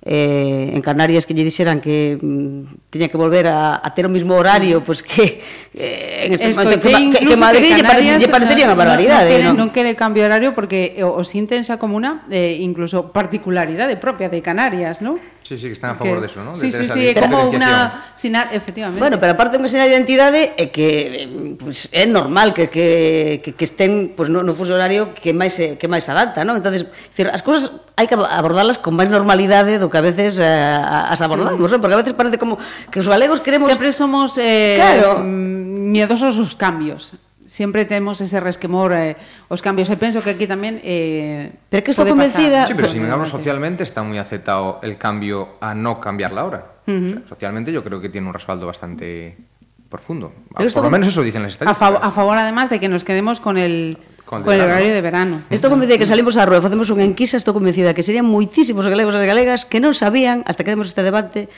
eh, 0.03 0.73
en 0.73 0.81
Canarias 0.81 1.27
que 1.27 1.35
lle 1.37 1.44
dixeran 1.44 1.81
que 1.81 2.16
mm, 2.16 2.88
tiña 2.88 3.09
que 3.12 3.20
volver 3.20 3.53
a, 3.53 3.85
a 3.85 3.88
ter 3.92 4.09
o 4.09 4.12
mismo 4.12 4.33
horario 4.33 4.81
pois 4.81 5.05
pues 5.05 5.05
que 5.05 5.25
eh, 5.77 6.25
en 6.25 6.33
este 6.33 6.49
momento 6.57 6.81
que, 6.81 6.88
que, 6.88 7.27
que 7.27 7.37
Madrid 7.37 7.77
lle, 7.77 7.85
pare, 7.85 8.01
lle 8.01 8.16
eh, 8.16 8.33
parecería 8.33 8.64
unha 8.64 8.79
barbaridade 8.79 9.29
non, 9.44 9.68
non, 9.68 9.68
quere, 9.68 9.92
non 9.92 9.92
quere 9.92 10.01
cambio 10.01 10.25
horario 10.25 10.57
porque 10.57 10.96
eh, 10.96 11.05
o, 11.05 11.12
o 11.12 11.23
sinten 11.25 11.61
xa 11.68 11.77
como 11.77 12.01
unha 12.01 12.25
eh, 12.33 12.57
incluso 12.64 13.12
particularidade 13.12 14.01
propia 14.01 14.33
de 14.33 14.40
Canarias 14.40 15.05
non? 15.05 15.20
Sí, 15.42 15.59
sí, 15.59 15.66
que 15.66 15.72
están 15.72 15.90
a 15.90 15.94
favor 15.94 16.16
que... 16.16 16.20
de 16.20 16.26
eso, 16.26 16.44
¿no? 16.44 16.53
De 16.53 16.59
sí, 16.59 16.70
sí, 16.70 16.87
sí, 16.87 17.14
como 17.14 17.50
unha 17.50 18.12
sinal, 18.14 18.48
efectivamente. 18.55 19.00
Bueno, 19.00 19.18
pero 19.18 19.35
aparte 19.35 19.59
de 19.59 19.64
unha 19.64 19.72
sinal 19.72 19.90
de 19.90 19.98
identidade 19.98 20.55
eh, 20.55 20.62
é 20.62 20.64
eh, 20.64 20.68
que 20.70 20.88
eh, 21.26 21.57
pues, 21.59 21.90
é 21.90 22.07
normal 22.07 22.55
que, 22.55 22.70
que, 22.70 23.40
que, 23.42 23.59
que 23.59 23.66
estén 23.66 24.14
pues, 24.14 24.31
no, 24.31 24.46
no 24.46 24.55
fuso 24.55 24.79
horario 24.79 25.16
que 25.16 25.35
máis 25.35 25.59
que 25.59 25.87
máis 25.90 26.07
adapta, 26.07 26.46
¿no? 26.46 26.55
Entonces, 26.55 26.87
decir, 26.87 27.26
as 27.33 27.42
cousas 27.42 27.72
hai 27.98 28.07
que 28.07 28.16
abordarlas 28.16 28.79
con 28.79 28.94
máis 28.96 29.11
normalidade 29.11 29.81
do 29.81 29.90
que 29.90 29.98
a 29.98 30.05
veces 30.05 30.38
eh, 30.38 30.46
as 30.46 31.20
abordamos, 31.24 31.68
¿no? 31.68 31.76
porque 31.81 31.96
a 31.96 32.00
veces 32.00 32.14
parece 32.14 32.38
como 32.38 32.61
que 32.88 33.00
os 33.00 33.09
galegos 33.09 33.40
queremos 33.40 33.68
Sempre 33.68 33.92
somos 33.92 34.38
eh 34.40 34.76
claro. 34.76 35.24
miedosos 35.24 36.37
os 36.37 36.55
cambios 36.57 37.16
sempre 37.50 37.84
temos 37.84 38.20
ese 38.20 38.38
resquemor 38.38 38.94
eh, 38.94 39.18
os 39.50 39.58
cambios 39.58 39.90
e 39.90 39.98
penso 39.98 40.22
que 40.22 40.38
aquí 40.38 40.46
tamén 40.46 40.78
eh, 40.86 41.50
pero 41.66 41.82
que 41.82 41.90
estou 41.90 42.06
convencida 42.06 42.70
sí, 42.70 42.78
pero 42.78 42.86
si 42.86 43.02
miramos 43.02 43.26
socialmente 43.26 43.82
está 43.82 44.06
moi 44.06 44.22
aceptado 44.22 44.78
el 44.86 44.94
cambio 44.94 45.58
a 45.58 45.74
no 45.74 45.98
cambiar 45.98 46.30
la 46.30 46.46
hora. 46.46 46.60
Uh 46.86 46.94
-huh. 46.94 47.06
o 47.10 47.26
sea, 47.26 47.34
socialmente 47.34 47.74
yo 47.74 47.82
creo 47.82 47.98
que 47.98 48.06
tiene 48.06 48.30
un 48.30 48.34
respaldo 48.38 48.70
bastante 48.70 49.34
profundo. 49.90 50.30
Pero 50.54 50.70
por 50.70 50.86
lo 50.86 50.94
menos 50.94 51.10
eso 51.10 51.26
dicen 51.26 51.42
las 51.42 51.58
estadísticas 51.58 51.74
a, 51.74 51.98
fav 51.98 51.98
a 51.98 52.14
favor 52.14 52.38
además 52.38 52.70
de 52.70 52.78
que 52.78 52.86
nos 52.86 53.02
quedemos 53.02 53.42
con 53.42 53.58
el 53.58 53.98
con, 54.22 54.46
con 54.46 54.54
el 54.54 54.62
horario 54.62 54.94
de 54.94 55.02
verano. 55.02 55.42
Estou 55.50 55.74
convencida 55.74 55.98
que 55.98 56.06
salimos 56.06 56.38
á 56.38 56.46
rúa, 56.46 56.62
facemos 56.62 56.86
unha 56.94 57.02
enquisa, 57.02 57.34
estou 57.34 57.50
convencida 57.50 57.90
que 57.98 58.06
serían 58.06 58.30
moitísimos 58.30 58.86
galegos 58.86 59.18
e 59.18 59.26
galegas 59.26 59.66
que 59.66 59.82
non 59.82 59.90
sabían, 59.90 60.46
hasta 60.46 60.62
que 60.62 60.70
demos 60.70 60.86
este 60.86 61.02
debate, 61.02 61.50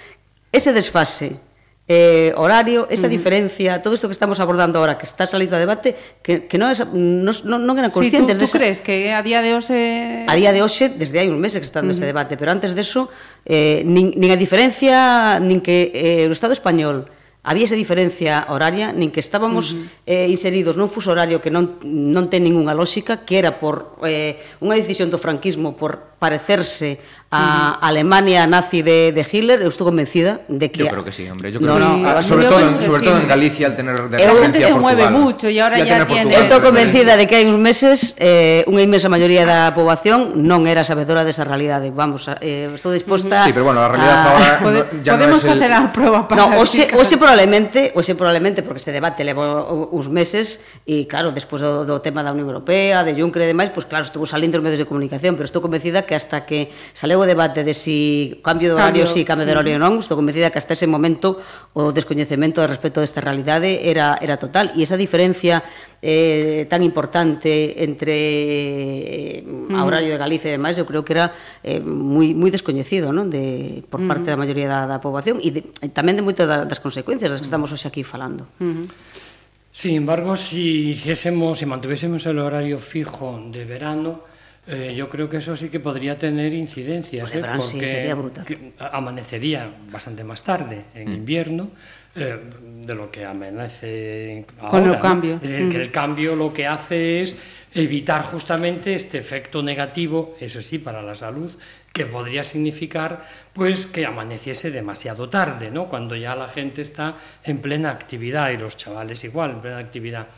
ese 0.57 0.72
desfase 0.72 1.52
eh, 1.88 2.33
horario, 2.37 2.87
esa 2.88 3.07
uh 3.07 3.11
-huh. 3.11 3.16
diferencia, 3.18 3.83
todo 3.83 3.95
isto 3.95 4.07
que 4.07 4.14
estamos 4.14 4.38
abordando 4.38 4.79
ahora, 4.79 4.97
que 4.97 5.05
está 5.05 5.27
salido 5.27 5.57
a 5.57 5.59
debate, 5.59 5.97
que, 6.23 6.47
que 6.47 6.57
non, 6.59 6.71
es, 6.71 6.87
non, 6.87 7.35
non 7.42 7.75
eran 7.75 7.90
conscientes. 7.90 8.38
Sí, 8.38 8.45
tú, 8.47 8.47
tú 8.47 8.59
crees 8.59 8.79
que 8.81 9.11
a 9.11 9.23
día 9.23 9.42
de 9.42 9.51
hoxe... 9.55 10.25
A 10.29 10.35
día 10.38 10.55
de 10.55 10.62
hoxe, 10.62 10.95
desde 10.95 11.18
hai 11.18 11.27
uns 11.27 11.42
meses 11.42 11.59
que 11.59 11.66
está 11.66 11.83
dando 11.83 11.90
uh 11.90 11.99
-huh. 11.99 12.07
este 12.07 12.07
debate, 12.07 12.38
pero 12.38 12.55
antes 12.55 12.79
deso, 12.79 13.11
eh, 13.42 13.83
nin, 13.83 14.14
nin 14.14 14.31
a 14.31 14.38
diferencia, 14.38 15.42
nin 15.42 15.59
que 15.59 15.90
eh, 15.90 16.31
o 16.31 16.35
Estado 16.35 16.55
español 16.55 17.11
había 17.42 17.64
esa 17.66 17.75
diferencia 17.75 18.47
horaria, 18.55 18.95
nin 18.95 19.11
que 19.11 19.18
estábamos 19.18 19.75
uh 19.75 19.83
-huh. 19.83 20.07
eh, 20.07 20.27
inseridos 20.31 20.79
nun 20.79 20.87
fuso 20.87 21.11
horario 21.11 21.42
que 21.42 21.51
non, 21.51 21.83
non 21.83 22.31
ten 22.31 22.47
ninguna 22.47 22.71
lógica, 22.71 23.27
que 23.27 23.42
era 23.42 23.59
por 23.59 23.99
eh, 24.07 24.38
unha 24.62 24.79
decisión 24.79 25.11
do 25.11 25.18
franquismo 25.18 25.75
por 25.75 26.14
parecerse 26.23 27.03
a 27.33 27.79
Alemania 27.81 28.47
nazi 28.47 28.83
de, 28.83 29.11
de, 29.11 29.25
Hitler, 29.25 29.64
eu 29.64 29.73
estou 29.73 29.88
convencida 29.88 30.45
de 30.53 30.68
que... 30.68 30.85
Yo 30.85 30.92
creo 30.92 31.01
que 31.01 31.16
sí, 31.16 31.25
hombre. 31.33 31.49
Yo 31.51 31.61
creo 31.64 31.81
no, 31.81 31.97
no, 31.97 32.16
que... 32.16 32.23
Sí. 32.23 32.29
sobre, 32.29 32.45
todo, 32.45 32.61
en, 32.61 32.83
sobre 32.83 33.01
sí. 33.01 33.07
todo 33.09 33.16
en 33.16 33.27
Galicia, 33.27 33.66
al 33.68 33.75
tener 33.75 33.97
de 34.11 34.18
La 34.21 34.35
gente 34.37 34.61
se 34.61 34.68
Portugal, 34.68 34.81
mueve 34.81 35.09
mucho 35.09 35.49
y 35.49 35.59
ahora 35.59 35.79
ya, 35.79 36.05
ya 36.05 36.07
tiene... 36.07 36.37
Estou 36.37 36.61
convencida 36.61 37.16
de 37.16 37.25
que 37.25 37.40
hai 37.40 37.49
uns 37.49 37.57
meses 37.57 38.12
eh, 38.21 38.68
unha 38.68 38.85
inmensa 38.85 39.09
maioría 39.09 39.49
da 39.49 39.73
poboación 39.73 40.45
non 40.45 40.68
era 40.68 40.85
sabedora 40.85 41.25
desa 41.25 41.49
realidade. 41.49 41.88
Vamos, 41.88 42.29
eh, 42.45 42.68
estou 42.68 42.92
disposta... 42.92 43.49
Sí, 43.49 43.57
pero 43.57 43.64
bueno, 43.64 43.81
a 43.81 43.88
realidad 43.88 44.12
a... 44.12 44.29
ahora 44.29 44.53
Pode, 44.61 44.81
ya 45.01 45.16
Podemos 45.16 45.40
no 45.40 45.49
es 45.49 45.57
facer 45.57 45.73
el... 45.73 45.81
a 45.81 45.88
prova 45.88 46.29
para... 46.29 46.37
No, 46.37 46.61
hoxe, 46.61 46.92
hoxe 46.92 47.16
probablemente, 47.16 47.97
hoxe 47.97 48.12
probablemente, 48.12 48.61
porque 48.61 48.85
este 48.85 48.92
debate 48.92 49.25
levou 49.25 49.88
uns 49.88 50.12
meses 50.12 50.61
e 50.85 51.09
claro, 51.09 51.33
despois 51.33 51.64
do, 51.64 51.88
do 51.88 51.97
tema 52.05 52.21
da 52.21 52.37
Unión 52.37 52.53
Europea, 52.53 53.01
de 53.09 53.16
Juncker 53.16 53.49
e 53.49 53.49
demais, 53.49 53.73
pois 53.73 53.88
pues, 53.88 53.97
claro, 53.97 54.05
estuvo 54.05 54.29
salindo 54.29 54.61
os 54.61 54.64
medios 54.64 54.77
de 54.77 54.85
comunicación, 54.85 55.33
pero 55.40 55.49
estou 55.49 55.64
convencida 55.64 56.05
que 56.05 56.12
hasta 56.12 56.45
que 56.45 56.68
saleu 56.92 57.22
o 57.23 57.27
debate 57.27 57.63
de 57.63 57.73
si 57.73 58.43
cambio 58.43 58.75
de 58.75 58.75
horario 58.75 59.07
cambio. 59.07 59.15
si, 59.15 59.23
cambio 59.23 59.47
de 59.47 59.55
horario 59.55 59.79
mm. 59.79 59.83
non, 59.83 60.03
estou 60.03 60.19
convencida 60.19 60.51
que 60.51 60.59
hasta 60.59 60.75
ese 60.75 60.91
momento 60.91 61.39
o 61.73 61.95
descoñecemento 61.95 62.61
respecto 62.67 62.99
desta 62.99 63.23
realidade 63.23 63.87
era, 63.87 64.19
era 64.19 64.37
total, 64.37 64.75
e 64.75 64.83
esa 64.83 64.99
diferencia 64.99 65.63
eh, 66.03 66.67
tan 66.67 66.83
importante 66.83 67.81
entre 67.87 69.41
eh, 69.41 69.71
a 69.71 69.81
mm. 69.81 69.87
horario 69.87 70.11
de 70.11 70.19
Galicia 70.19 70.51
e 70.51 70.59
demais, 70.59 70.75
eu 70.75 70.85
creo 70.85 71.07
que 71.07 71.15
era 71.15 71.31
eh, 71.63 71.79
moi 71.79 72.35
moi 72.35 72.51
descoñecido, 72.51 73.15
non, 73.15 73.31
de 73.31 73.87
por 73.87 74.03
mm. 74.03 74.11
parte 74.11 74.29
da 74.29 74.37
maioría 74.37 74.67
da, 74.67 74.91
da 74.91 74.99
poboación 74.99 75.39
e, 75.39 75.55
de, 75.55 75.61
e 75.63 75.89
tamén 75.95 76.19
de 76.19 76.27
moito 76.27 76.43
da, 76.45 76.67
das 76.67 76.83
consecuencias 76.83 77.31
das 77.31 77.39
que 77.39 77.47
estamos 77.47 77.71
hoxe 77.71 77.87
aquí 77.87 78.03
falando. 78.03 78.51
Mm-hmm. 78.59 79.31
Sin 79.73 79.97
embargo, 79.97 80.37
si 80.37 80.91
hiciésemos, 80.91 81.59
si 81.59 81.65
mantuvésemos 81.65 82.27
el 82.27 82.39
horario 82.39 82.79
fijo 82.79 83.41
de 83.51 83.65
verano, 83.65 84.21
Eh, 84.64 84.94
yo 84.96 85.09
creo 85.09 85.29
que 85.29 85.38
eso 85.38 85.57
sí 85.57 85.68
que 85.68 85.81
podría 85.81 86.16
tener 86.16 86.55
incidencias, 86.55 87.35
¿eh? 87.35 87.42
porque 87.42 87.62
sí, 87.62 87.87
sería 87.87 88.14
brutal. 88.14 88.44
amanecería 88.79 89.68
bastante 89.90 90.22
más 90.22 90.44
tarde 90.44 90.85
en 90.94 91.11
mm. 91.11 91.14
invierno 91.14 91.70
eh, 92.14 92.38
de 92.81 92.94
lo 92.94 93.11
que 93.11 93.25
amanece 93.25 94.46
ahora. 94.61 94.70
Con 94.70 94.88
el 94.88 95.01
cambio. 95.01 95.35
¿no? 95.35 95.40
Es 95.42 95.51
decir, 95.51 95.66
mm. 95.66 95.70
que 95.70 95.83
el 95.83 95.90
cambio 95.90 96.37
lo 96.37 96.53
que 96.53 96.68
hace 96.68 97.22
es 97.22 97.37
evitar 97.75 98.22
justamente 98.22 98.94
este 98.94 99.18
efecto 99.18 99.64
negativo, 99.64 100.37
eso 100.38 100.62
sí, 100.62 100.79
para 100.79 101.03
la 101.03 101.16
salud, 101.16 101.51
que 101.92 102.07
podría 102.07 102.44
significar 102.44 103.22
pues 103.53 103.87
que 103.87 104.07
amaneciese 104.07 104.70
demasiado 104.70 105.29
tarde, 105.29 105.70
¿no? 105.70 105.88
Cuando 105.88 106.14
ya 106.14 106.37
la 106.37 106.48
gente 106.48 106.83
está 106.83 107.16
en 107.42 107.59
plena 107.59 107.90
actividad 107.90 108.51
y 108.51 108.59
los 108.59 108.77
chavales 108.77 109.25
igual, 109.25 109.51
en 109.51 109.61
plena 109.61 109.79
actividad. 109.79 110.29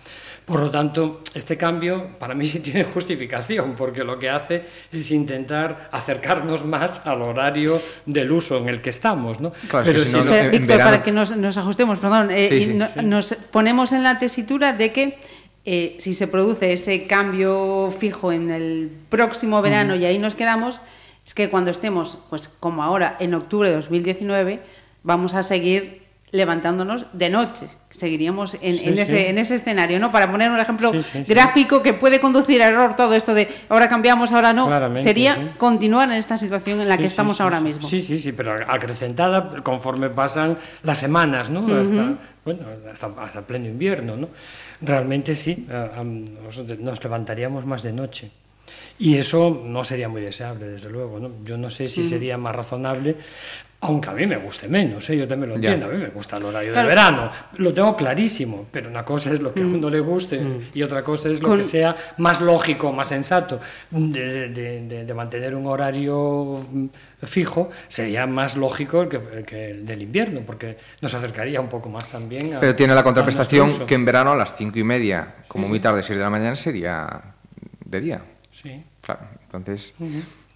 Por 0.44 0.60
lo 0.60 0.70
tanto, 0.70 1.22
este 1.34 1.56
cambio 1.56 2.10
para 2.18 2.34
mí 2.34 2.46
sí 2.46 2.60
tiene 2.60 2.84
justificación, 2.84 3.74
porque 3.76 4.04
lo 4.04 4.18
que 4.18 4.28
hace 4.28 4.64
es 4.92 5.10
intentar 5.10 5.88
acercarnos 5.90 6.66
más 6.66 7.00
al 7.06 7.22
horario 7.22 7.80
del 8.04 8.30
uso 8.30 8.58
en 8.58 8.68
el 8.68 8.82
que 8.82 8.90
estamos. 8.90 9.40
¿no? 9.40 9.52
Claro, 9.68 9.86
Pero 9.86 9.98
es 9.98 10.04
que 10.04 10.10
si 10.10 10.14
no, 10.14 10.20
Espera, 10.20 10.48
Víctor, 10.48 10.68
verano... 10.68 10.90
para 10.90 11.02
que 11.02 11.12
nos, 11.12 11.34
nos 11.36 11.56
ajustemos, 11.56 11.98
perdón, 11.98 12.30
eh, 12.30 12.48
sí, 12.50 12.64
sí, 12.64 12.74
no, 12.74 12.88
sí. 12.88 13.02
nos 13.02 13.34
ponemos 13.50 13.92
en 13.92 14.02
la 14.02 14.18
tesitura 14.18 14.74
de 14.74 14.92
que 14.92 15.18
eh, 15.64 15.96
si 15.98 16.12
se 16.12 16.28
produce 16.28 16.74
ese 16.74 17.06
cambio 17.06 17.90
fijo 17.98 18.30
en 18.30 18.50
el 18.50 18.90
próximo 19.08 19.62
verano 19.62 19.94
uh 19.94 19.96
-huh. 19.96 20.02
y 20.02 20.04
ahí 20.04 20.18
nos 20.18 20.34
quedamos, 20.34 20.82
es 21.26 21.32
que 21.32 21.48
cuando 21.48 21.70
estemos, 21.70 22.18
pues 22.28 22.48
como 22.48 22.82
ahora, 22.82 23.16
en 23.18 23.32
octubre 23.32 23.70
de 23.70 23.76
2019, 23.76 24.60
vamos 25.02 25.32
a 25.32 25.42
seguir 25.42 26.03
levantándonos 26.34 27.06
de 27.12 27.30
noche. 27.30 27.68
Seguiríamos 27.90 28.54
en, 28.60 28.76
sí, 28.76 28.88
en, 28.88 28.98
ese, 28.98 29.18
sí. 29.18 29.26
en 29.26 29.38
ese 29.38 29.54
escenario, 29.54 30.00
¿no? 30.00 30.10
Para 30.10 30.28
poner 30.28 30.50
un 30.50 30.58
ejemplo 30.58 30.90
sí, 31.00 31.22
gráfico 31.28 31.80
que 31.80 31.94
puede 31.94 32.20
conducir 32.20 32.60
a 32.60 32.66
error 32.66 32.96
todo 32.96 33.14
esto 33.14 33.34
de 33.34 33.48
ahora 33.68 33.88
cambiamos, 33.88 34.32
ahora 34.32 34.52
no. 34.52 34.66
Claramente, 34.66 35.04
Sería 35.04 35.54
continuar 35.58 36.10
en 36.10 36.16
esta 36.16 36.36
situación 36.36 36.80
en 36.80 36.88
la 36.88 36.98
que 36.98 37.06
estamos 37.06 37.40
ahora 37.40 37.60
mismo. 37.60 37.88
Sí, 37.88 38.00
sí, 38.02 38.18
sí, 38.18 38.32
pero 38.32 38.56
acrecentada 38.66 39.62
conforme 39.62 40.10
pasan 40.10 40.58
las 40.82 40.98
semanas, 40.98 41.50
¿no? 41.50 41.60
Uh 41.60 41.68
-huh. 41.68 41.82
hasta, 41.82 42.14
bueno, 42.44 42.60
hasta, 42.92 43.06
hasta, 43.22 43.42
pleno 43.42 43.68
invierno, 43.68 44.16
¿no? 44.16 44.28
Realmente 44.80 45.36
sí, 45.36 45.68
nos 46.80 47.04
levantaríamos 47.04 47.64
más 47.64 47.84
de 47.84 47.92
noche. 47.92 48.30
Y 48.98 49.16
eso 49.16 49.62
no 49.64 49.82
sería 49.82 50.08
muy 50.08 50.22
deseable, 50.22 50.66
desde 50.66 50.88
luego. 50.88 51.18
¿no? 51.18 51.30
Yo 51.44 51.56
no 51.56 51.68
sé 51.70 51.88
si 51.88 52.04
sería 52.04 52.38
más 52.38 52.54
razonable 52.54 53.16
aunque 53.84 54.08
a 54.08 54.12
mí 54.12 54.26
me 54.26 54.36
guste 54.36 54.66
menos, 54.66 55.08
¿eh? 55.10 55.16
yo 55.18 55.28
también 55.28 55.50
lo 55.50 55.56
entiendo, 55.56 55.86
a 55.86 55.88
mí 55.90 55.98
me 55.98 56.08
gusta 56.08 56.38
el 56.38 56.44
horario 56.46 56.72
de 56.72 56.82
verano, 56.82 57.30
lo 57.58 57.74
tengo 57.74 57.94
clarísimo, 57.94 58.66
pero 58.70 58.88
una 58.88 59.04
cosa 59.04 59.30
es 59.30 59.40
lo 59.40 59.52
que 59.52 59.60
a 59.60 59.64
mm. 59.64 59.74
uno 59.74 59.90
le 59.90 60.00
guste 60.00 60.40
mm. 60.40 60.70
y 60.72 60.82
otra 60.82 61.04
cosa 61.04 61.28
es 61.28 61.42
lo 61.42 61.54
que 61.54 61.64
sea 61.64 61.94
más 62.16 62.40
lógico, 62.40 62.92
más 62.92 63.08
sensato. 63.08 63.60
De, 63.90 65.12
mantener 65.14 65.54
un 65.54 65.66
horario 65.66 66.64
fijo 67.22 67.70
sería 67.86 68.26
más 68.26 68.56
lógico 68.56 69.08
que, 69.08 69.44
que, 69.46 69.70
el 69.70 69.86
del 69.86 70.02
invierno, 70.02 70.40
porque 70.44 70.78
nos 71.00 71.14
acercaría 71.14 71.60
un 71.60 71.68
poco 71.68 71.88
más 71.88 72.08
también 72.08 72.54
a... 72.54 72.60
Pero 72.60 72.74
tiene 72.74 72.94
la 72.94 73.02
contraprestación 73.02 73.86
que 73.86 73.94
en 73.94 74.04
verano 74.04 74.32
a 74.32 74.36
las 74.36 74.56
cinco 74.56 74.78
y 74.78 74.84
media, 74.84 75.34
como 75.46 75.68
muy 75.68 75.78
tarde, 75.78 76.02
seis 76.02 76.16
de 76.16 76.24
la 76.24 76.30
mañana, 76.30 76.56
sería 76.56 77.22
de 77.84 78.00
día. 78.00 78.22
Sí. 78.50 78.82
Claro, 79.02 79.20
entonces... 79.44 79.94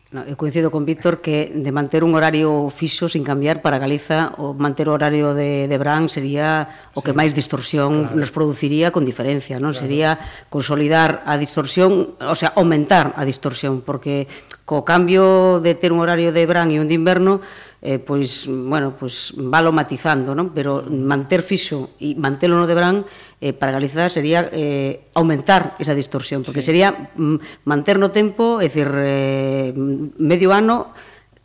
No, 0.09 0.24
eu 0.24 0.40
coincido 0.40 0.72
con 0.72 0.88
Víctor 0.88 1.20
que 1.20 1.52
de 1.52 1.68
manter 1.68 2.00
un 2.00 2.16
horario 2.16 2.72
fixo 2.72 3.12
sin 3.12 3.20
cambiar 3.28 3.61
para 3.61 3.76
Galiza 3.76 4.32
o 4.40 4.56
manter 4.56 4.88
o 4.88 4.96
horario 4.96 5.36
de, 5.36 5.68
de 5.68 5.76
Bran 5.76 6.09
sería 6.09 6.88
o 6.96 7.04
sí, 7.04 7.04
que 7.04 7.12
máis 7.12 7.36
distorsión 7.36 8.09
claro. 8.09 8.16
nos 8.16 8.32
produciría 8.32 8.88
con 8.88 9.04
diferencia, 9.04 9.61
non? 9.61 9.76
Claro. 9.76 9.84
Sería 9.84 10.11
consolidar 10.48 11.28
a 11.28 11.36
distorsión, 11.36 12.16
o 12.24 12.32
sea, 12.32 12.56
aumentar 12.56 13.12
a 13.20 13.28
distorsión, 13.28 13.84
porque 13.84 14.24
co 14.64 14.80
cambio 14.80 15.61
de 15.61 15.76
ter 15.76 15.92
un 15.92 16.00
horario 16.00 16.32
de 16.32 16.48
Bran 16.48 16.72
e 16.72 16.80
un 16.80 16.88
de 16.88 16.96
inverno, 16.96 17.44
eh, 17.81 17.99
pois, 18.03 18.51
bueno, 18.51 18.99
pois 18.99 19.35
valo 19.39 19.70
matizando, 19.70 20.35
non? 20.35 20.51
pero 20.51 20.83
manter 20.91 21.47
fixo 21.47 21.95
e 22.03 22.18
mantelo 22.18 22.59
no 22.59 22.66
de 22.66 22.74
verán 22.74 23.07
eh, 23.39 23.55
para 23.55 23.70
Galiza 23.70 24.11
sería 24.11 24.51
eh, 24.51 25.07
aumentar 25.14 25.79
esa 25.79 25.95
distorsión, 25.95 26.43
porque 26.43 26.62
sí. 26.62 26.74
sería 26.74 27.14
mm, 27.14 27.66
manter 27.70 28.03
no 28.03 28.11
tempo, 28.11 28.59
é 28.59 28.66
dicir, 28.66 28.91
eh, 28.91 29.70
medio 30.18 30.51
ano, 30.51 30.91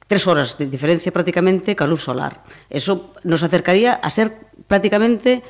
tres 0.09 0.25
horas 0.25 0.57
de 0.57 0.65
diferencia 0.69 1.13
prácticamente 1.13 1.77
ca 1.77 1.85
luz 1.85 2.01
solar. 2.01 2.41
Eso 2.69 3.13
nos 3.23 3.45
acercaría 3.45 3.97
a 4.01 4.09
ser 4.09 4.33
prácticamente 4.65 5.45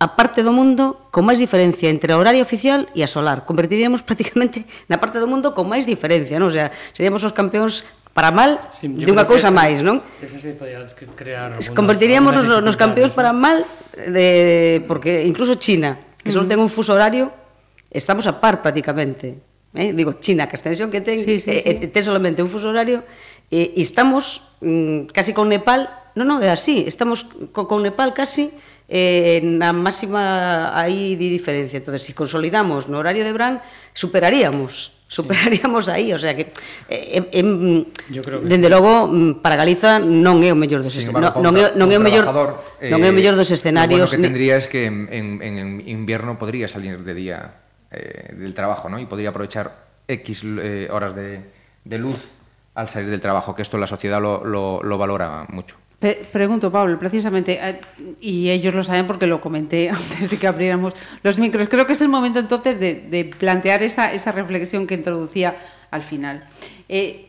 a 0.00 0.16
parte 0.16 0.40
do 0.40 0.48
mundo 0.48 1.12
con 1.12 1.28
máis 1.28 1.36
diferencia 1.36 1.92
entre 1.92 2.16
a 2.16 2.18
horaria 2.18 2.40
oficial 2.40 2.88
e 2.96 3.04
a 3.04 3.10
solar. 3.10 3.44
Convertiríamos 3.44 4.00
prácticamente 4.08 4.64
na 4.88 4.96
parte 4.96 5.20
do 5.20 5.28
mundo 5.28 5.52
con 5.52 5.68
máis 5.68 5.84
diferencia, 5.84 6.40
non? 6.40 6.48
O 6.48 6.54
sea, 6.54 6.72
seríamos 6.96 7.20
os 7.20 7.36
campeóns 7.36 7.84
para 8.12 8.30
mal 8.30 8.58
sí, 8.74 8.90
de 8.90 9.10
unha 9.10 9.24
cousa 9.24 9.54
máis, 9.54 9.80
non? 9.80 10.02
Ese 10.18 10.42
se 10.42 10.52
podía 10.58 10.82
crear 11.14 11.54
Convertiríamos 11.70 12.34
nos, 12.34 12.46
nos 12.62 12.76
campeóns 12.76 13.14
para 13.14 13.30
mal 13.30 13.62
de, 13.94 14.82
porque 14.90 15.22
incluso 15.22 15.54
China, 15.54 15.98
que 16.18 16.34
só 16.34 16.42
uh 16.42 16.44
-huh. 16.44 16.50
ten 16.50 16.58
un 16.58 16.70
fuso 16.70 16.94
horario, 16.94 17.30
estamos 17.90 18.26
a 18.26 18.38
par 18.42 18.62
prácticamente. 18.62 19.38
Eh? 19.74 19.94
Digo, 19.94 20.18
China, 20.18 20.50
que 20.50 20.54
a 20.54 20.58
extensión 20.58 20.90
que 20.90 21.00
ten, 21.00 21.22
sí, 21.22 21.38
sí, 21.38 21.50
eh, 21.50 21.62
sí. 21.62 21.86
Eh, 21.86 21.86
ten 21.86 22.02
solamente 22.02 22.42
un 22.42 22.50
fuso 22.50 22.74
horario, 22.74 23.06
eh, 23.50 23.78
e 23.78 23.82
estamos 23.82 24.58
mm, 24.58 25.14
casi 25.14 25.30
con 25.30 25.46
Nepal, 25.46 25.86
non, 26.18 26.26
non, 26.26 26.42
é 26.42 26.50
así, 26.50 26.82
estamos 26.90 27.30
co, 27.54 27.70
con 27.70 27.86
Nepal 27.86 28.10
casi 28.10 28.50
eh, 28.90 29.38
na 29.46 29.70
máxima 29.70 30.74
aí 30.74 31.14
de 31.14 31.30
diferencia. 31.30 31.78
Entón, 31.78 31.94
se 32.02 32.10
si 32.10 32.12
consolidamos 32.12 32.90
no 32.90 32.98
horario 32.98 33.22
de 33.22 33.30
Bran, 33.30 33.62
superaríamos 33.94 34.99
superaríamos 35.10 35.90
aí, 35.90 36.14
o 36.14 36.18
sea 36.18 36.38
que 36.38 36.54
eh, 36.88 37.28
eh, 37.34 37.86
Yo 38.08 38.22
creo 38.22 38.40
que 38.40 38.46
dende 38.46 38.68
sí. 38.68 38.72
logo 38.72 39.10
mm, 39.10 39.42
para 39.42 39.58
Galiza 39.58 39.98
non 39.98 40.38
é 40.46 40.54
o 40.54 40.56
mellor 40.56 40.86
dos 40.86 40.94
escenarios, 40.94 41.34
non, 41.34 41.50
non, 41.50 41.58
é, 41.58 41.74
non 41.74 41.90
é 41.90 41.98
o 41.98 42.02
mellor 42.02 42.30
eh, 42.78 42.94
non 42.94 43.02
é 43.02 43.10
o 43.10 43.12
eh, 43.12 43.18
mellor 43.18 43.34
dos 43.34 43.50
escenarios. 43.50 44.06
Lo 44.06 44.06
bueno 44.06 44.22
que 44.22 44.30
tendría 44.30 44.54
es 44.54 44.70
que 44.70 44.86
en, 44.86 45.10
en, 45.10 45.42
en 45.42 45.68
invierno 45.82 46.38
podría 46.38 46.70
salir 46.70 47.02
de 47.02 47.14
día 47.18 47.58
eh, 47.90 48.38
del 48.38 48.54
trabajo, 48.54 48.86
¿no? 48.86 49.02
Y 49.02 49.10
podría 49.10 49.34
aprovechar 49.34 49.90
X 50.06 50.46
eh, 50.46 50.86
horas 50.86 51.18
de, 51.18 51.42
de 51.82 51.98
luz 51.98 52.30
al 52.78 52.88
salir 52.88 53.10
del 53.10 53.20
trabajo, 53.20 53.58
que 53.58 53.62
esto 53.66 53.78
la 53.82 53.90
sociedad 53.90 54.22
lo, 54.22 54.46
lo, 54.46 54.78
lo 54.80 54.94
valora 54.96 55.44
mucho. 55.50 55.74
Pregunto, 56.32 56.72
Pablo, 56.72 56.98
precisamente, 56.98 57.58
eh, 57.62 57.80
y 58.20 58.48
ellos 58.48 58.74
lo 58.74 58.82
saben 58.82 59.06
porque 59.06 59.26
lo 59.26 59.40
comenté 59.40 59.90
antes 59.90 60.30
de 60.30 60.38
que 60.38 60.46
abriéramos 60.46 60.94
los 61.22 61.38
micros, 61.38 61.68
creo 61.68 61.86
que 61.86 61.92
es 61.92 62.00
el 62.00 62.08
momento 62.08 62.38
entonces 62.38 62.80
de, 62.80 62.94
de 62.94 63.24
plantear 63.24 63.82
esa, 63.82 64.12
esa, 64.12 64.32
reflexión 64.32 64.86
que 64.86 64.94
introducía 64.94 65.56
al 65.90 66.02
final. 66.02 66.44
Eh, 66.88 67.26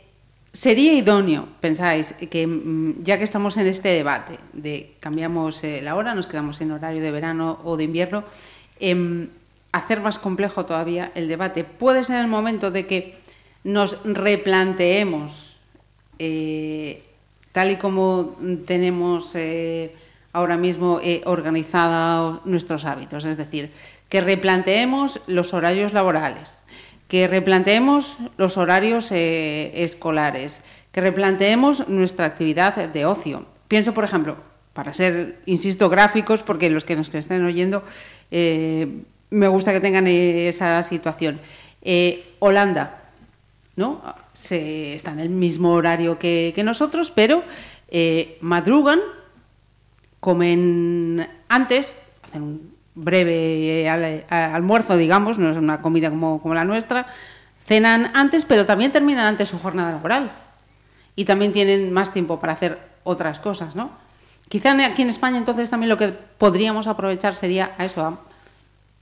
¿Sería 0.54 0.94
idóneo, 0.94 1.48
pensáis, 1.62 2.14
que 2.30 2.46
mm, 2.48 3.04
ya 3.04 3.18
que 3.18 3.24
estamos 3.24 3.56
en 3.58 3.68
este 3.68 3.90
debate 3.90 4.38
de 4.54 4.96
cambiamos 5.00 5.64
eh, 5.64 5.82
la 5.82 5.96
hora, 5.96 6.14
nos 6.14 6.28
quedamos 6.28 6.60
en 6.62 6.72
horario 6.72 7.02
de 7.02 7.12
verano 7.12 7.60
o 7.64 7.78
de 7.78 7.86
invierno, 7.86 8.24
eh, 8.80 9.28
hacer 9.72 10.02
más 10.02 10.20
complejo 10.20 10.66
todavía 10.66 11.12
el 11.16 11.28
debate? 11.28 11.64
¿Puede 11.64 12.04
ser 12.04 12.20
el 12.20 12.28
momento 12.28 12.72
de 12.72 12.86
que 12.86 13.18
nos 13.64 14.04
replanteemos 14.04 15.58
tal 17.52 17.72
y 17.72 17.76
como 17.76 18.36
tenemos 18.66 19.32
eh, 19.36 19.96
ahora 20.34 20.58
mismo 20.58 21.00
eh, 21.04 21.22
organizados 21.26 22.46
nuestros 22.46 22.86
hábitos, 22.86 23.26
es 23.26 23.38
decir, 23.38 23.72
que 24.10 24.22
replanteemos 24.22 25.22
los 25.28 25.54
horarios 25.54 25.94
laborales, 25.94 26.58
que 27.08 27.28
replanteemos 27.28 28.18
los 28.38 28.58
horarios 28.58 29.12
eh, 29.12 29.72
escolares, 29.84 30.62
que 30.92 31.02
replanteemos 31.02 31.88
nuestra 31.88 32.26
actividad 32.26 32.76
de 32.76 33.06
ocio. 33.06 33.46
Pienso, 33.68 33.94
por 33.94 34.04
ejemplo, 34.04 34.38
para 34.74 34.94
ser, 34.94 35.40
insisto, 35.46 35.90
gráficos, 35.90 36.44
porque 36.44 36.70
los 36.70 36.84
que 36.84 36.96
nos 36.96 37.14
estén 37.14 37.46
oyendo, 37.46 37.84
me 38.30 39.48
gusta 39.48 39.72
que 39.72 39.80
tengan 39.80 40.08
esa 40.08 40.84
situación. 40.84 41.40
Holanda, 42.40 43.02
¿no? 43.76 44.02
Se, 44.34 44.96
está 44.96 45.12
en 45.12 45.20
el 45.20 45.30
mismo 45.30 45.74
horario 45.74 46.18
que, 46.18 46.52
que 46.56 46.64
nosotros, 46.64 47.12
pero 47.14 47.44
eh, 47.90 48.38
madrugan, 48.42 49.00
comen 50.20 51.28
antes, 51.50 52.02
hacen 52.24 52.42
un 52.42 52.76
breve 52.96 53.90
al, 53.90 54.26
almuerzo, 54.30 54.98
digamos, 54.98 55.38
no 55.38 55.52
es 55.52 55.58
una 55.58 55.82
comida 55.82 56.10
como, 56.10 56.42
como 56.42 56.54
la 56.54 56.64
nuestra, 56.64 57.08
cenan 57.68 58.12
antes, 58.14 58.46
pero 58.46 58.66
también 58.66 58.92
terminan 58.92 59.26
antes 59.26 59.50
su 59.50 59.60
jornada 59.60 59.92
laboral. 59.92 60.32
Y 61.16 61.26
también 61.26 61.52
tienen 61.52 61.92
más 61.92 62.14
tiempo 62.14 62.40
para 62.40 62.54
hacer 62.54 62.80
otras 63.04 63.40
cosas, 63.40 63.76
¿no? 63.76 63.92
Quizá 64.48 64.72
aquí 64.86 65.02
en 65.02 65.10
España 65.10 65.38
entonces 65.38 65.70
también 65.70 65.90
lo 65.90 65.98
que 65.98 66.10
podríamos 66.10 66.88
aprovechar 66.88 67.36
sería 67.36 67.72
a 67.78 67.86
eso, 67.86 68.20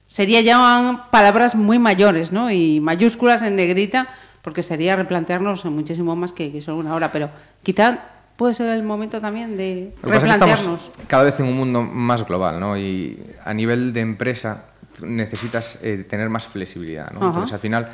sería 0.07 0.41
ya 0.41 1.07
palabras 1.11 1.55
muy 1.55 1.79
mayores, 1.79 2.31
¿no? 2.31 2.51
Y 2.51 2.79
mayúsculas 2.79 3.41
en 3.41 3.55
negrita 3.55 4.09
porque 4.41 4.63
sería 4.63 4.95
replantearnos 4.95 5.65
muchísimo 5.65 6.15
más 6.15 6.33
que, 6.33 6.51
que 6.51 6.61
solo 6.61 6.77
una 6.77 6.95
hora, 6.95 7.11
pero 7.11 7.29
quizá 7.63 7.99
puede 8.39 8.53
ser 8.53 8.69
el 8.69 8.83
momento 8.83 9.19
también 9.19 9.57
de 9.57 9.93
replantearnos. 10.01 10.89
Es 10.97 11.07
cada 11.07 11.23
vez 11.23 11.39
en 11.41 11.47
un 11.47 11.57
mundo 11.57 11.81
más 11.81 12.25
global, 12.25 12.59
¿no? 12.59 12.77
Y 12.77 13.21
a 13.43 13.53
nivel 13.53 13.91
de 13.91 13.99
empresa 13.99 14.63
necesitas 15.01 15.83
eh, 15.83 16.05
tener 16.09 16.29
más 16.29 16.47
flexibilidad, 16.47 17.11
¿no? 17.11 17.27
Entonces, 17.27 17.53
al 17.53 17.59
final, 17.59 17.89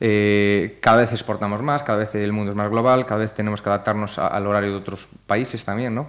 eh, 0.00 0.78
cada 0.80 0.98
vez 0.98 1.10
exportamos 1.10 1.62
más, 1.62 1.82
cada 1.82 1.98
vez 1.98 2.14
el 2.14 2.32
mundo 2.32 2.50
es 2.50 2.56
más 2.56 2.70
global, 2.70 3.06
cada 3.06 3.20
vez 3.20 3.34
tenemos 3.34 3.60
que 3.60 3.70
adaptarnos 3.70 4.18
a, 4.18 4.28
al 4.28 4.46
horario 4.46 4.70
de 4.70 4.76
otros 4.76 5.08
países 5.26 5.64
también, 5.64 5.96
¿no? 5.96 6.06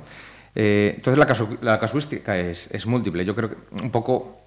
Eh, 0.53 0.93
entonces, 0.97 1.17
la, 1.17 1.25
casu 1.25 1.57
la 1.61 1.79
casuística 1.79 2.37
es, 2.37 2.71
es 2.71 2.85
múltiple. 2.85 3.25
Yo 3.25 3.35
creo 3.35 3.49
que 3.49 3.57
un 3.81 3.89
poco 3.89 4.38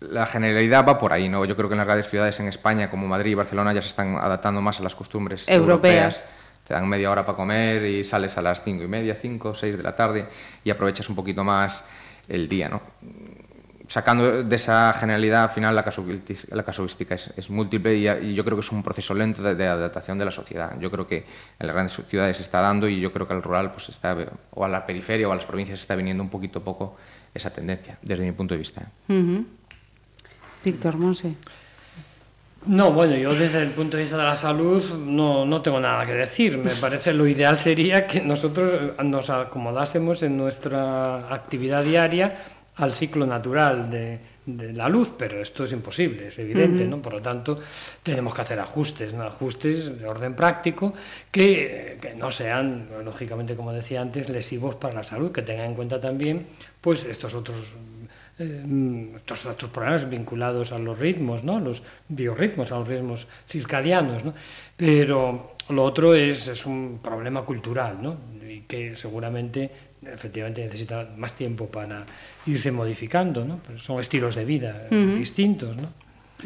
la 0.00 0.26
generalidad 0.26 0.86
va 0.86 0.98
por 0.98 1.12
ahí, 1.12 1.28
¿no? 1.28 1.44
Yo 1.44 1.56
creo 1.56 1.68
que 1.68 1.74
en 1.74 1.78
las 1.78 1.86
grandes 1.86 2.08
ciudades 2.08 2.40
en 2.40 2.48
España, 2.48 2.90
como 2.90 3.06
Madrid 3.06 3.32
y 3.32 3.34
Barcelona, 3.34 3.72
ya 3.72 3.82
se 3.82 3.88
están 3.88 4.16
adaptando 4.16 4.60
más 4.62 4.80
a 4.80 4.82
las 4.82 4.94
costumbres 4.94 5.48
europeas. 5.48 6.26
Te 6.66 6.74
dan 6.74 6.88
media 6.88 7.10
hora 7.10 7.26
para 7.26 7.36
comer 7.36 7.84
y 7.84 8.04
sales 8.04 8.36
a 8.38 8.42
las 8.42 8.62
cinco 8.62 8.84
y 8.84 8.88
media, 8.88 9.14
cinco, 9.14 9.54
seis 9.54 9.76
de 9.76 9.82
la 9.82 9.94
tarde 9.94 10.26
y 10.64 10.70
aprovechas 10.70 11.08
un 11.08 11.16
poquito 11.16 11.44
más 11.44 11.86
el 12.28 12.48
día, 12.48 12.68
¿no? 12.68 12.80
Sacando 13.88 14.44
de 14.44 14.56
esa 14.56 14.92
generalidad, 14.92 15.42
al 15.42 15.50
final 15.50 15.74
la, 15.74 15.82
casuística, 15.82 17.16
es, 17.16 17.50
múltiple 17.50 17.96
y, 17.96 18.34
yo 18.34 18.44
creo 18.44 18.56
que 18.56 18.60
es 18.60 18.70
un 18.70 18.84
proceso 18.84 19.14
lento 19.14 19.42
de, 19.42 19.66
adaptación 19.66 20.16
de 20.16 20.24
la 20.24 20.30
sociedad. 20.30 20.78
Yo 20.78 20.92
creo 20.92 21.08
que 21.08 21.26
en 21.58 21.66
las 21.66 21.74
grandes 21.74 22.00
ciudades 22.06 22.36
se 22.36 22.44
está 22.44 22.60
dando 22.60 22.88
y 22.88 23.00
yo 23.00 23.12
creo 23.12 23.26
que 23.26 23.34
al 23.34 23.42
rural, 23.42 23.72
pues 23.72 23.88
está, 23.88 24.16
o 24.52 24.64
a 24.64 24.68
la 24.68 24.86
periferia 24.86 25.28
o 25.28 25.32
a 25.32 25.34
las 25.34 25.44
provincias 25.44 25.80
está 25.80 25.96
viniendo 25.96 26.22
un 26.22 26.30
poquito 26.30 26.62
poco 26.62 26.96
esa 27.34 27.50
tendencia, 27.50 27.98
desde 28.00 28.24
mi 28.24 28.30
punto 28.30 28.54
de 28.54 28.58
vista. 28.58 28.82
Víctor 30.64 30.96
Monse. 30.96 31.34
No, 32.66 32.92
bueno, 32.92 33.16
yo 33.16 33.34
desde 33.34 33.62
el 33.62 33.70
punto 33.70 33.96
de 33.96 34.02
vista 34.02 34.18
de 34.18 34.24
la 34.24 34.36
salud 34.36 34.82
no, 34.98 35.46
no, 35.46 35.62
tengo 35.62 35.80
nada 35.80 36.04
que 36.04 36.12
decir. 36.12 36.58
Me 36.58 36.70
parece 36.80 37.12
lo 37.12 37.26
ideal 37.26 37.58
sería 37.58 38.06
que 38.06 38.20
nosotros 38.20 38.98
nos 39.02 39.30
acomodásemos 39.30 40.22
en 40.22 40.36
nuestra 40.36 41.20
actividad 41.34 41.82
diaria 41.82 42.34
al 42.76 42.92
ciclo 42.92 43.26
natural 43.26 43.88
de, 43.90 44.18
de 44.46 44.72
la 44.72 44.88
luz, 44.88 45.12
pero 45.16 45.40
esto 45.40 45.64
es 45.64 45.72
imposible, 45.72 46.28
es 46.28 46.38
evidente, 46.38 46.84
uh 46.84 46.86
-huh. 46.86 46.90
¿no? 46.90 47.02
Por 47.02 47.14
lo 47.14 47.22
tanto, 47.22 47.58
tenemos 48.02 48.34
que 48.34 48.40
hacer 48.40 48.58
ajustes, 48.60 49.12
¿no? 49.14 49.24
ajustes 49.24 49.98
de 49.98 50.06
orden 50.06 50.34
práctico 50.34 50.92
que, 51.30 51.98
que, 52.00 52.14
no 52.14 52.30
sean, 52.30 52.88
lógicamente, 53.04 53.54
como 53.54 53.72
decía 53.72 54.00
antes, 54.00 54.28
lesivos 54.28 54.74
para 54.76 54.94
la 54.94 55.04
salud, 55.04 55.32
que 55.32 55.42
tengan 55.42 55.66
en 55.66 55.74
cuenta 55.74 56.00
también 56.00 56.46
pues 56.80 57.04
estos 57.04 57.34
otros 57.34 57.76
eh, 58.40 59.12
estos 59.16 59.46
otros 59.46 59.70
problemas 59.70 60.08
vinculados 60.08 60.72
a 60.72 60.78
los 60.78 60.98
ritmos, 60.98 61.44
¿no? 61.44 61.60
los 61.60 61.82
biorritmos, 62.08 62.72
a 62.72 62.78
los 62.78 62.88
ritmos 62.88 63.26
circadianos. 63.46 64.24
¿no? 64.24 64.34
Pero 64.76 65.52
lo 65.68 65.84
otro 65.84 66.14
es, 66.14 66.48
es 66.48 66.66
un 66.66 67.00
problema 67.02 67.42
cultural 67.42 67.98
¿no? 68.00 68.16
y 68.48 68.62
que 68.62 68.96
seguramente 68.96 69.70
efectivamente 70.02 70.62
necesita 70.62 71.06
más 71.16 71.34
tiempo 71.34 71.66
para 71.66 72.04
irse 72.46 72.72
modificando. 72.72 73.44
¿no? 73.44 73.60
son 73.76 74.00
estilos 74.00 74.34
de 74.34 74.44
vida 74.44 74.86
uh 74.90 74.94
-huh. 74.94 75.14
distintos. 75.14 75.76
¿no? 75.76 75.88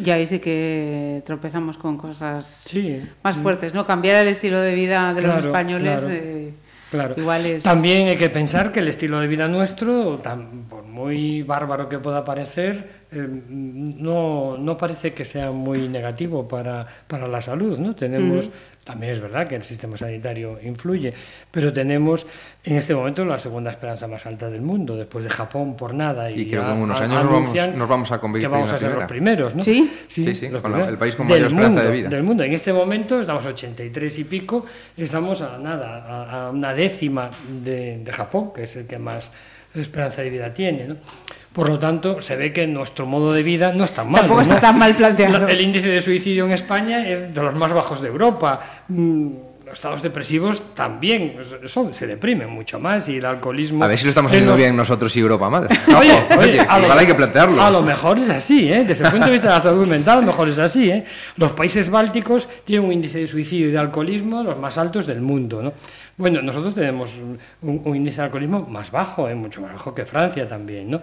Y 0.02 0.10
ahí 0.10 0.26
sí 0.26 0.40
que 0.40 1.22
tropezamos 1.24 1.76
con 1.76 1.96
cosas 1.96 2.62
sí. 2.64 3.00
más 3.22 3.36
fuertes, 3.36 3.74
¿no? 3.74 3.86
Cambiar 3.86 4.22
el 4.22 4.28
estilo 4.28 4.60
de 4.60 4.74
vida 4.74 5.14
de 5.14 5.22
claro, 5.22 5.36
los 5.36 5.44
españoles. 5.46 5.92
Claro. 5.92 6.08
De... 6.08 6.52
Claro. 6.90 7.14
Igual 7.16 7.46
es... 7.46 7.62
También 7.62 8.08
hay 8.08 8.16
que 8.16 8.28
pensar 8.28 8.72
que 8.72 8.80
el 8.80 8.88
estilo 8.88 9.20
de 9.20 9.26
vida 9.26 9.48
nuestro, 9.48 10.20
por 10.68 10.83
muy 10.94 11.42
bárbaro 11.42 11.88
que 11.88 11.98
pueda 11.98 12.22
parecer, 12.22 13.04
eh, 13.10 13.26
no, 13.48 14.56
no 14.56 14.76
parece 14.76 15.12
que 15.12 15.24
sea 15.24 15.50
muy 15.50 15.88
negativo 15.88 16.46
para, 16.46 16.86
para 17.08 17.26
la 17.26 17.40
salud. 17.40 17.76
¿no? 17.78 17.96
Tenemos, 17.96 18.46
uh 18.46 18.48
-huh. 18.48 18.84
también 18.84 19.12
es 19.12 19.20
verdad 19.20 19.48
que 19.48 19.56
el 19.56 19.64
sistema 19.64 19.96
sanitario 19.96 20.60
influye, 20.62 21.12
pero 21.50 21.72
tenemos 21.72 22.26
en 22.62 22.76
este 22.76 22.94
momento 22.94 23.24
la 23.24 23.38
segunda 23.38 23.72
esperanza 23.72 24.06
más 24.06 24.24
alta 24.24 24.48
del 24.48 24.62
mundo, 24.62 24.96
después 24.96 25.24
de 25.24 25.30
Japón 25.30 25.76
por 25.76 25.94
nada. 25.94 26.30
Y, 26.30 26.42
y 26.42 26.48
creo 26.48 26.64
que 26.64 26.70
en 26.70 26.78
unos 26.78 27.00
años 27.00 27.24
nos 27.24 27.32
vamos, 27.32 27.76
nos 27.76 27.88
vamos, 27.88 28.12
a 28.12 28.20
convertir 28.20 28.48
que 28.48 28.52
vamos 28.54 28.70
en 28.70 28.76
a 28.76 28.78
ser 28.78 28.90
primera. 28.90 29.00
los 29.02 29.10
primeros. 29.10 29.54
¿no? 29.56 29.62
Sí, 29.64 29.90
sí, 30.06 30.24
sí, 30.24 30.34
sí 30.34 30.48
con 30.50 30.70
la, 30.70 30.88
el 30.88 30.96
país 30.96 31.16
con 31.16 31.26
mayor 31.26 31.50
mundo, 31.50 31.66
esperanza 31.66 31.90
de 31.90 31.96
vida. 31.96 32.08
Del 32.08 32.22
mundo. 32.22 32.44
En 32.44 32.52
este 32.52 32.72
momento 32.72 33.20
estamos 33.20 33.44
a 33.44 33.48
83 33.48 34.18
y 34.20 34.24
pico, 34.24 34.64
estamos 34.96 35.42
a 35.42 35.58
nada, 35.58 36.04
a, 36.06 36.46
a 36.46 36.50
una 36.50 36.72
décima 36.72 37.30
de, 37.64 37.98
de 37.98 38.12
Japón, 38.12 38.52
que 38.54 38.62
es 38.62 38.76
el 38.76 38.86
que 38.86 39.00
más 39.00 39.32
esperanza 39.80 40.22
de 40.22 40.30
vida 40.30 40.52
tiene. 40.52 40.88
¿no? 40.88 40.96
Por 41.52 41.68
lo 41.68 41.78
tanto, 41.78 42.20
se 42.20 42.34
ve 42.34 42.52
que 42.52 42.66
nuestro 42.66 43.06
modo 43.06 43.32
de 43.32 43.44
vida 43.44 43.72
no 43.72 43.84
está 43.84 44.02
mal. 44.02 44.22
Tampoco 44.22 44.40
¿no? 44.40 44.42
está 44.42 44.60
tan 44.60 44.76
mal 44.76 44.94
planteado. 44.96 45.46
El 45.48 45.60
índice 45.60 45.88
de 45.88 46.02
suicidio 46.02 46.46
en 46.46 46.52
España 46.52 47.08
es 47.08 47.32
de 47.32 47.42
los 47.42 47.54
más 47.54 47.72
bajos 47.72 48.02
de 48.02 48.08
Europa. 48.08 48.60
Mm, 48.88 49.28
Los 49.64 49.74
estados 49.74 50.02
depresivos 50.02 50.74
también 50.74 51.36
eso, 51.62 51.92
se 51.92 52.06
deprimen 52.08 52.50
mucho 52.50 52.80
más 52.80 53.08
y 53.08 53.18
el 53.18 53.24
alcoholismo... 53.24 53.84
A 53.84 53.86
ver 53.86 53.96
si 53.96 54.04
lo 54.04 54.10
estamos 54.10 54.32
haciendo 54.32 54.50
los... 54.50 54.58
bien 54.58 54.76
nosotros 54.76 55.16
y 55.16 55.20
Europa 55.20 55.48
mal. 55.48 55.68
Oye, 55.96 56.26
oye, 56.36 56.38
oye 56.38 56.60
a 56.60 56.78
lo, 56.78 56.84
igual 56.84 56.98
hay 56.98 57.06
que 57.06 57.14
plantearlo. 57.14 57.62
A 57.62 57.70
lo 57.70 57.82
mejor 57.82 58.18
es 58.18 58.30
así, 58.30 58.72
¿eh? 58.72 58.84
desde 58.84 59.04
el 59.04 59.10
punto 59.12 59.26
de 59.26 59.32
vista 59.32 59.48
de 59.48 59.54
la 59.54 59.60
salud 59.60 59.86
mental, 59.86 60.18
a 60.18 60.20
lo 60.22 60.26
mejor 60.26 60.48
es 60.48 60.58
así. 60.58 60.90
¿eh? 60.90 61.04
Los 61.36 61.52
países 61.52 61.88
bálticos 61.88 62.48
tienen 62.64 62.84
un 62.86 62.92
índice 62.92 63.20
de 63.20 63.26
suicidio 63.26 63.68
y 63.68 63.70
de 63.70 63.78
alcoholismo 63.78 64.42
los 64.42 64.58
más 64.58 64.76
altos 64.76 65.06
del 65.06 65.20
mundo. 65.20 65.62
¿no? 65.62 65.72
Bueno, 66.16 66.42
nosotros 66.42 66.74
tenemos 66.74 67.18
un, 67.62 67.96
índice 67.96 68.18
de 68.18 68.24
alcoholismo 68.24 68.60
más 68.60 68.90
bajo, 68.90 69.28
¿eh? 69.28 69.34
mucho 69.34 69.60
más 69.60 69.72
bajo 69.72 69.94
que 69.94 70.04
Francia 70.04 70.46
también, 70.46 70.90
¿no? 70.90 71.00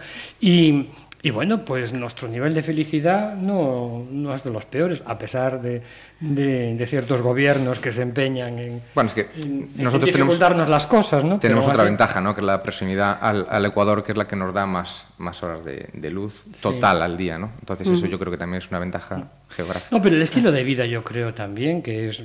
Y 1.23 1.29
bueno, 1.29 1.63
pues 1.63 1.93
nuestro 1.93 2.27
nivel 2.27 2.53
de 2.53 2.61
felicidad 2.63 3.35
no, 3.35 4.05
no 4.09 4.33
es 4.33 4.43
de 4.43 4.49
los 4.49 4.65
peores, 4.65 5.03
a 5.05 5.17
pesar 5.17 5.61
de, 5.61 5.81
de, 6.19 6.75
de, 6.75 6.87
ciertos 6.87 7.21
gobiernos 7.21 7.79
que 7.79 7.91
se 7.91 8.01
empeñan 8.01 8.57
en, 8.57 8.81
bueno, 8.95 9.07
es 9.07 9.13
que 9.13 9.27
en, 9.35 9.69
nosotros 9.75 10.09
en 10.09 10.15
dificultarnos 10.15 10.65
tenemos, 10.65 10.69
las 10.69 10.87
cosas, 10.87 11.23
¿no? 11.23 11.39
Tenemos 11.39 11.65
Pero 11.65 11.73
otra 11.73 11.83
así... 11.83 11.89
ventaja, 11.91 12.21
¿no? 12.21 12.33
Que 12.33 12.41
es 12.41 12.47
la 12.47 12.63
proximidad 12.63 13.19
al, 13.21 13.45
al, 13.49 13.65
Ecuador, 13.65 14.03
que 14.03 14.13
es 14.13 14.17
la 14.17 14.27
que 14.27 14.35
nos 14.35 14.51
da 14.51 14.65
más, 14.65 15.07
más 15.19 15.43
horas 15.43 15.63
de, 15.63 15.89
de 15.93 16.09
luz 16.09 16.43
total 16.59 16.97
sí. 16.97 17.03
al 17.03 17.17
día, 17.17 17.37
¿no? 17.37 17.51
Entonces 17.59 17.89
eso 17.89 18.07
yo 18.07 18.17
creo 18.17 18.31
que 18.31 18.37
también 18.37 18.61
es 18.61 18.69
una 18.69 18.79
ventaja 18.79 19.27
geográfica. 19.49 19.95
No, 19.95 20.01
pero 20.01 20.15
el 20.15 20.21
estilo 20.23 20.51
de 20.51 20.63
vida 20.63 20.85
yo 20.87 21.03
creo 21.03 21.35
también 21.35 21.83
que 21.83 22.09
es, 22.09 22.23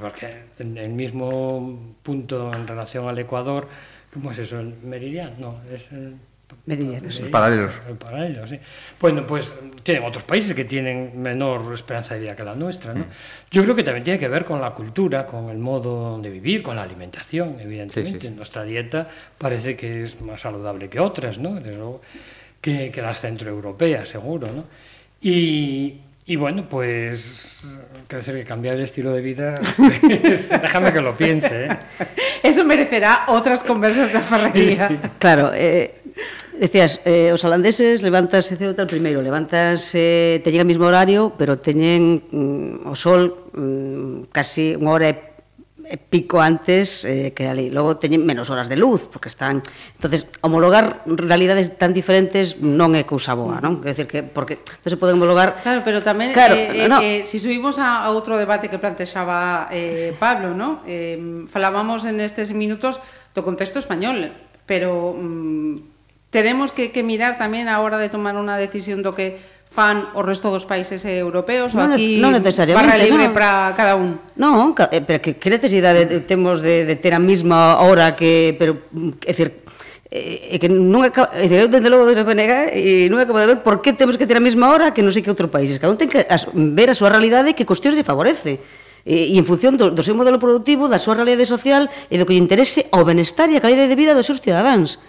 porque 0.00 0.44
en 0.60 0.78
el 0.78 0.90
mismo 0.90 1.96
punto 2.02 2.52
en 2.54 2.66
relación 2.68 3.08
al 3.08 3.18
Ecuador, 3.18 3.68
¿cómo 4.12 4.30
es 4.30 4.38
eso? 4.38 4.60
¿El 4.60 4.74
meridiano? 4.84 5.34
No, 5.38 5.60
es 5.72 5.90
el 5.90 6.14
Meridianos. 6.66 7.20
Los 7.20 7.30
paralelos. 7.30 7.74
paralelos 7.98 8.50
sí. 8.50 8.58
Bueno, 9.00 9.26
pues 9.26 9.54
tienen 9.82 10.04
otros 10.04 10.24
países 10.24 10.54
que 10.54 10.64
tienen 10.64 11.20
menor 11.20 11.72
esperanza 11.72 12.14
de 12.14 12.20
vida 12.20 12.34
que 12.34 12.42
la 12.42 12.54
nuestra. 12.54 12.92
¿no? 12.92 13.04
Mm. 13.04 13.08
Yo 13.50 13.62
creo 13.62 13.76
que 13.76 13.84
también 13.84 14.04
tiene 14.04 14.18
que 14.18 14.28
ver 14.28 14.44
con 14.44 14.60
la 14.60 14.70
cultura, 14.70 15.26
con 15.26 15.48
el 15.48 15.58
modo 15.58 16.18
de 16.20 16.28
vivir, 16.28 16.62
con 16.62 16.76
la 16.76 16.82
alimentación, 16.82 17.60
evidentemente. 17.60 18.18
Sí, 18.18 18.20
sí, 18.20 18.28
sí. 18.28 18.34
Nuestra 18.34 18.64
dieta 18.64 19.08
parece 19.38 19.76
que 19.76 20.02
es 20.02 20.20
más 20.20 20.40
saludable 20.40 20.88
que 20.88 20.98
otras, 20.98 21.38
¿no? 21.38 21.54
Desde 21.54 21.76
luego, 21.76 22.02
que, 22.60 22.90
que 22.90 23.00
las 23.00 23.20
centroeuropeas, 23.20 24.08
seguro. 24.08 24.48
¿no? 24.48 24.64
Y, 25.20 26.00
y 26.26 26.34
bueno, 26.34 26.68
pues, 26.68 27.64
quiero 28.08 28.24
decir 28.24 28.34
que 28.34 28.44
cambiar 28.44 28.74
el 28.74 28.82
estilo 28.82 29.12
de 29.12 29.20
vida, 29.20 29.60
pues, 29.76 30.48
déjame 30.60 30.92
que 30.92 31.00
lo 31.00 31.14
piense. 31.14 31.66
¿eh? 31.66 31.78
Eso 32.42 32.64
merecerá 32.64 33.26
otras 33.28 33.62
conversas 33.62 34.12
de 34.12 34.18
ferrería. 34.18 34.88
Sí. 34.88 34.98
Claro, 35.20 35.52
eh, 35.54 35.94
Decías, 36.56 37.04
eh, 37.04 37.36
os 37.36 37.44
holandeses 37.44 38.00
levantanse 38.00 38.56
cedo 38.56 38.72
tal 38.72 38.88
primeiro, 38.88 39.20
levantanse, 39.20 40.40
teñen 40.40 40.64
o 40.64 40.68
mismo 40.68 40.88
horario, 40.88 41.36
pero 41.36 41.60
teñen 41.60 42.24
mm, 42.32 42.88
o 42.88 42.96
sol 42.96 43.52
mm, 43.52 44.32
casi 44.32 44.72
unha 44.72 44.92
hora 44.96 45.12
e 45.86 45.96
pico 46.00 46.42
antes 46.42 47.06
eh, 47.06 47.30
que 47.30 47.46
ali. 47.46 47.70
Logo 47.70 48.00
teñen 48.00 48.26
menos 48.26 48.50
horas 48.50 48.66
de 48.72 48.74
luz, 48.74 49.06
porque 49.06 49.28
están... 49.28 49.62
entonces 49.94 50.26
homologar 50.40 51.04
realidades 51.06 51.76
tan 51.78 51.94
diferentes 51.94 52.58
non 52.58 52.98
é 52.98 53.06
cousa 53.06 53.38
boa, 53.38 53.62
non? 53.62 53.78
Quer 53.78 53.92
decir 53.94 54.06
que 54.10 54.24
porque 54.26 54.58
non 54.64 54.90
se 54.90 54.98
poden 54.98 55.20
homologar... 55.20 55.62
Claro, 55.62 55.84
pero 55.86 56.02
tamén 56.02 56.34
claro, 56.34 56.58
eh, 56.58 56.86
eh, 56.86 56.88
no. 56.90 56.98
eh, 57.04 57.22
si 57.28 57.38
subimos 57.38 57.78
a, 57.78 58.02
a 58.02 58.10
outro 58.10 58.34
debate 58.34 58.66
que 58.66 58.82
plantexaba 58.82 59.70
eh, 59.70 60.10
Pablo, 60.18 60.56
non? 60.56 60.82
Eh, 60.88 61.46
falábamos 61.46 62.02
en 62.08 62.18
estes 62.18 62.50
minutos 62.50 62.98
do 63.30 63.46
contexto 63.46 63.78
español, 63.78 64.34
pero 64.66 65.14
mm, 65.14 65.95
teremos 66.36 66.68
que, 66.68 66.92
que 66.92 67.00
mirar 67.00 67.40
tamén 67.40 67.64
a 67.64 67.80
hora 67.80 67.96
de 67.96 68.12
tomar 68.12 68.36
unha 68.36 68.60
decisión 68.60 69.00
do 69.00 69.16
que 69.16 69.40
fan 69.72 70.12
o 70.12 70.20
resto 70.20 70.52
dos 70.52 70.68
países 70.68 71.00
eh, 71.08 71.24
europeos 71.24 71.72
non, 71.72 71.88
ou 71.88 71.96
aquí 71.96 72.20
non 72.20 72.36
barra 72.76 73.00
libre 73.00 73.28
no. 73.28 73.32
para 73.32 73.72
cada 73.72 73.96
un. 73.96 74.20
Non, 74.36 74.76
eh, 74.92 75.00
pero 75.00 75.24
que, 75.24 75.40
que 75.40 75.48
necesidade 75.48 76.04
temos 76.28 76.60
de, 76.60 76.84
de 76.84 76.92
ter 77.00 77.16
a 77.16 77.20
mesma 77.20 77.80
hora 77.80 78.12
que... 78.12 78.52
Pero, 78.60 78.84
é 79.24 79.32
dicir, 79.32 79.64
eh, 80.12 80.52
e 80.52 80.60
que 80.60 80.68
non 80.68 81.08
acabo, 81.08 81.32
eu 81.40 81.72
desde 81.72 81.88
logo 81.88 82.04
de 82.04 82.20
a 82.20 82.36
negar 82.36 82.68
e 82.76 83.08
non 83.08 83.16
acabo 83.16 83.40
de 83.40 83.56
ver 83.56 83.58
por 83.64 83.80
que 83.80 83.96
temos 83.96 84.20
que 84.20 84.28
ter 84.28 84.36
a 84.36 84.44
mesma 84.44 84.68
hora 84.68 84.92
que 84.92 85.00
non 85.00 85.16
sei 85.16 85.24
que 85.24 85.32
outro 85.32 85.48
país. 85.48 85.72
Cada 85.80 85.88
un 85.88 85.96
ten 85.96 86.12
que 86.12 86.20
ver 86.20 86.88
a 86.92 86.96
súa 86.96 87.08
realidade 87.08 87.56
que 87.56 87.64
cuestións 87.64 87.96
lle 87.96 88.04
favorece 88.04 88.60
e, 89.08 89.32
e 89.32 89.34
en 89.40 89.44
función 89.48 89.80
do, 89.80 89.88
do 89.88 90.04
seu 90.04 90.12
modelo 90.12 90.36
productivo, 90.36 90.84
da 90.84 91.00
súa 91.00 91.16
realidade 91.16 91.48
social 91.48 91.88
e 92.12 92.20
do 92.20 92.28
que 92.28 92.36
lle 92.36 92.44
interese 92.44 92.92
ao 92.92 93.08
benestar 93.08 93.48
e 93.48 93.56
a 93.56 93.64
calidade 93.64 93.88
de 93.88 93.96
vida 93.96 94.12
dos 94.12 94.28
seus 94.28 94.44
cidadáns. 94.44 95.00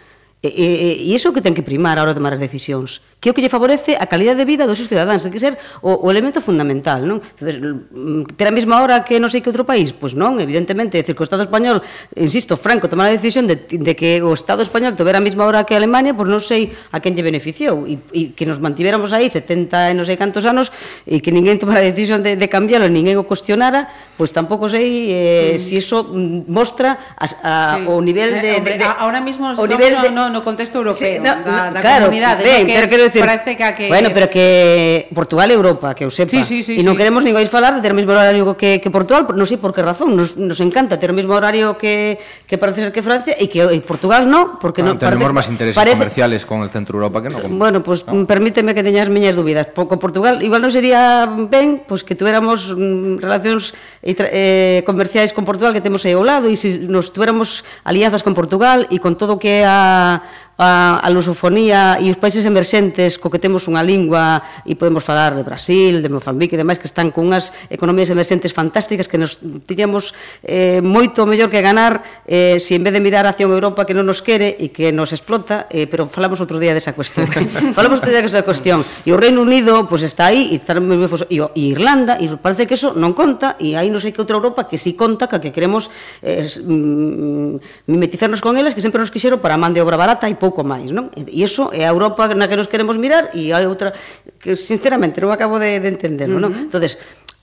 E, 0.43 0.49
e, 0.53 0.67
e 1.09 1.15
iso 1.17 1.33
que 1.33 1.41
ten 1.41 1.57
que 1.57 1.65
primar 1.65 1.97
a 1.97 2.05
hora 2.05 2.13
de 2.13 2.19
tomar 2.21 2.33
as 2.33 2.43
decisións, 2.43 3.01
que 3.19 3.29
é 3.29 3.31
o 3.31 3.35
que 3.35 3.41
lle 3.41 3.49
favorece 3.49 3.97
a 3.97 4.05
calidade 4.05 4.37
de 4.37 4.45
vida 4.45 4.69
dos 4.69 4.77
seus 4.77 4.89
cidadáns, 4.89 5.25
que 5.25 5.41
ser 5.41 5.57
o, 5.81 6.05
o 6.05 6.07
elemento 6.13 6.37
fundamental, 6.37 7.01
non? 7.01 7.17
Entonces, 7.17 7.57
mm, 7.57 8.37
ter 8.37 8.45
a 8.45 8.53
mesma 8.53 8.77
hora 8.77 9.01
que 9.01 9.17
non 9.17 9.25
sei 9.25 9.41
que 9.41 9.49
outro 9.49 9.65
país, 9.65 9.89
pois 9.89 10.13
non, 10.13 10.37
evidentemente, 10.37 11.01
decir, 11.01 11.17
que 11.17 11.23
o 11.23 11.27
Estado 11.27 11.41
español, 11.41 11.81
insisto, 12.13 12.53
Franco 12.61 12.85
tomara 12.85 13.09
a 13.09 13.17
decisión 13.17 13.49
de, 13.49 13.57
de 13.57 13.93
que 13.97 14.21
o 14.21 14.37
Estado 14.37 14.61
español 14.61 14.93
tivera 14.93 15.17
a 15.17 15.25
mesma 15.25 15.49
hora 15.49 15.65
que 15.65 15.73
a 15.73 15.81
Alemania, 15.81 16.13
pois 16.13 16.29
non 16.29 16.37
sei 16.37 16.69
a 16.93 17.01
quen 17.01 17.17
lle 17.17 17.25
beneficiou 17.25 17.89
e, 17.89 17.97
e 18.13 18.21
que 18.37 18.45
nos 18.45 18.61
mantivéramos 18.61 19.09
aí 19.09 19.33
70 19.33 19.89
e 19.89 19.93
non 19.97 20.05
sei 20.05 20.13
cantos 20.13 20.45
anos 20.45 20.69
e 21.09 21.17
que 21.17 21.33
ninguén 21.33 21.57
tomara 21.57 21.81
a 21.81 21.89
decisión 21.89 22.21
de, 22.21 22.37
de 22.37 22.47
cambiálo, 22.47 22.85
ninguén 22.85 23.17
o 23.17 23.25
cuestionara, 23.25 23.89
pois 24.13 24.29
tampouco 24.29 24.69
sei 24.69 25.09
eh, 25.09 25.57
mm. 25.57 25.61
si 25.61 25.81
iso 25.81 26.05
mostra 26.45 27.17
a, 27.17 27.25
a, 27.25 27.51
sí. 27.81 27.89
o 27.89 27.97
nivel 27.97 28.37
de, 28.37 28.45
eh, 28.45 28.57
hombre, 28.61 28.77
de, 28.77 28.85
de, 28.85 28.85
ahora 28.85 29.25
mismo 29.25 29.49
o 29.49 29.65
nivel 29.65 29.97
no, 29.97 30.01
de, 30.05 30.09
no, 30.13 30.23
no 30.29 30.45
contexto 30.45 30.77
europeo 30.77 31.01
sí, 31.01 31.17
no, 31.17 31.33
da, 31.41 31.73
da 31.73 31.81
claro, 31.81 32.13
comunidade, 32.13 32.45
ben, 32.45 32.61
no, 32.61 32.69
que... 32.69 32.73
pero 32.77 32.85
que 32.85 33.06
decir, 33.09 33.23
parece 33.23 33.55
que 33.55 33.65
que 33.73 33.87
Bueno, 33.87 34.09
pero 34.13 34.27
que 34.29 35.07
Portugal 35.15 35.49
e 35.51 35.55
Europa, 35.55 35.95
que 35.95 36.03
eu 36.03 36.11
sepa. 36.11 36.29
Sí, 36.29 36.43
sí, 36.43 36.63
sí, 36.63 36.73
e 36.79 36.83
non 36.83 36.93
sí. 36.95 36.99
queremos 36.99 37.23
nin 37.23 37.33
oír 37.33 37.47
falar 37.47 37.73
de 37.73 37.81
ter 37.81 37.91
o 37.91 37.97
mesmo 37.97 38.11
horario 38.13 38.55
que, 38.59 38.83
que 38.83 38.89
Portugal, 38.91 39.25
non 39.27 39.47
sei 39.47 39.57
por 39.57 39.71
que 39.71 39.81
razón, 39.81 40.13
nos, 40.13 40.35
nos 40.35 40.59
encanta 40.59 40.99
ter 40.99 41.09
o 41.09 41.15
mesmo 41.15 41.35
horario 41.35 41.79
que, 41.79 42.19
que 42.45 42.59
parece 42.59 42.87
ser 42.87 42.91
que 42.91 43.01
Francia 43.01 43.33
e 43.35 43.47
que 43.47 43.63
e 43.63 43.79
Portugal 43.83 44.27
non, 44.27 44.59
porque 44.59 44.83
ah, 44.83 44.91
bueno, 44.91 44.99
non 44.99 45.03
parece... 45.03 45.35
Máis 45.37 45.49
intereses 45.53 45.77
parece... 45.77 45.97
comerciales 45.99 46.41
con 46.43 46.65
el 46.65 46.69
centro 46.73 46.97
Europa 46.97 47.21
que 47.21 47.29
non 47.29 47.39
con... 47.43 47.49
Bueno, 47.55 47.79
pues 47.85 48.03
no. 48.07 48.25
permíteme 48.25 48.73
que 48.73 48.81
teñas 48.81 49.07
miñas 49.07 49.37
dúbidas. 49.37 49.69
Con 49.73 49.99
Portugal 50.01 50.41
igual 50.41 50.61
non 50.63 50.73
sería 50.73 51.27
ben 51.27 51.83
pues, 51.85 52.01
que 52.01 52.17
tuéramos 52.17 52.73
mm, 52.73 53.21
relacións 53.21 53.77
eh, 54.01 54.15
eh, 54.17 54.79
comerciais 54.85 55.31
con 55.33 55.45
Portugal 55.45 55.73
que 55.73 55.83
temos 55.83 56.03
aí 56.05 56.15
ao 56.15 56.25
lado 56.25 56.49
e 56.49 56.55
se 56.57 56.81
nos 56.87 57.13
tuéramos 57.13 57.63
alianzas 57.85 58.25
con 58.25 58.33
Portugal 58.33 58.89
e 58.89 58.97
con 58.97 59.15
todo 59.15 59.37
o 59.37 59.39
que 59.39 59.61
é 59.61 59.67
a 59.67 60.21
a, 60.57 60.97
a 60.97 61.07
lusofonía 61.13 62.01
e 62.01 62.09
os 62.09 62.17
países 62.17 62.41
emerxentes 62.49 63.21
co 63.21 63.29
que 63.29 63.37
temos 63.37 63.69
unha 63.69 63.85
lingua 63.85 64.41
e 64.65 64.73
podemos 64.73 65.05
falar 65.05 65.37
de 65.37 65.45
Brasil, 65.45 66.01
de 66.01 66.09
Mozambique 66.09 66.57
e 66.57 66.59
demais 66.59 66.81
que 66.81 66.89
están 66.89 67.13
con 67.13 67.29
unhas 67.29 67.53
economías 67.69 68.09
emerxentes 68.09 68.57
fantásticas 68.57 69.05
que 69.05 69.21
nos 69.21 69.37
tiñamos 69.69 70.17
eh, 70.41 70.81
moito 70.81 71.29
mellor 71.29 71.53
que 71.53 71.61
ganar 71.61 72.01
eh, 72.25 72.57
se 72.57 72.73
si 72.73 72.75
en 72.75 72.83
vez 72.83 72.93
de 72.93 73.01
mirar 73.01 73.29
hacia 73.29 73.45
unha 73.45 73.53
Europa 73.53 73.85
que 73.85 73.93
non 73.93 74.09
nos 74.09 74.25
quere 74.25 74.57
e 74.57 74.73
que 74.73 74.89
nos 74.89 75.13
explota, 75.13 75.69
eh, 75.69 75.85
pero 75.85 76.09
falamos 76.09 76.41
outro 76.41 76.57
día 76.57 76.73
desa 76.73 76.97
cuestión. 76.97 77.29
falamos 77.77 78.01
outro 78.01 78.09
día 78.09 78.25
desa 78.25 78.41
cuestión. 78.41 78.81
E 79.05 79.13
o 79.13 79.17
Reino 79.17 79.45
Unido 79.45 79.85
pues, 79.85 80.01
está 80.01 80.33
aí 80.33 80.51
e, 80.51 80.57
está, 80.57 80.73
e, 80.73 81.37
e 81.37 81.61
Irlanda 81.69 82.17
e 82.17 82.33
parece 82.41 82.65
que 82.65 82.73
eso 82.73 82.97
non 82.97 83.13
conta 83.13 83.59
e 83.61 83.77
aí 83.77 83.93
non 83.93 84.01
sei 84.01 84.09
que 84.09 84.25
outra 84.25 84.41
Europa 84.41 84.65
que 84.65 84.81
si 84.81 84.91
sí 84.91 84.97
conta 84.97 85.29
que, 85.29 85.37
que 85.37 85.53
queremos 85.53 85.93
eh, 86.25 86.49
mm, 86.49 87.85
mimetizarnos 87.93 88.41
con 88.41 88.57
elas 88.57 88.73
que 88.73 88.81
sempre 88.81 88.97
nos 88.97 89.13
quixeron 89.13 89.37
para 89.37 89.53
man 89.53 89.77
de 89.77 89.85
obra 89.85 89.99
barata 89.99 90.25
e 90.25 90.33
pouco 90.33 90.46
pouco 90.47 90.63
máis, 90.63 90.95
non? 90.95 91.11
E 91.11 91.43
iso 91.43 91.67
é 91.75 91.83
a 91.83 91.91
Europa 91.91 92.31
na 92.31 92.47
que 92.47 92.55
nos 92.55 92.71
queremos 92.71 92.95
mirar 92.95 93.35
e 93.35 93.51
hai 93.51 93.67
outra 93.67 93.91
que 94.39 94.55
sinceramente 94.55 95.19
non 95.19 95.35
acabo 95.35 95.59
de, 95.59 95.83
de 95.83 95.89
entenderlo, 95.91 96.39
uh 96.39 96.47
-huh. 96.47 96.55
non? 96.55 96.71
Entonces, 96.71 96.95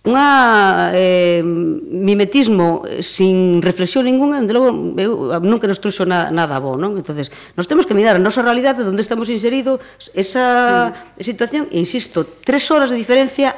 unha 0.05 0.93
eh, 0.93 1.41
mimetismo 1.41 2.85
sin 3.01 3.65
reflexión 3.65 4.05
ninguna, 4.05 4.41
de 4.45 4.53
logo 4.53 4.69
eu, 5.01 5.33
nunca 5.41 5.65
nos 5.65 5.81
truxo 5.81 6.05
na, 6.05 6.29
nada 6.29 6.61
bo, 6.61 6.77
non? 6.77 6.93
Entonces, 6.97 7.33
nos 7.57 7.65
temos 7.65 7.89
que 7.89 7.97
mirar 7.97 8.17
a 8.17 8.21
nosa 8.21 8.45
realidade 8.45 8.85
onde 8.85 9.01
estamos 9.01 9.33
inserido 9.33 9.81
esa 10.13 10.93
mm. 10.93 11.25
situación, 11.25 11.63
e 11.73 11.81
insisto, 11.81 12.25
tres 12.45 12.69
horas 12.69 12.93
de 12.93 13.01
diferencia 13.01 13.57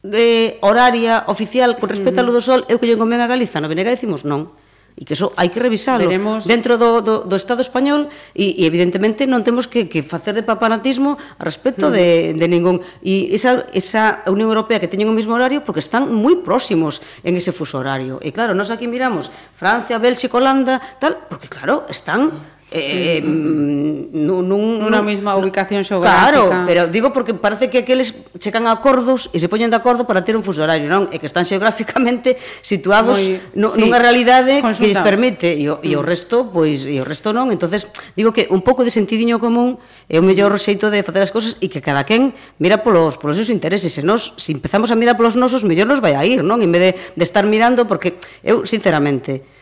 eh, 0.00 0.56
horaria 0.64 1.28
oficial 1.28 1.76
con 1.76 1.92
respecto 1.92 2.24
mm 2.24 2.24
-hmm. 2.24 2.32
ao 2.32 2.36
do 2.36 2.44
sol, 2.44 2.60
eu 2.72 2.80
que 2.80 2.88
lle 2.88 2.96
convén 2.96 3.20
a 3.20 3.28
Galiza, 3.28 3.60
no 3.60 3.68
Venega 3.68 3.92
decimos 3.92 4.24
non 4.24 4.52
e 4.96 5.04
que 5.04 5.12
eso 5.12 5.36
hai 5.36 5.52
que 5.52 5.60
revisalo 5.60 6.08
Veremos... 6.08 6.48
dentro 6.48 6.80
do, 6.80 7.04
do, 7.04 7.14
do 7.28 7.36
Estado 7.36 7.60
español 7.60 8.08
e, 8.32 8.56
e 8.56 8.62
evidentemente 8.64 9.28
non 9.28 9.44
temos 9.44 9.68
que, 9.68 9.92
que 9.92 10.00
facer 10.00 10.32
de 10.32 10.40
papanatismo 10.40 11.20
a 11.36 11.42
respecto 11.44 11.88
mm. 11.88 11.92
de, 11.92 12.06
de 12.32 12.46
ningún. 12.48 12.80
E 13.04 13.28
esa, 13.36 13.68
esa 13.76 14.24
Unión 14.24 14.48
Europea 14.48 14.80
que 14.80 14.88
teñen 14.88 15.12
o 15.12 15.14
mesmo 15.14 15.36
horario 15.36 15.60
porque 15.60 15.84
están 15.84 16.08
moi 16.08 16.40
próximos 16.40 17.04
en 17.20 17.36
ese 17.36 17.52
fuso 17.52 17.76
horario. 17.76 18.16
E 18.24 18.32
claro, 18.32 18.56
nós 18.56 18.72
aquí 18.72 18.88
miramos 18.88 19.28
Francia, 19.52 20.00
Bélxica, 20.00 20.40
Holanda 20.40 20.80
tal, 20.96 21.28
porque 21.28 21.52
claro, 21.52 21.84
están 21.92 22.55
eh, 22.74 23.22
nun, 23.22 24.42
nun, 24.42 24.82
nunha 24.82 24.98
mesma 24.98 25.38
ubicación 25.38 25.86
xeográfica. 25.86 26.34
Claro, 26.34 26.66
pero 26.66 26.90
digo 26.90 27.14
porque 27.14 27.30
parece 27.30 27.70
que 27.70 27.86
aqueles 27.86 28.26
checan 28.42 28.66
a 28.66 28.74
acordos 28.74 29.30
e 29.30 29.38
se 29.38 29.46
poñen 29.46 29.70
de 29.70 29.78
acordo 29.78 30.02
para 30.02 30.26
ter 30.26 30.34
un 30.34 30.42
fuso 30.42 30.66
horario, 30.66 30.90
non? 30.90 31.06
E 31.14 31.22
que 31.22 31.30
están 31.30 31.46
xeográficamente 31.46 32.34
situados 32.66 33.22
Moi, 33.22 33.38
no, 33.54 33.70
sí, 33.70 33.78
nunha 33.78 34.02
realidade 34.02 34.58
consulta. 34.58 34.82
que 34.82 34.86
lles 34.90 34.98
permite 34.98 35.54
e 35.54 35.70
o, 35.70 35.78
mm. 35.78 35.86
e 35.86 35.92
o 35.94 36.02
mm. 36.02 36.10
resto, 36.10 36.50
pois, 36.50 36.90
e 36.90 36.98
o 36.98 37.06
resto 37.06 37.30
non. 37.30 37.54
Entonces, 37.54 37.86
digo 38.18 38.34
que 38.34 38.50
un 38.50 38.66
pouco 38.66 38.82
de 38.82 38.90
sentidiño 38.90 39.38
común 39.38 39.78
é 40.10 40.18
o 40.18 40.26
mellor 40.26 40.50
xeito 40.58 40.90
de 40.90 41.06
facer 41.06 41.22
as 41.22 41.30
cousas 41.30 41.54
e 41.62 41.70
que 41.70 41.78
cada 41.78 42.02
quen 42.02 42.34
mira 42.58 42.82
polos, 42.82 43.14
polos 43.14 43.38
seus 43.38 43.54
intereses. 43.54 43.94
E 43.94 44.02
nos, 44.02 44.34
se 44.42 44.50
empezamos 44.50 44.90
a 44.90 44.98
mirar 44.98 45.14
polos 45.14 45.38
nosos, 45.38 45.62
mellor 45.62 45.86
nos 45.86 46.02
vai 46.02 46.18
a 46.18 46.26
ir, 46.26 46.42
non? 46.42 46.58
En 46.58 46.70
vez 46.74 46.82
de, 46.82 46.90
de 47.14 47.22
estar 47.22 47.46
mirando, 47.46 47.86
porque 47.86 48.18
eu, 48.42 48.66
sinceramente, 48.66 49.54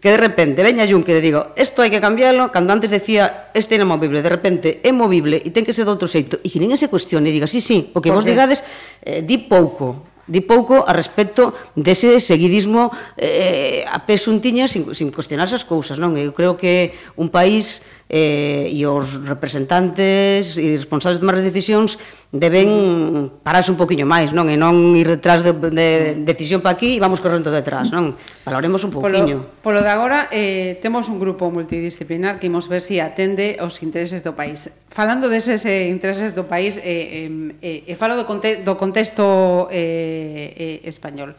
que 0.00 0.08
de 0.08 0.16
repente 0.16 0.62
veña 0.64 0.88
Juncker 0.88 1.20
e 1.20 1.22
digo 1.24 1.52
isto 1.52 1.84
hai 1.84 1.92
que 1.92 2.00
cambiarlo, 2.00 2.48
cando 2.48 2.72
antes 2.72 2.88
decía 2.88 3.52
este 3.52 3.76
era 3.76 3.84
movible, 3.84 4.24
de 4.24 4.32
repente 4.32 4.68
é 4.80 4.88
movible 4.88 5.36
e 5.36 5.52
ten 5.52 5.68
que 5.68 5.76
ser 5.76 5.84
de 5.84 5.92
outro 5.92 6.08
xeito, 6.08 6.40
e 6.40 6.48
que 6.48 6.56
ninguén 6.56 6.80
se 6.80 6.88
cuestione 6.88 7.28
e 7.28 7.34
diga, 7.36 7.44
sí, 7.44 7.60
sí, 7.60 7.92
o 7.92 8.00
que 8.00 8.08
vos 8.08 8.24
digades 8.24 8.64
eh, 9.04 9.20
di 9.20 9.36
pouco, 9.36 10.08
di 10.24 10.40
pouco 10.40 10.86
a 10.86 10.96
respecto 10.96 11.52
dese 11.76 12.22
seguidismo 12.24 12.88
eh, 13.20 13.84
a 13.84 14.08
pesuntiña 14.08 14.64
sin, 14.64 14.96
sin 14.96 15.12
cuestionar 15.12 15.50
as 15.50 15.66
cousas, 15.66 16.00
non? 16.00 16.16
Eu 16.16 16.32
creo 16.32 16.56
que 16.56 16.96
un 17.20 17.28
país 17.28 17.84
eh, 18.12 18.68
e 18.68 18.84
os 18.84 19.24
representantes 19.24 20.60
e 20.60 20.76
responsables 20.76 21.16
de 21.16 21.24
tomar 21.24 21.40
decisións 21.40 21.96
deben 22.28 23.28
pararse 23.40 23.72
un 23.72 23.80
poquinho 23.80 24.04
máis, 24.04 24.36
non? 24.36 24.52
E 24.52 24.56
non 24.60 24.92
ir 24.96 25.08
detrás 25.08 25.40
de, 25.40 25.56
de 25.56 26.20
decisión 26.20 26.60
para 26.60 26.76
aquí 26.76 26.96
e 26.96 27.00
vamos 27.00 27.24
correndo 27.24 27.48
detrás, 27.48 27.88
non? 27.88 28.12
Valoremos 28.44 28.84
un 28.84 28.92
poquinho. 28.92 29.48
Polo, 29.64 29.80
polo 29.80 29.80
de 29.80 29.88
agora, 29.88 30.28
eh, 30.28 30.76
temos 30.84 31.08
un 31.08 31.16
grupo 31.16 31.48
multidisciplinar 31.48 32.36
que 32.36 32.52
imos 32.52 32.68
ver 32.68 32.84
se 32.84 32.92
si 32.92 33.00
atende 33.00 33.56
os 33.64 33.80
intereses 33.80 34.20
do 34.20 34.36
país. 34.36 34.68
Falando 34.92 35.32
deses 35.32 35.64
eh, 35.64 35.88
intereses 35.88 36.36
do 36.36 36.44
país, 36.44 36.76
eh, 36.76 37.32
eh, 37.64 37.88
eh, 37.88 37.96
falo 37.96 38.12
do, 38.20 38.28
conte 38.28 38.60
do 38.60 38.76
contexto 38.76 39.72
eh, 39.72 40.52
eh, 40.52 40.78
español. 40.84 41.32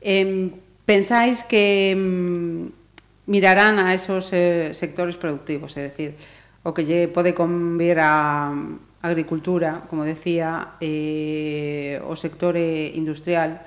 Eh, 0.00 0.48
pensáis 0.88 1.44
que... 1.44 1.92
Eh, 1.92 2.84
mirarán 3.26 3.78
a 3.78 3.94
esos 3.94 4.30
eh, 4.32 4.70
sectores 4.72 5.16
productivos, 5.18 5.76
é 5.76 5.90
dicir, 5.90 6.14
o 6.62 6.74
que 6.74 6.86
lle 6.86 7.06
pode 7.10 7.34
convir 7.34 7.98
a 7.98 8.50
agricultura, 9.02 9.86
como 9.86 10.02
decía, 10.02 10.78
eh, 10.80 12.02
o 12.06 12.14
sector 12.14 12.56
industrial, 12.58 13.62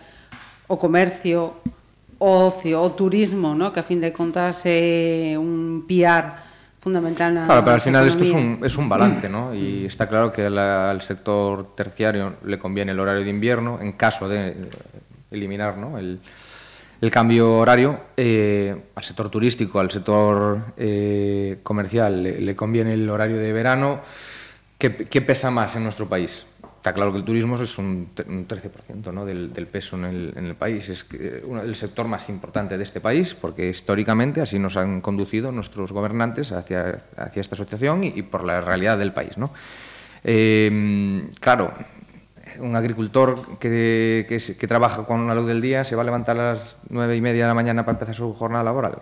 o 0.68 0.76
comercio, 0.76 1.64
o 2.20 2.51
ocio, 2.51 2.84
o 2.84 2.91
turismo, 2.91 3.55
¿no? 3.55 3.72
que 3.72 3.80
a 3.80 3.88
fin 3.88 4.03
de 4.03 4.12
contas 4.12 4.68
é 4.68 5.39
un 5.39 5.88
piar 5.88 6.49
fundamental 6.80 7.32
na 7.32 7.47
Claro, 7.47 7.64
pero 7.64 7.76
al 7.76 7.84
final 7.84 8.03
esto 8.07 8.24
es 8.24 8.32
un, 8.32 8.60
es 8.64 8.76
un 8.76 8.88
balance, 8.88 9.28
¿no? 9.28 9.55
Y 9.55 9.86
está 9.86 10.07
claro 10.07 10.32
que 10.32 10.49
la, 10.49 10.91
al 10.91 11.01
sector 11.01 11.76
terciario 11.76 12.36
le 12.43 12.60
conviene 12.60 12.91
el 12.91 12.99
horario 12.99 13.24
de 13.24 13.30
invierno 13.30 13.80
en 13.80 13.93
caso 13.93 14.28
de 14.28 14.68
eliminar 15.32 15.78
¿no? 15.78 15.97
el, 15.97 16.20
el 17.01 17.11
cambio 17.11 17.57
horario 17.57 17.99
eh, 18.17 18.75
al 18.95 19.03
sector 19.03 19.29
turístico, 19.29 19.79
al 19.79 19.89
sector 19.89 20.73
eh, 20.77 21.59
comercial 21.63 22.23
le, 22.23 22.41
le, 22.41 22.55
conviene 22.55 22.93
el 22.93 23.09
horario 23.09 23.37
de 23.37 23.53
verano. 23.53 24.01
¿Qué, 24.77 24.95
¿Qué, 24.95 25.21
pesa 25.21 25.51
más 25.51 25.75
en 25.75 25.83
nuestro 25.83 26.07
país? 26.07 26.45
Está 26.77 26.93
claro 26.93 27.11
que 27.11 27.17
el 27.17 27.25
turismo 27.25 27.61
es 27.61 27.77
un, 27.77 28.09
un 28.27 28.47
13% 28.47 29.11
¿no? 29.11 29.25
del, 29.25 29.49
peso 29.67 29.97
en 29.97 30.05
el, 30.05 30.33
en 30.37 30.45
el 30.45 30.55
país. 30.55 30.87
Es 30.87 31.05
uno, 31.43 31.61
el 31.61 31.75
sector 31.75 32.07
más 32.07 32.29
importante 32.29 32.77
de 32.77 32.83
este 32.83 33.01
país 33.01 33.33
porque 33.33 33.69
históricamente 33.69 34.39
así 34.39 34.57
nos 34.57 34.77
han 34.77 35.01
conducido 35.01 35.51
nuestros 35.51 35.91
gobernantes 35.91 36.53
hacia, 36.53 37.01
esta 37.35 37.55
asociación 37.55 38.05
y, 38.05 38.13
y 38.15 38.21
por 38.21 38.45
la 38.45 38.61
realidad 38.61 38.97
del 38.97 39.11
país. 39.11 39.37
¿no? 39.37 39.51
Eh, 40.23 41.29
claro, 41.39 41.73
un 42.62 42.76
agricultor 42.76 43.57
que, 43.60 44.26
que, 44.28 44.38
que, 44.55 44.68
trabaja 44.68 45.05
con 45.05 45.28
la 45.28 45.36
luz 45.36 45.47
del 45.47 45.62
día 45.62 45.84
se 45.84 45.95
va 45.95 46.01
a 46.01 46.05
levantar 46.05 46.39
a 46.39 46.53
las 46.53 46.78
nueve 46.89 47.16
y 47.16 47.22
media 47.22 47.43
de 47.43 47.47
la 47.47 47.53
mañana 47.53 47.86
para 47.86 47.95
empezar 47.95 48.16
su 48.16 48.34
jornada 48.34 48.64
laboral. 48.64 49.01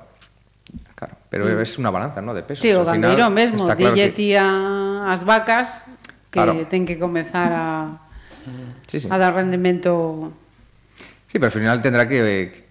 Claro, 0.96 1.16
pero 1.30 1.46
mm. 1.46 1.62
es 1.62 1.78
una 1.78 1.90
balanza, 1.90 2.22
¿no? 2.22 2.34
De 2.34 2.44
peso. 2.44 2.62
Sí, 2.62 2.72
o 2.74 2.84
gandeiro 2.84 3.30
mesmo, 3.30 3.66
claro 3.66 3.94
dille 3.94 4.10
que... 4.10 4.16
tía 4.16 5.12
as 5.12 5.24
vacas 5.24 5.86
que 6.32 6.42
claro. 6.44 6.68
ten 6.68 6.86
que 6.86 7.00
comezar 7.00 7.54
a, 7.54 7.98
sí, 8.88 9.00
sí. 9.00 9.08
a 9.10 9.18
dar 9.18 9.34
rendimento... 9.36 10.34
Sí, 11.28 11.40
pero 11.40 11.46
al 11.46 11.52
final 11.52 11.82
tendrá 11.82 12.08
que, 12.08 12.67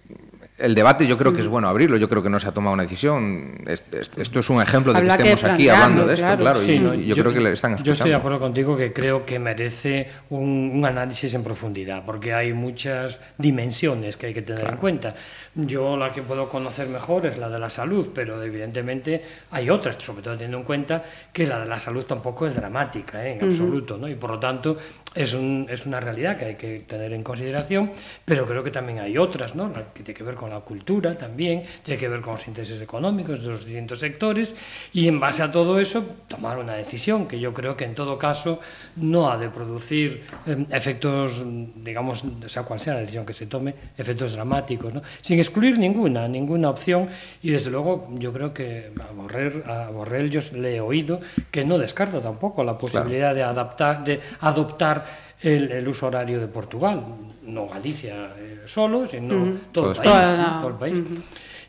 el 0.57 0.73
debate 0.73 1.05
yo 1.05 1.17
creo 1.17 1.33
que 1.33 1.41
es 1.41 1.47
mm. 1.47 1.51
bueno 1.51 1.69
abrirlo, 1.69 1.97
yo 1.97 2.09
creo 2.09 2.23
que 2.23 2.29
no 2.29 2.39
se 2.39 2.47
ha 2.47 2.51
tomado 2.51 2.73
una 2.73 2.83
decisión. 2.83 3.59
Esto 3.65 4.39
es 4.39 4.49
un 4.49 4.61
ejemplo 4.61 4.91
de 4.91 5.01
que 5.01 5.07
estemos 5.07 5.43
aquí 5.43 5.69
hablando 5.69 6.07
de 6.07 6.15
esto, 6.15 6.37
claro, 6.37 6.59
sí, 6.59 6.73
y, 6.73 6.79
no, 6.79 6.93
yo, 6.95 7.15
yo, 7.15 7.23
creo 7.23 7.33
que 7.33 7.41
le 7.41 7.51
están 7.51 7.73
escuchando. 7.73 7.85
Yo 7.85 7.93
estoy 7.93 8.09
de 8.09 8.15
acuerdo 8.15 8.39
contigo 8.39 8.75
que 8.75 8.91
creo 8.91 9.25
que 9.25 9.37
merece 9.37 10.09
un, 10.29 10.71
un 10.73 10.85
análisis 10.85 11.33
en 11.33 11.43
profundidad, 11.43 12.03
porque 12.05 12.33
hay 12.33 12.53
muchas 12.53 13.21
dimensiones 13.37 14.17
que 14.17 14.27
hay 14.27 14.33
que 14.33 14.41
tener 14.41 14.61
claro. 14.61 14.75
en 14.75 14.79
cuenta. 14.79 15.15
Yo 15.53 15.95
la 15.95 16.11
que 16.11 16.21
puedo 16.23 16.49
conocer 16.49 16.87
mejor 16.87 17.27
es 17.27 17.37
la 17.37 17.49
de 17.49 17.59
la 17.59 17.69
salud, 17.69 18.09
pero 18.13 18.41
evidentemente 18.41 19.23
hay 19.51 19.69
otras, 19.69 19.97
sobre 19.97 20.23
todo 20.23 20.33
teniendo 20.33 20.57
en 20.57 20.63
cuenta 20.63 21.03
que 21.31 21.45
la 21.45 21.59
de 21.59 21.65
la 21.67 21.79
salud 21.79 22.03
tampoco 22.03 22.47
es 22.47 22.55
dramática, 22.55 23.23
¿eh? 23.23 23.33
en 23.33 23.37
uh 23.37 23.41
-huh. 23.41 23.51
absoluto, 23.51 23.97
¿no? 23.97 24.07
Y 24.07 24.15
por 24.15 24.31
lo 24.31 24.39
tanto 24.39 24.77
es, 25.17 25.33
un, 25.33 25.67
es 25.69 25.85
una 25.85 25.99
realidad 25.99 26.37
que 26.37 26.45
hay 26.45 26.55
que 26.55 26.79
tener 26.79 27.13
en 27.13 27.23
consideración, 27.23 27.91
pero 28.25 28.45
creo 28.45 28.63
que 28.63 28.71
también 28.71 28.99
hay 28.99 29.17
otras, 29.17 29.55
¿no? 29.55 29.71
Que 29.93 30.03
tiene 30.03 30.17
que 30.17 30.23
ver 30.23 30.35
con 30.35 30.49
la 30.49 30.59
cultura 30.59 31.17
también, 31.17 31.63
tiene 31.83 31.99
que 31.99 32.07
ver 32.07 32.21
con 32.21 32.33
los 32.33 32.47
intereses 32.47 32.79
económicos 32.81 33.41
de 33.41 33.47
los 33.47 33.65
distintos 33.65 33.99
sectores 33.99 34.55
y 34.93 35.07
en 35.07 35.19
base 35.19 35.43
a 35.43 35.51
todo 35.51 35.79
eso 35.79 36.03
tomar 36.27 36.57
una 36.57 36.73
decisión 36.73 37.27
que 37.27 37.39
yo 37.39 37.53
creo 37.53 37.75
que 37.75 37.85
en 37.85 37.95
todo 37.95 38.17
caso 38.17 38.59
no 38.95 39.29
ha 39.29 39.37
de 39.37 39.49
producir 39.49 40.23
eh, 40.45 40.65
efectos, 40.71 41.43
digamos, 41.75 42.23
sea 42.45 42.63
cual 42.63 42.79
sea 42.79 42.93
la 42.95 42.99
decisión 43.01 43.25
que 43.25 43.33
se 43.33 43.47
tome, 43.47 43.73
efectos 43.97 44.33
dramáticos, 44.33 44.93
¿no? 44.93 45.01
Sin 45.21 45.39
excluir 45.39 45.77
ninguna, 45.77 46.27
ninguna 46.27 46.69
opción 46.69 47.09
y 47.41 47.49
desde 47.49 47.69
luego 47.71 48.09
yo 48.13 48.31
creo 48.33 48.53
que 48.53 48.91
a 48.99 49.13
Borrell, 49.13 49.63
a 49.65 49.89
Borrell 49.89 50.29
yo 50.29 50.41
le 50.53 50.75
he 50.75 50.81
oído 50.81 51.19
que 51.51 51.65
no 51.65 51.77
descarta 51.77 52.21
tampoco 52.21 52.63
la 52.63 52.77
posibilidad 52.77 53.33
claro. 53.33 53.35
de 53.35 53.43
adaptar, 53.43 54.03
de 54.03 54.21
adoptar 54.41 55.05
el, 55.41 55.71
el, 55.71 55.87
uso 55.87 56.07
horario 56.07 56.39
de 56.39 56.47
Portugal, 56.47 57.03
no 57.43 57.67
Galicia 57.67 58.33
eh, 58.37 58.61
solo, 58.65 59.07
sino 59.07 59.35
uh 59.35 59.45
-huh. 59.47 59.59
todo, 59.71 59.91
el 59.91 59.97
país, 59.97 60.07
la... 60.07 60.57
todo 60.61 60.69
el 60.69 60.75
país. 60.75 60.97
Uh 60.97 61.01
-huh. 61.01 61.21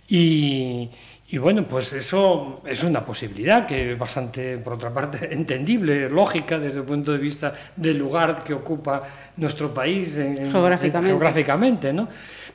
y, 0.09 0.91
y 1.31 1.37
bueno, 1.37 1.65
pues 1.65 1.93
eso 1.93 2.63
es 2.65 2.83
una 2.83 3.05
posibilidad 3.05 3.67
que 3.67 3.93
es 3.93 3.99
bastante, 3.99 4.57
por 4.57 4.75
otra 4.75 4.93
parte, 4.93 5.29
entendible, 5.35 6.09
lógica 6.09 6.59
desde 6.59 6.79
el 6.79 6.85
punto 6.85 7.13
de 7.13 7.19
vista 7.19 7.53
del 7.77 7.99
lugar 7.99 8.43
que 8.43 8.55
ocupa 8.55 9.03
nuestro 9.37 9.75
país 9.75 10.17
en, 10.17 10.51
geográficamente. 10.51 10.99
En, 10.99 11.05
geográficamente, 11.05 11.93
¿no? 11.93 12.09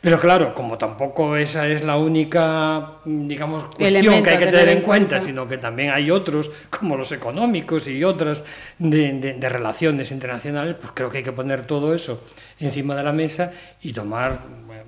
Pero 0.03 0.19
claro, 0.19 0.53
como 0.53 0.77
tampoco 0.77 1.37
esa 1.37 1.65
es 1.65 1.81
la 1.81 1.95
única, 1.95 2.97
digamos, 3.05 3.63
cuestión 3.67 3.87
Elemento 3.87 4.23
que 4.23 4.29
hay 4.31 4.37
que, 4.37 4.45
tener 4.47 4.67
en 4.67 4.81
cuenta, 4.81 5.15
cuenta, 5.15 5.19
sino 5.19 5.47
que 5.47 5.57
también 5.57 5.91
hay 5.91 6.11
otros, 6.11 6.51
como 6.69 6.97
los 6.97 7.13
económicos 7.13 7.87
y 7.87 8.03
otras 8.03 8.43
de, 8.79 9.13
de, 9.13 9.33
de, 9.35 9.49
relaciones 9.49 10.11
internacionales, 10.11 10.75
pues 10.77 10.91
creo 10.93 11.09
que 11.09 11.19
hay 11.19 11.23
que 11.23 11.31
poner 11.31 11.65
todo 11.65 11.93
eso 11.93 12.21
encima 12.59 12.97
de 12.97 13.03
la 13.03 13.13
mesa 13.13 13.53
y 13.81 13.93
tomar 13.93 14.41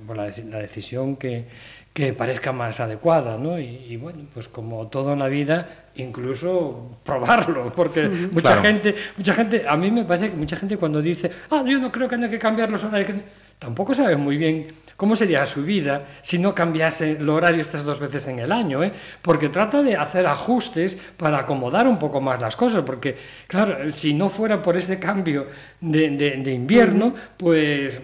bueno, 0.06 0.26
la, 0.26 0.34
la, 0.50 0.60
decisión 0.60 1.16
que, 1.16 1.46
que, 1.94 2.12
parezca 2.12 2.52
más 2.52 2.82
adecuada, 2.82 3.38
¿no? 3.38 3.58
Y, 3.58 3.86
y, 3.88 3.96
bueno, 3.96 4.26
pues 4.34 4.50
como 4.50 4.88
todo 4.88 5.14
en 5.14 5.20
la 5.20 5.30
vida, 5.30 5.86
incluso 5.96 7.00
probarlo, 7.06 7.72
porque 7.74 8.10
mucha 8.10 8.50
claro. 8.50 8.62
gente, 8.64 8.96
mucha 9.16 9.34
gente, 9.34 9.64
a 9.66 9.78
mí 9.78 9.92
me 9.92 10.04
parece 10.04 10.32
que 10.32 10.36
mucha 10.36 10.58
gente 10.58 10.76
cuando 10.76 11.02
dice, 11.02 11.32
ah, 11.52 11.64
yo 11.66 11.80
no 11.80 11.90
creo 11.90 12.10
que 12.10 12.16
haya 12.16 12.28
que 12.28 12.38
cambiar 12.38 12.70
los 12.70 12.84
horarios, 12.84 13.22
tampoco 13.58 13.94
sabe 13.94 14.18
muy 14.18 14.36
bien 14.36 14.84
¿Cómo 14.98 15.18
sería 15.18 15.46
su 15.46 15.64
vida 15.64 16.08
si 16.22 16.40
no 16.40 16.56
cambiase 16.56 17.18
el 17.18 17.28
horario 17.28 17.62
estas 17.62 17.84
dos 17.84 18.00
veces 18.00 18.30
en 18.30 18.40
el 18.40 18.52
año? 18.52 18.82
Eh? 18.82 18.94
Porque 19.22 19.50
trata 19.50 19.84
de 19.84 19.98
hacer 19.98 20.26
ajustes 20.26 20.98
para 21.18 21.40
acomodar 21.40 21.86
un 21.86 22.00
poco 22.00 22.22
más 22.22 22.40
las 22.40 22.56
cosas, 22.56 22.84
porque, 22.86 23.18
claro, 23.48 23.92
si 23.94 24.14
no 24.14 24.30
fuera 24.30 24.62
por 24.62 24.78
ese 24.78 24.98
cambio 24.98 25.48
de, 25.82 26.12
de, 26.12 26.38
de 26.38 26.54
invierno, 26.54 27.14
pues 27.36 28.00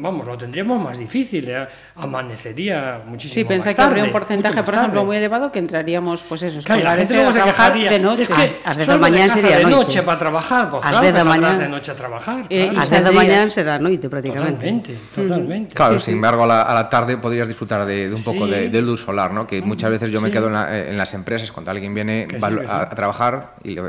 vamos, 0.00 0.26
lo 0.26 0.36
tendríamos 0.36 0.82
más 0.82 0.98
difícil, 0.98 1.48
¿eh? 1.48 1.66
amanecería 1.96 3.02
muchísimo 3.06 3.34
Sí, 3.34 3.44
pensé 3.44 3.68
más 3.68 3.74
que 3.74 3.82
habría 3.82 4.04
un 4.04 4.12
porcentaje, 4.12 4.62
por 4.62 4.74
ejemplo, 4.74 5.04
muy 5.04 5.16
elevado 5.16 5.50
que 5.52 5.58
entraríamos, 5.58 6.22
pues 6.22 6.42
eso, 6.42 6.60
Claro, 6.64 6.82
la 6.84 6.94
gente 6.96 7.14
luego 7.14 7.30
a 7.30 7.32
se 7.32 7.38
trabajar 7.38 7.72
quejaría. 7.72 7.90
de 7.90 7.98
noche. 7.98 8.22
Es 8.22 8.28
que 8.28 8.74
solo 8.84 8.86
da 8.86 8.96
mañá 8.98 9.22
de 9.22 9.28
casa 9.28 9.38
sería 9.40 9.58
de 9.58 9.64
noche 9.66 10.02
para 10.02 10.18
trabajar, 10.18 10.70
pues 10.70 10.82
As 10.84 10.90
claro 10.90 11.06
da 11.12 11.18
saldrás 11.24 11.40
mañá. 11.40 11.58
de 11.58 11.68
noche 11.68 11.90
a 11.90 11.94
trabajar. 11.94 12.44
Eh, 12.50 12.68
claro. 12.70 12.80
As 12.80 12.90
10 12.90 13.02
da 13.02 13.10
saldrías. 13.10 13.14
mañá 13.14 13.50
será 13.50 13.78
noite 13.78 14.08
prácticamente. 14.08 14.50
Totalmente, 14.66 14.98
totalmente. 15.14 15.74
Claro, 15.74 15.94
Sí, 15.98 16.04
sin 16.06 16.12
sí. 16.12 16.16
embargo, 16.16 16.44
a 16.44 16.46
la, 16.46 16.62
a 16.62 16.74
la 16.74 16.88
tarde 16.90 17.16
podrías 17.16 17.46
disfrutar 17.48 17.84
de, 17.86 18.08
de 18.08 18.14
un 18.14 18.22
poco 18.24 18.44
Sí. 18.46 18.50
de, 18.50 18.68
de 18.70 18.82
luz 18.82 19.00
solar, 19.04 19.32
¿no? 19.32 19.46
Que 19.46 19.62
muchas 19.62 19.90
veces 19.90 20.10
yo 20.10 20.20
me 20.20 20.30
quedo 20.30 20.46
en, 20.48 20.52
la- 20.54 20.78
en 20.88 20.96
las 20.96 21.14
empresas 21.14 21.50
cuando 21.52 21.70
alguien 21.70 21.94
viene. 21.94 22.26
A, 22.68 22.82
a 22.82 22.90
trabajar 22.90 23.54
y 23.64 23.70
le- 23.70 23.80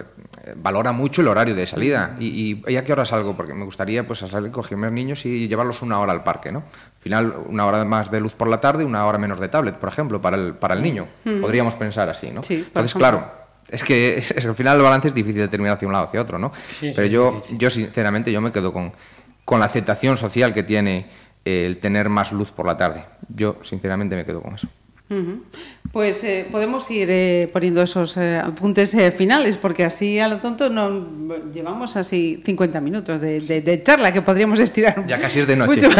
eh, 0.44 0.54
valora 0.56 0.92
mucho 0.92 1.22
el 1.22 1.28
horario 1.28 1.56
de 1.56 1.66
salida. 1.66 2.16
Y, 2.20 2.62
y, 2.68 2.72
¿y 2.74 2.76
a 2.78 2.84
qué 2.84 2.94
hora 2.94 3.06
salgo? 3.06 3.36
Porque 3.36 3.54
me 3.54 3.66
gustaría 3.66 4.06
pues 4.06 4.24
a 4.24 4.28
salir, 4.28 4.52
cogerme 4.52 4.88
a 4.88 4.90
los 4.90 4.96
niños 4.96 5.26
y 5.26 5.48
llevarlos 5.48 5.82
una 5.82 6.00
hora 6.02 6.12
al 6.14 6.24
parque, 6.24 6.52
¿no? 6.52 6.60
Al 6.60 7.02
final, 7.04 7.34
una 7.48 7.66
hora 7.66 7.84
más 7.86 8.12
de 8.12 8.20
luz 8.20 8.34
por 8.36 8.48
la 8.48 8.60
tarde, 8.62 8.84
una 8.86 9.06
hora 9.06 9.18
menos 9.18 9.40
de 9.40 9.48
tablet, 9.48 9.76
por 9.76 9.90
ejemplo, 9.90 10.22
para 10.22 10.38
el, 10.38 10.54
para 10.54 10.76
el 10.76 10.82
niño. 10.84 11.08
Podríamos 11.42 11.74
pensar 11.76 12.10
así, 12.10 12.30
¿no? 12.30 12.44
Sí, 12.44 12.56
Entonces, 12.68 12.92
ejemplo. 12.92 13.00
claro, 13.00 13.32
es 13.70 13.84
que 13.84 14.18
es- 14.20 14.32
es- 14.32 14.46
al 14.46 14.56
final 14.56 14.78
el 14.78 14.84
balance 14.84 15.08
es 15.08 15.14
difícil 15.14 15.42
de 15.42 15.48
terminar 15.48 15.76
hacia 15.78 15.88
un 15.88 15.94
lado 15.94 16.06
hacia 16.06 16.22
otro, 16.22 16.38
¿no? 16.38 16.52
Sí, 16.80 16.92
Pero 16.96 17.08
sí, 17.08 17.14
yo, 17.14 17.44
yo 17.58 17.70
sinceramente, 17.70 18.32
yo 18.32 18.40
me 18.42 18.52
quedo 18.52 18.72
con, 18.74 18.94
con 19.46 19.60
la 19.60 19.66
aceptación 19.66 20.16
social 20.18 20.54
que 20.54 20.62
tiene 20.64 21.10
el 21.44 21.78
tener 21.80 22.10
más 22.10 22.32
luz 22.32 22.52
por 22.52 22.68
la 22.68 22.78
tarde. 22.78 23.04
Yo, 23.30 23.56
sinceramente, 23.64 24.16
me 24.16 24.24
quedo 24.26 24.42
con 24.42 24.54
eso. 24.54 24.68
Uh. 25.12 25.44
Pues 25.92 26.24
eh, 26.24 26.48
podemos 26.50 26.90
ir 26.90 27.10
eh, 27.12 27.50
poniendo 27.52 27.82
esos 27.82 28.16
eh, 28.16 28.40
apuntes 28.42 28.94
eh, 28.94 29.12
finales, 29.12 29.58
porque 29.58 29.84
así 29.84 30.20
a 30.20 30.30
lo 30.30 30.38
tonto 30.38 30.70
no 30.70 31.06
llevamos 31.54 31.98
así 31.98 32.42
50 32.46 32.80
minutos 32.80 33.20
de, 33.20 33.42
de, 33.42 33.60
de, 33.60 33.84
charla 33.84 34.14
que 34.14 34.22
podríamos 34.22 34.58
estirar. 34.60 35.06
Ya 35.06 35.20
casi 35.20 35.42
es 35.42 35.48
de 35.48 35.58
noche. 35.58 35.90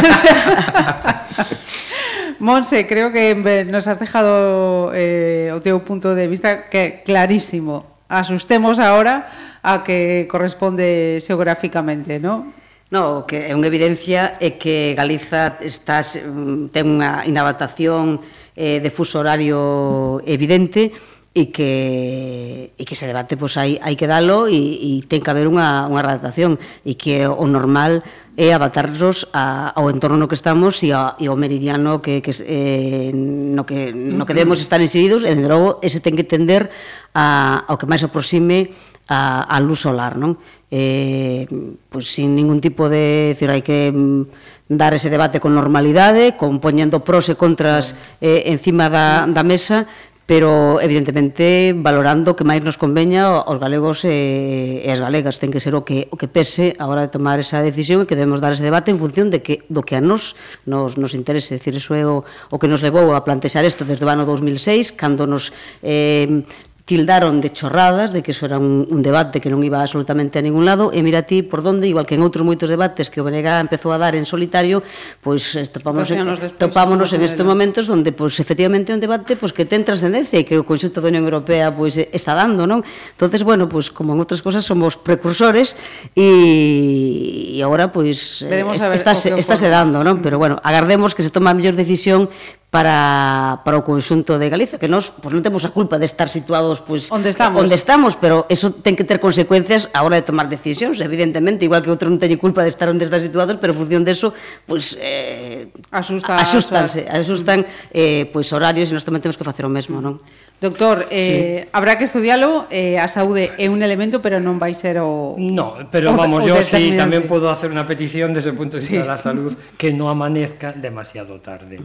Monse, 2.40 2.88
creo 2.88 3.12
que 3.12 3.32
eh, 3.32 3.66
nos 3.66 3.86
has 3.88 4.00
dejado 4.00 4.92
eh, 4.96 5.52
o 5.54 5.60
teu 5.60 5.84
punto 5.84 6.16
de 6.16 6.32
vista 6.32 6.72
que 6.72 7.04
clarísimo. 7.04 7.86
Asustemos 8.08 8.80
ahora 8.80 9.28
a 9.62 9.84
que 9.84 10.24
corresponde 10.32 11.20
xeográficamente, 11.20 12.16
non? 12.16 12.56
No, 12.92 13.24
que 13.24 13.48
é 13.48 13.56
unha 13.56 13.72
evidencia 13.72 14.36
é 14.44 14.60
que 14.60 14.92
Galiza 15.00 15.56
está, 15.64 16.04
mm, 16.04 16.76
ten 16.76 17.00
unha 17.00 17.24
inabatación 17.24 18.20
eh, 18.62 18.78
de 18.78 18.94
fuso 18.94 19.18
horario 19.18 20.22
evidente 20.30 20.94
e 21.34 21.48
que, 21.48 22.76
e 22.76 22.84
que 22.84 22.94
se 23.00 23.08
debate 23.08 23.40
pois, 23.40 23.56
hai, 23.56 23.80
hai 23.80 23.96
que 23.96 24.06
dalo 24.06 24.52
e, 24.52 24.60
e 24.60 24.92
ten 25.08 25.24
que 25.24 25.32
haber 25.32 25.48
unha, 25.48 25.88
unha 25.88 26.04
redactación 26.04 26.60
e 26.84 27.00
que 27.00 27.24
o 27.24 27.48
normal 27.48 28.04
é 28.36 28.52
adaptarnos 28.52 29.32
a, 29.32 29.72
ao 29.72 29.88
entorno 29.88 30.20
no 30.20 30.28
que 30.28 30.36
estamos 30.36 30.84
e, 30.84 30.92
a, 30.92 31.16
e 31.18 31.32
ao 31.32 31.40
meridiano 31.40 32.04
que, 32.04 32.20
que, 32.20 32.36
eh, 32.44 33.16
no, 33.16 33.64
que, 33.64 33.96
no 33.96 34.28
que 34.28 34.36
debemos 34.36 34.60
estar 34.60 34.84
inseridos 34.84 35.24
e, 35.24 35.32
de 35.32 35.48
logo, 35.48 35.80
ese 35.80 36.04
ten 36.04 36.20
que 36.20 36.28
tender 36.28 36.68
a, 37.16 37.64
ao 37.64 37.80
que 37.80 37.88
máis 37.88 38.04
aproxime 38.04 38.76
a, 39.08 39.48
a 39.48 39.58
luz 39.64 39.88
solar, 39.88 40.20
non? 40.20 40.36
Eh, 40.68 41.48
pois 41.92 42.08
sin 42.12 42.36
ningún 42.36 42.60
tipo 42.60 42.88
de... 42.88 43.36
Decir, 43.36 43.52
hai 43.52 43.64
que 43.64 43.92
mm, 43.92 44.61
dar 44.72 44.96
ese 44.96 45.12
debate 45.12 45.44
con 45.44 45.52
normalidade, 45.52 46.40
con 46.40 46.64
poñendo 46.64 47.04
pros 47.04 47.28
e 47.28 47.36
contras 47.36 48.00
eh, 48.24 48.48
encima 48.48 48.88
da, 48.88 49.28
da 49.28 49.44
mesa, 49.44 49.84
pero 50.32 50.80
evidentemente 50.80 51.76
valorando 51.76 52.40
que 52.40 52.48
máis 52.48 52.64
nos 52.64 52.80
conveña 52.80 53.44
aos 53.44 53.60
galegos 53.60 54.08
e, 54.08 54.80
e 54.80 54.88
as 54.88 55.04
galegas. 55.04 55.44
Ten 55.44 55.52
que 55.52 55.60
ser 55.60 55.76
o 55.76 55.84
que 55.84 56.08
o 56.08 56.16
que 56.16 56.32
pese 56.32 56.72
a 56.80 56.88
hora 56.88 57.04
de 57.04 57.12
tomar 57.12 57.36
esa 57.44 57.60
decisión 57.60 58.00
e 58.00 58.08
que 58.08 58.16
debemos 58.16 58.40
dar 58.40 58.56
ese 58.56 58.64
debate 58.64 58.96
en 58.96 59.00
función 59.02 59.28
de 59.28 59.44
que 59.44 59.68
do 59.68 59.84
que 59.84 60.00
a 60.00 60.02
nos 60.02 60.40
nos, 60.64 60.96
nos 60.96 61.12
interese, 61.20 61.60
decir, 61.60 61.76
iso 61.76 61.92
é 61.92 62.08
o, 62.08 62.24
o 62.24 62.56
que 62.56 62.72
nos 62.72 62.80
levou 62.80 63.12
a 63.12 63.28
plantexar 63.28 63.68
isto 63.68 63.84
desde 63.84 64.08
o 64.08 64.10
ano 64.10 64.24
2006 64.24 64.96
cando 64.96 65.28
nos 65.28 65.52
eh, 65.84 66.48
tildaron 66.86 67.42
de 67.42 67.54
chorradas, 67.54 68.14
de 68.14 68.24
que 68.24 68.32
eso 68.32 68.46
era 68.46 68.58
un, 68.58 68.88
un 68.90 69.02
debate 69.02 69.40
que 69.40 69.50
non 69.50 69.62
iba 69.62 69.82
absolutamente 69.82 70.40
a 70.40 70.44
ningún 70.44 70.66
lado, 70.66 70.90
e 70.90 71.00
mira 71.06 71.24
ti 71.24 71.46
por 71.46 71.62
donde, 71.62 71.86
igual 71.86 72.10
que 72.10 72.18
en 72.18 72.26
outros 72.26 72.42
moitos 72.42 72.68
debates 72.68 73.14
que 73.14 73.22
o 73.22 73.26
BNG 73.26 73.48
empezou 73.62 73.94
a 73.94 74.02
dar 74.02 74.18
en 74.18 74.26
solitario, 74.26 74.82
pois 75.22 75.56
eh, 75.56 75.64
pues, 75.64 75.70
topámonos, 75.70 76.10
despois, 76.10 76.58
topámonos 76.58 77.10
en 77.14 77.22
estes 77.22 77.46
momentos 77.46 77.86
onde, 77.88 78.12
pois, 78.12 78.34
pues, 78.34 78.42
efectivamente, 78.42 78.94
un 78.94 79.02
debate 79.02 79.38
pois, 79.38 79.52
pues, 79.52 79.58
que 79.58 79.66
ten 79.70 79.86
trascendencia 79.86 80.42
e 80.42 80.44
que 80.48 80.58
o 80.58 80.66
conxunto 80.66 81.00
da 81.00 81.12
Unión 81.12 81.24
Europea 81.28 81.70
pois, 81.70 82.00
eh, 82.02 82.10
está 82.12 82.34
dando, 82.34 82.66
non? 82.66 82.82
entonces 82.82 83.46
bueno, 83.46 83.70
pois, 83.70 83.94
como 83.94 84.18
en 84.18 84.20
outras 84.24 84.42
cosas, 84.42 84.66
somos 84.66 84.98
precursores 84.98 85.78
e, 86.18 87.56
e 87.56 87.60
agora, 87.62 87.94
pois, 87.94 88.42
Veremos 88.42 88.82
est, 88.82 88.90
está, 88.96 89.14
está 89.14 89.56
se 89.56 89.70
dando, 89.70 90.02
non? 90.02 90.20
Pero, 90.24 90.42
bueno, 90.42 90.58
agardemos 90.66 91.14
que 91.14 91.22
se 91.22 91.30
toma 91.30 91.54
a 91.54 91.58
mellor 91.58 91.78
decisión 91.78 92.28
para, 92.72 93.60
para 93.68 93.76
o 93.76 93.84
conxunto 93.84 94.40
de 94.40 94.48
Galicia, 94.48 94.80
que 94.80 94.88
nós 94.88 95.12
pois, 95.12 95.36
non 95.36 95.44
temos 95.44 95.68
a 95.68 95.76
culpa 95.76 96.00
de 96.00 96.08
estar 96.08 96.32
situados 96.32 96.80
pois, 96.80 97.12
onde, 97.12 97.28
estamos. 97.28 97.60
onde 97.60 97.76
estamos, 97.76 98.16
pero 98.16 98.48
eso 98.48 98.72
ten 98.72 98.96
que 98.96 99.04
ter 99.04 99.20
consecuencias 99.20 99.92
a 99.92 100.08
hora 100.08 100.16
de 100.16 100.24
tomar 100.24 100.48
decisións, 100.48 101.04
evidentemente, 101.04 101.68
igual 101.68 101.84
que 101.84 101.92
outro 101.92 102.08
non 102.08 102.16
teñe 102.16 102.40
culpa 102.40 102.64
de 102.64 102.72
estar 102.72 102.88
onde 102.88 103.04
están 103.04 103.20
situados, 103.20 103.60
pero 103.60 103.76
en 103.76 103.78
función 103.84 104.08
deso, 104.08 104.32
pois, 104.64 104.96
eh, 105.04 105.68
Asusta, 105.92 106.40
asustan, 106.40 106.88
asustan 107.12 107.60
eh, 107.92 108.32
pois, 108.32 108.48
horarios 108.56 108.88
e 108.88 108.96
nós 108.96 109.04
tamén 109.04 109.20
temos 109.20 109.36
que 109.36 109.44
facer 109.44 109.68
o 109.68 109.72
mesmo, 109.72 110.00
non? 110.00 110.24
Doctor, 110.62 111.08
eh, 111.10 111.68
habrá 111.74 111.98
que 111.98 112.06
estudialo, 112.06 112.68
eh, 112.70 113.02
a 113.02 113.10
saúde 113.10 113.50
é 113.58 113.66
un 113.66 113.82
elemento, 113.82 114.22
pero 114.22 114.38
non 114.38 114.62
vai 114.62 114.78
ser 114.78 115.02
o... 115.02 115.34
No, 115.42 115.74
pero 115.90 116.14
o- 116.14 116.18
vamos, 116.22 116.46
o 116.46 116.54
yo 116.54 116.62
sí 116.62 116.94
también 116.94 117.26
puedo 117.26 117.50
hacer 117.50 117.74
una 117.74 117.82
petición 117.90 118.30
desde 118.30 118.54
el 118.54 118.56
punto 118.56 118.78
de 118.78 118.86
vista 118.86 119.02
de 119.02 119.10
la 119.10 119.18
salud 119.18 119.58
que 119.74 119.90
no 119.90 120.06
amanezca 120.14 120.70
demasiado 120.70 121.42
tarde. 121.42 121.82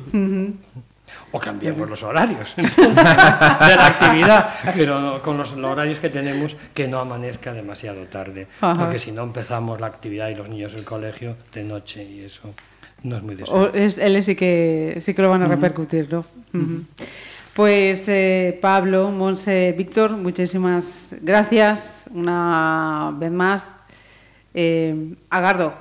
O 1.32 1.40
cambiemos 1.40 1.88
los 1.88 2.02
horarios 2.02 2.52
entonces, 2.56 2.84
de 3.64 3.74
la 3.80 3.86
actividad, 3.96 4.50
pero 4.76 5.22
con 5.24 5.38
los, 5.40 5.56
los 5.56 5.70
horarios 5.72 5.98
que 5.98 6.10
tenemos 6.12 6.52
que 6.76 6.84
no 6.86 7.00
amanezca 7.00 7.54
demasiado 7.56 8.04
tarde, 8.12 8.46
Ajá. 8.60 8.76
porque 8.76 8.98
si 8.98 9.08
no 9.10 9.22
empezamos 9.24 9.80
la 9.80 9.86
actividad 9.86 10.28
y 10.28 10.34
los 10.34 10.48
niños 10.52 10.74
el 10.74 10.84
colegio 10.84 11.36
de 11.54 11.64
noche 11.64 12.04
y 12.04 12.20
eso 12.28 12.52
no 13.04 13.16
es 13.16 13.22
muy 13.22 13.34
O 13.34 13.38
deseable. 13.38 13.84
es, 13.86 13.96
él 13.96 14.20
sí 14.22 14.36
que, 14.36 14.98
sí 15.00 15.14
que 15.14 15.22
lo 15.22 15.30
van 15.30 15.42
a 15.42 15.48
repercutir, 15.48 16.12
¿no? 16.12 16.24
Pues 17.56 18.06
eh, 18.08 18.58
Pablo, 18.60 19.10
Monse, 19.10 19.74
Víctor, 19.78 20.10
muchísimas 20.10 21.16
gracias 21.22 22.02
una 22.12 23.14
vez 23.18 23.32
más. 23.32 23.74
Eh, 24.52 25.14
agardo 25.30 25.72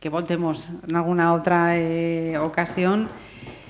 que 0.00 0.08
voltemos 0.08 0.66
en 0.88 0.96
alguna 0.96 1.32
outra 1.32 1.78
eh, 1.78 2.34
ocasión. 2.36 3.06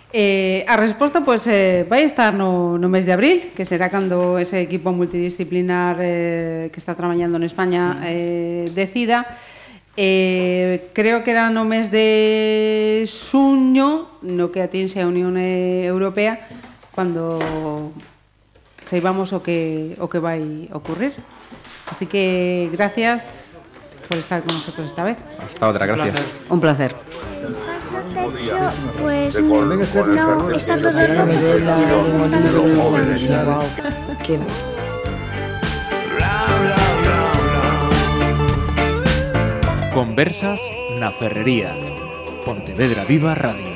Eh, 0.08 0.64
a 0.64 0.80
resposta 0.80 1.20
pois, 1.20 1.44
eh, 1.52 1.84
vai 1.84 2.08
estar 2.08 2.32
no, 2.32 2.80
no 2.80 2.88
mes 2.88 3.04
de 3.04 3.12
abril, 3.12 3.52
que 3.52 3.68
será 3.68 3.92
cando 3.92 4.40
ese 4.40 4.64
equipo 4.64 4.88
multidisciplinar 4.96 6.00
eh, 6.00 6.70
que 6.72 6.80
está 6.80 6.96
traballando 6.96 7.36
en 7.36 7.44
España 7.44 7.92
mm. 7.92 8.04
eh, 8.08 8.72
decida. 8.72 9.36
Eh, 10.00 10.88
creo 10.94 11.20
que 11.20 11.30
era 11.36 11.52
no 11.52 11.68
mes 11.68 11.92
de 11.92 13.04
xuño, 13.04 14.08
no 14.24 14.48
que 14.48 14.64
atinxe 14.64 15.04
a 15.04 15.06
Unión 15.12 15.36
eh, 15.36 15.84
Europea, 15.84 16.48
cando 17.01 17.40
saibamos 18.84 19.32
o 19.32 19.40
que, 19.40 19.96
o 19.96 20.07
que 20.12 20.20
vai 20.20 20.68
ocurrir. 20.76 21.16
Así 21.88 22.05
que 22.05 22.68
gracias 22.76 23.48
por 24.05 24.20
estar 24.20 24.44
con 24.44 24.53
nosotros 24.53 24.92
esta 24.92 25.05
vez. 25.05 25.16
Hasta 25.40 25.64
otra, 25.64 25.86
gracias. 25.86 26.20
Un 26.51 26.61
placer. 26.61 26.92
Pues 29.01 29.32
no 29.40 29.80
está 29.80 30.76
Que 34.20 34.38
Conversas 39.94 40.61
na 41.01 41.11
Ferrería. 41.11 41.72
Pontevedra 42.44 43.05
Viva 43.05 43.34
Radio. 43.34 43.70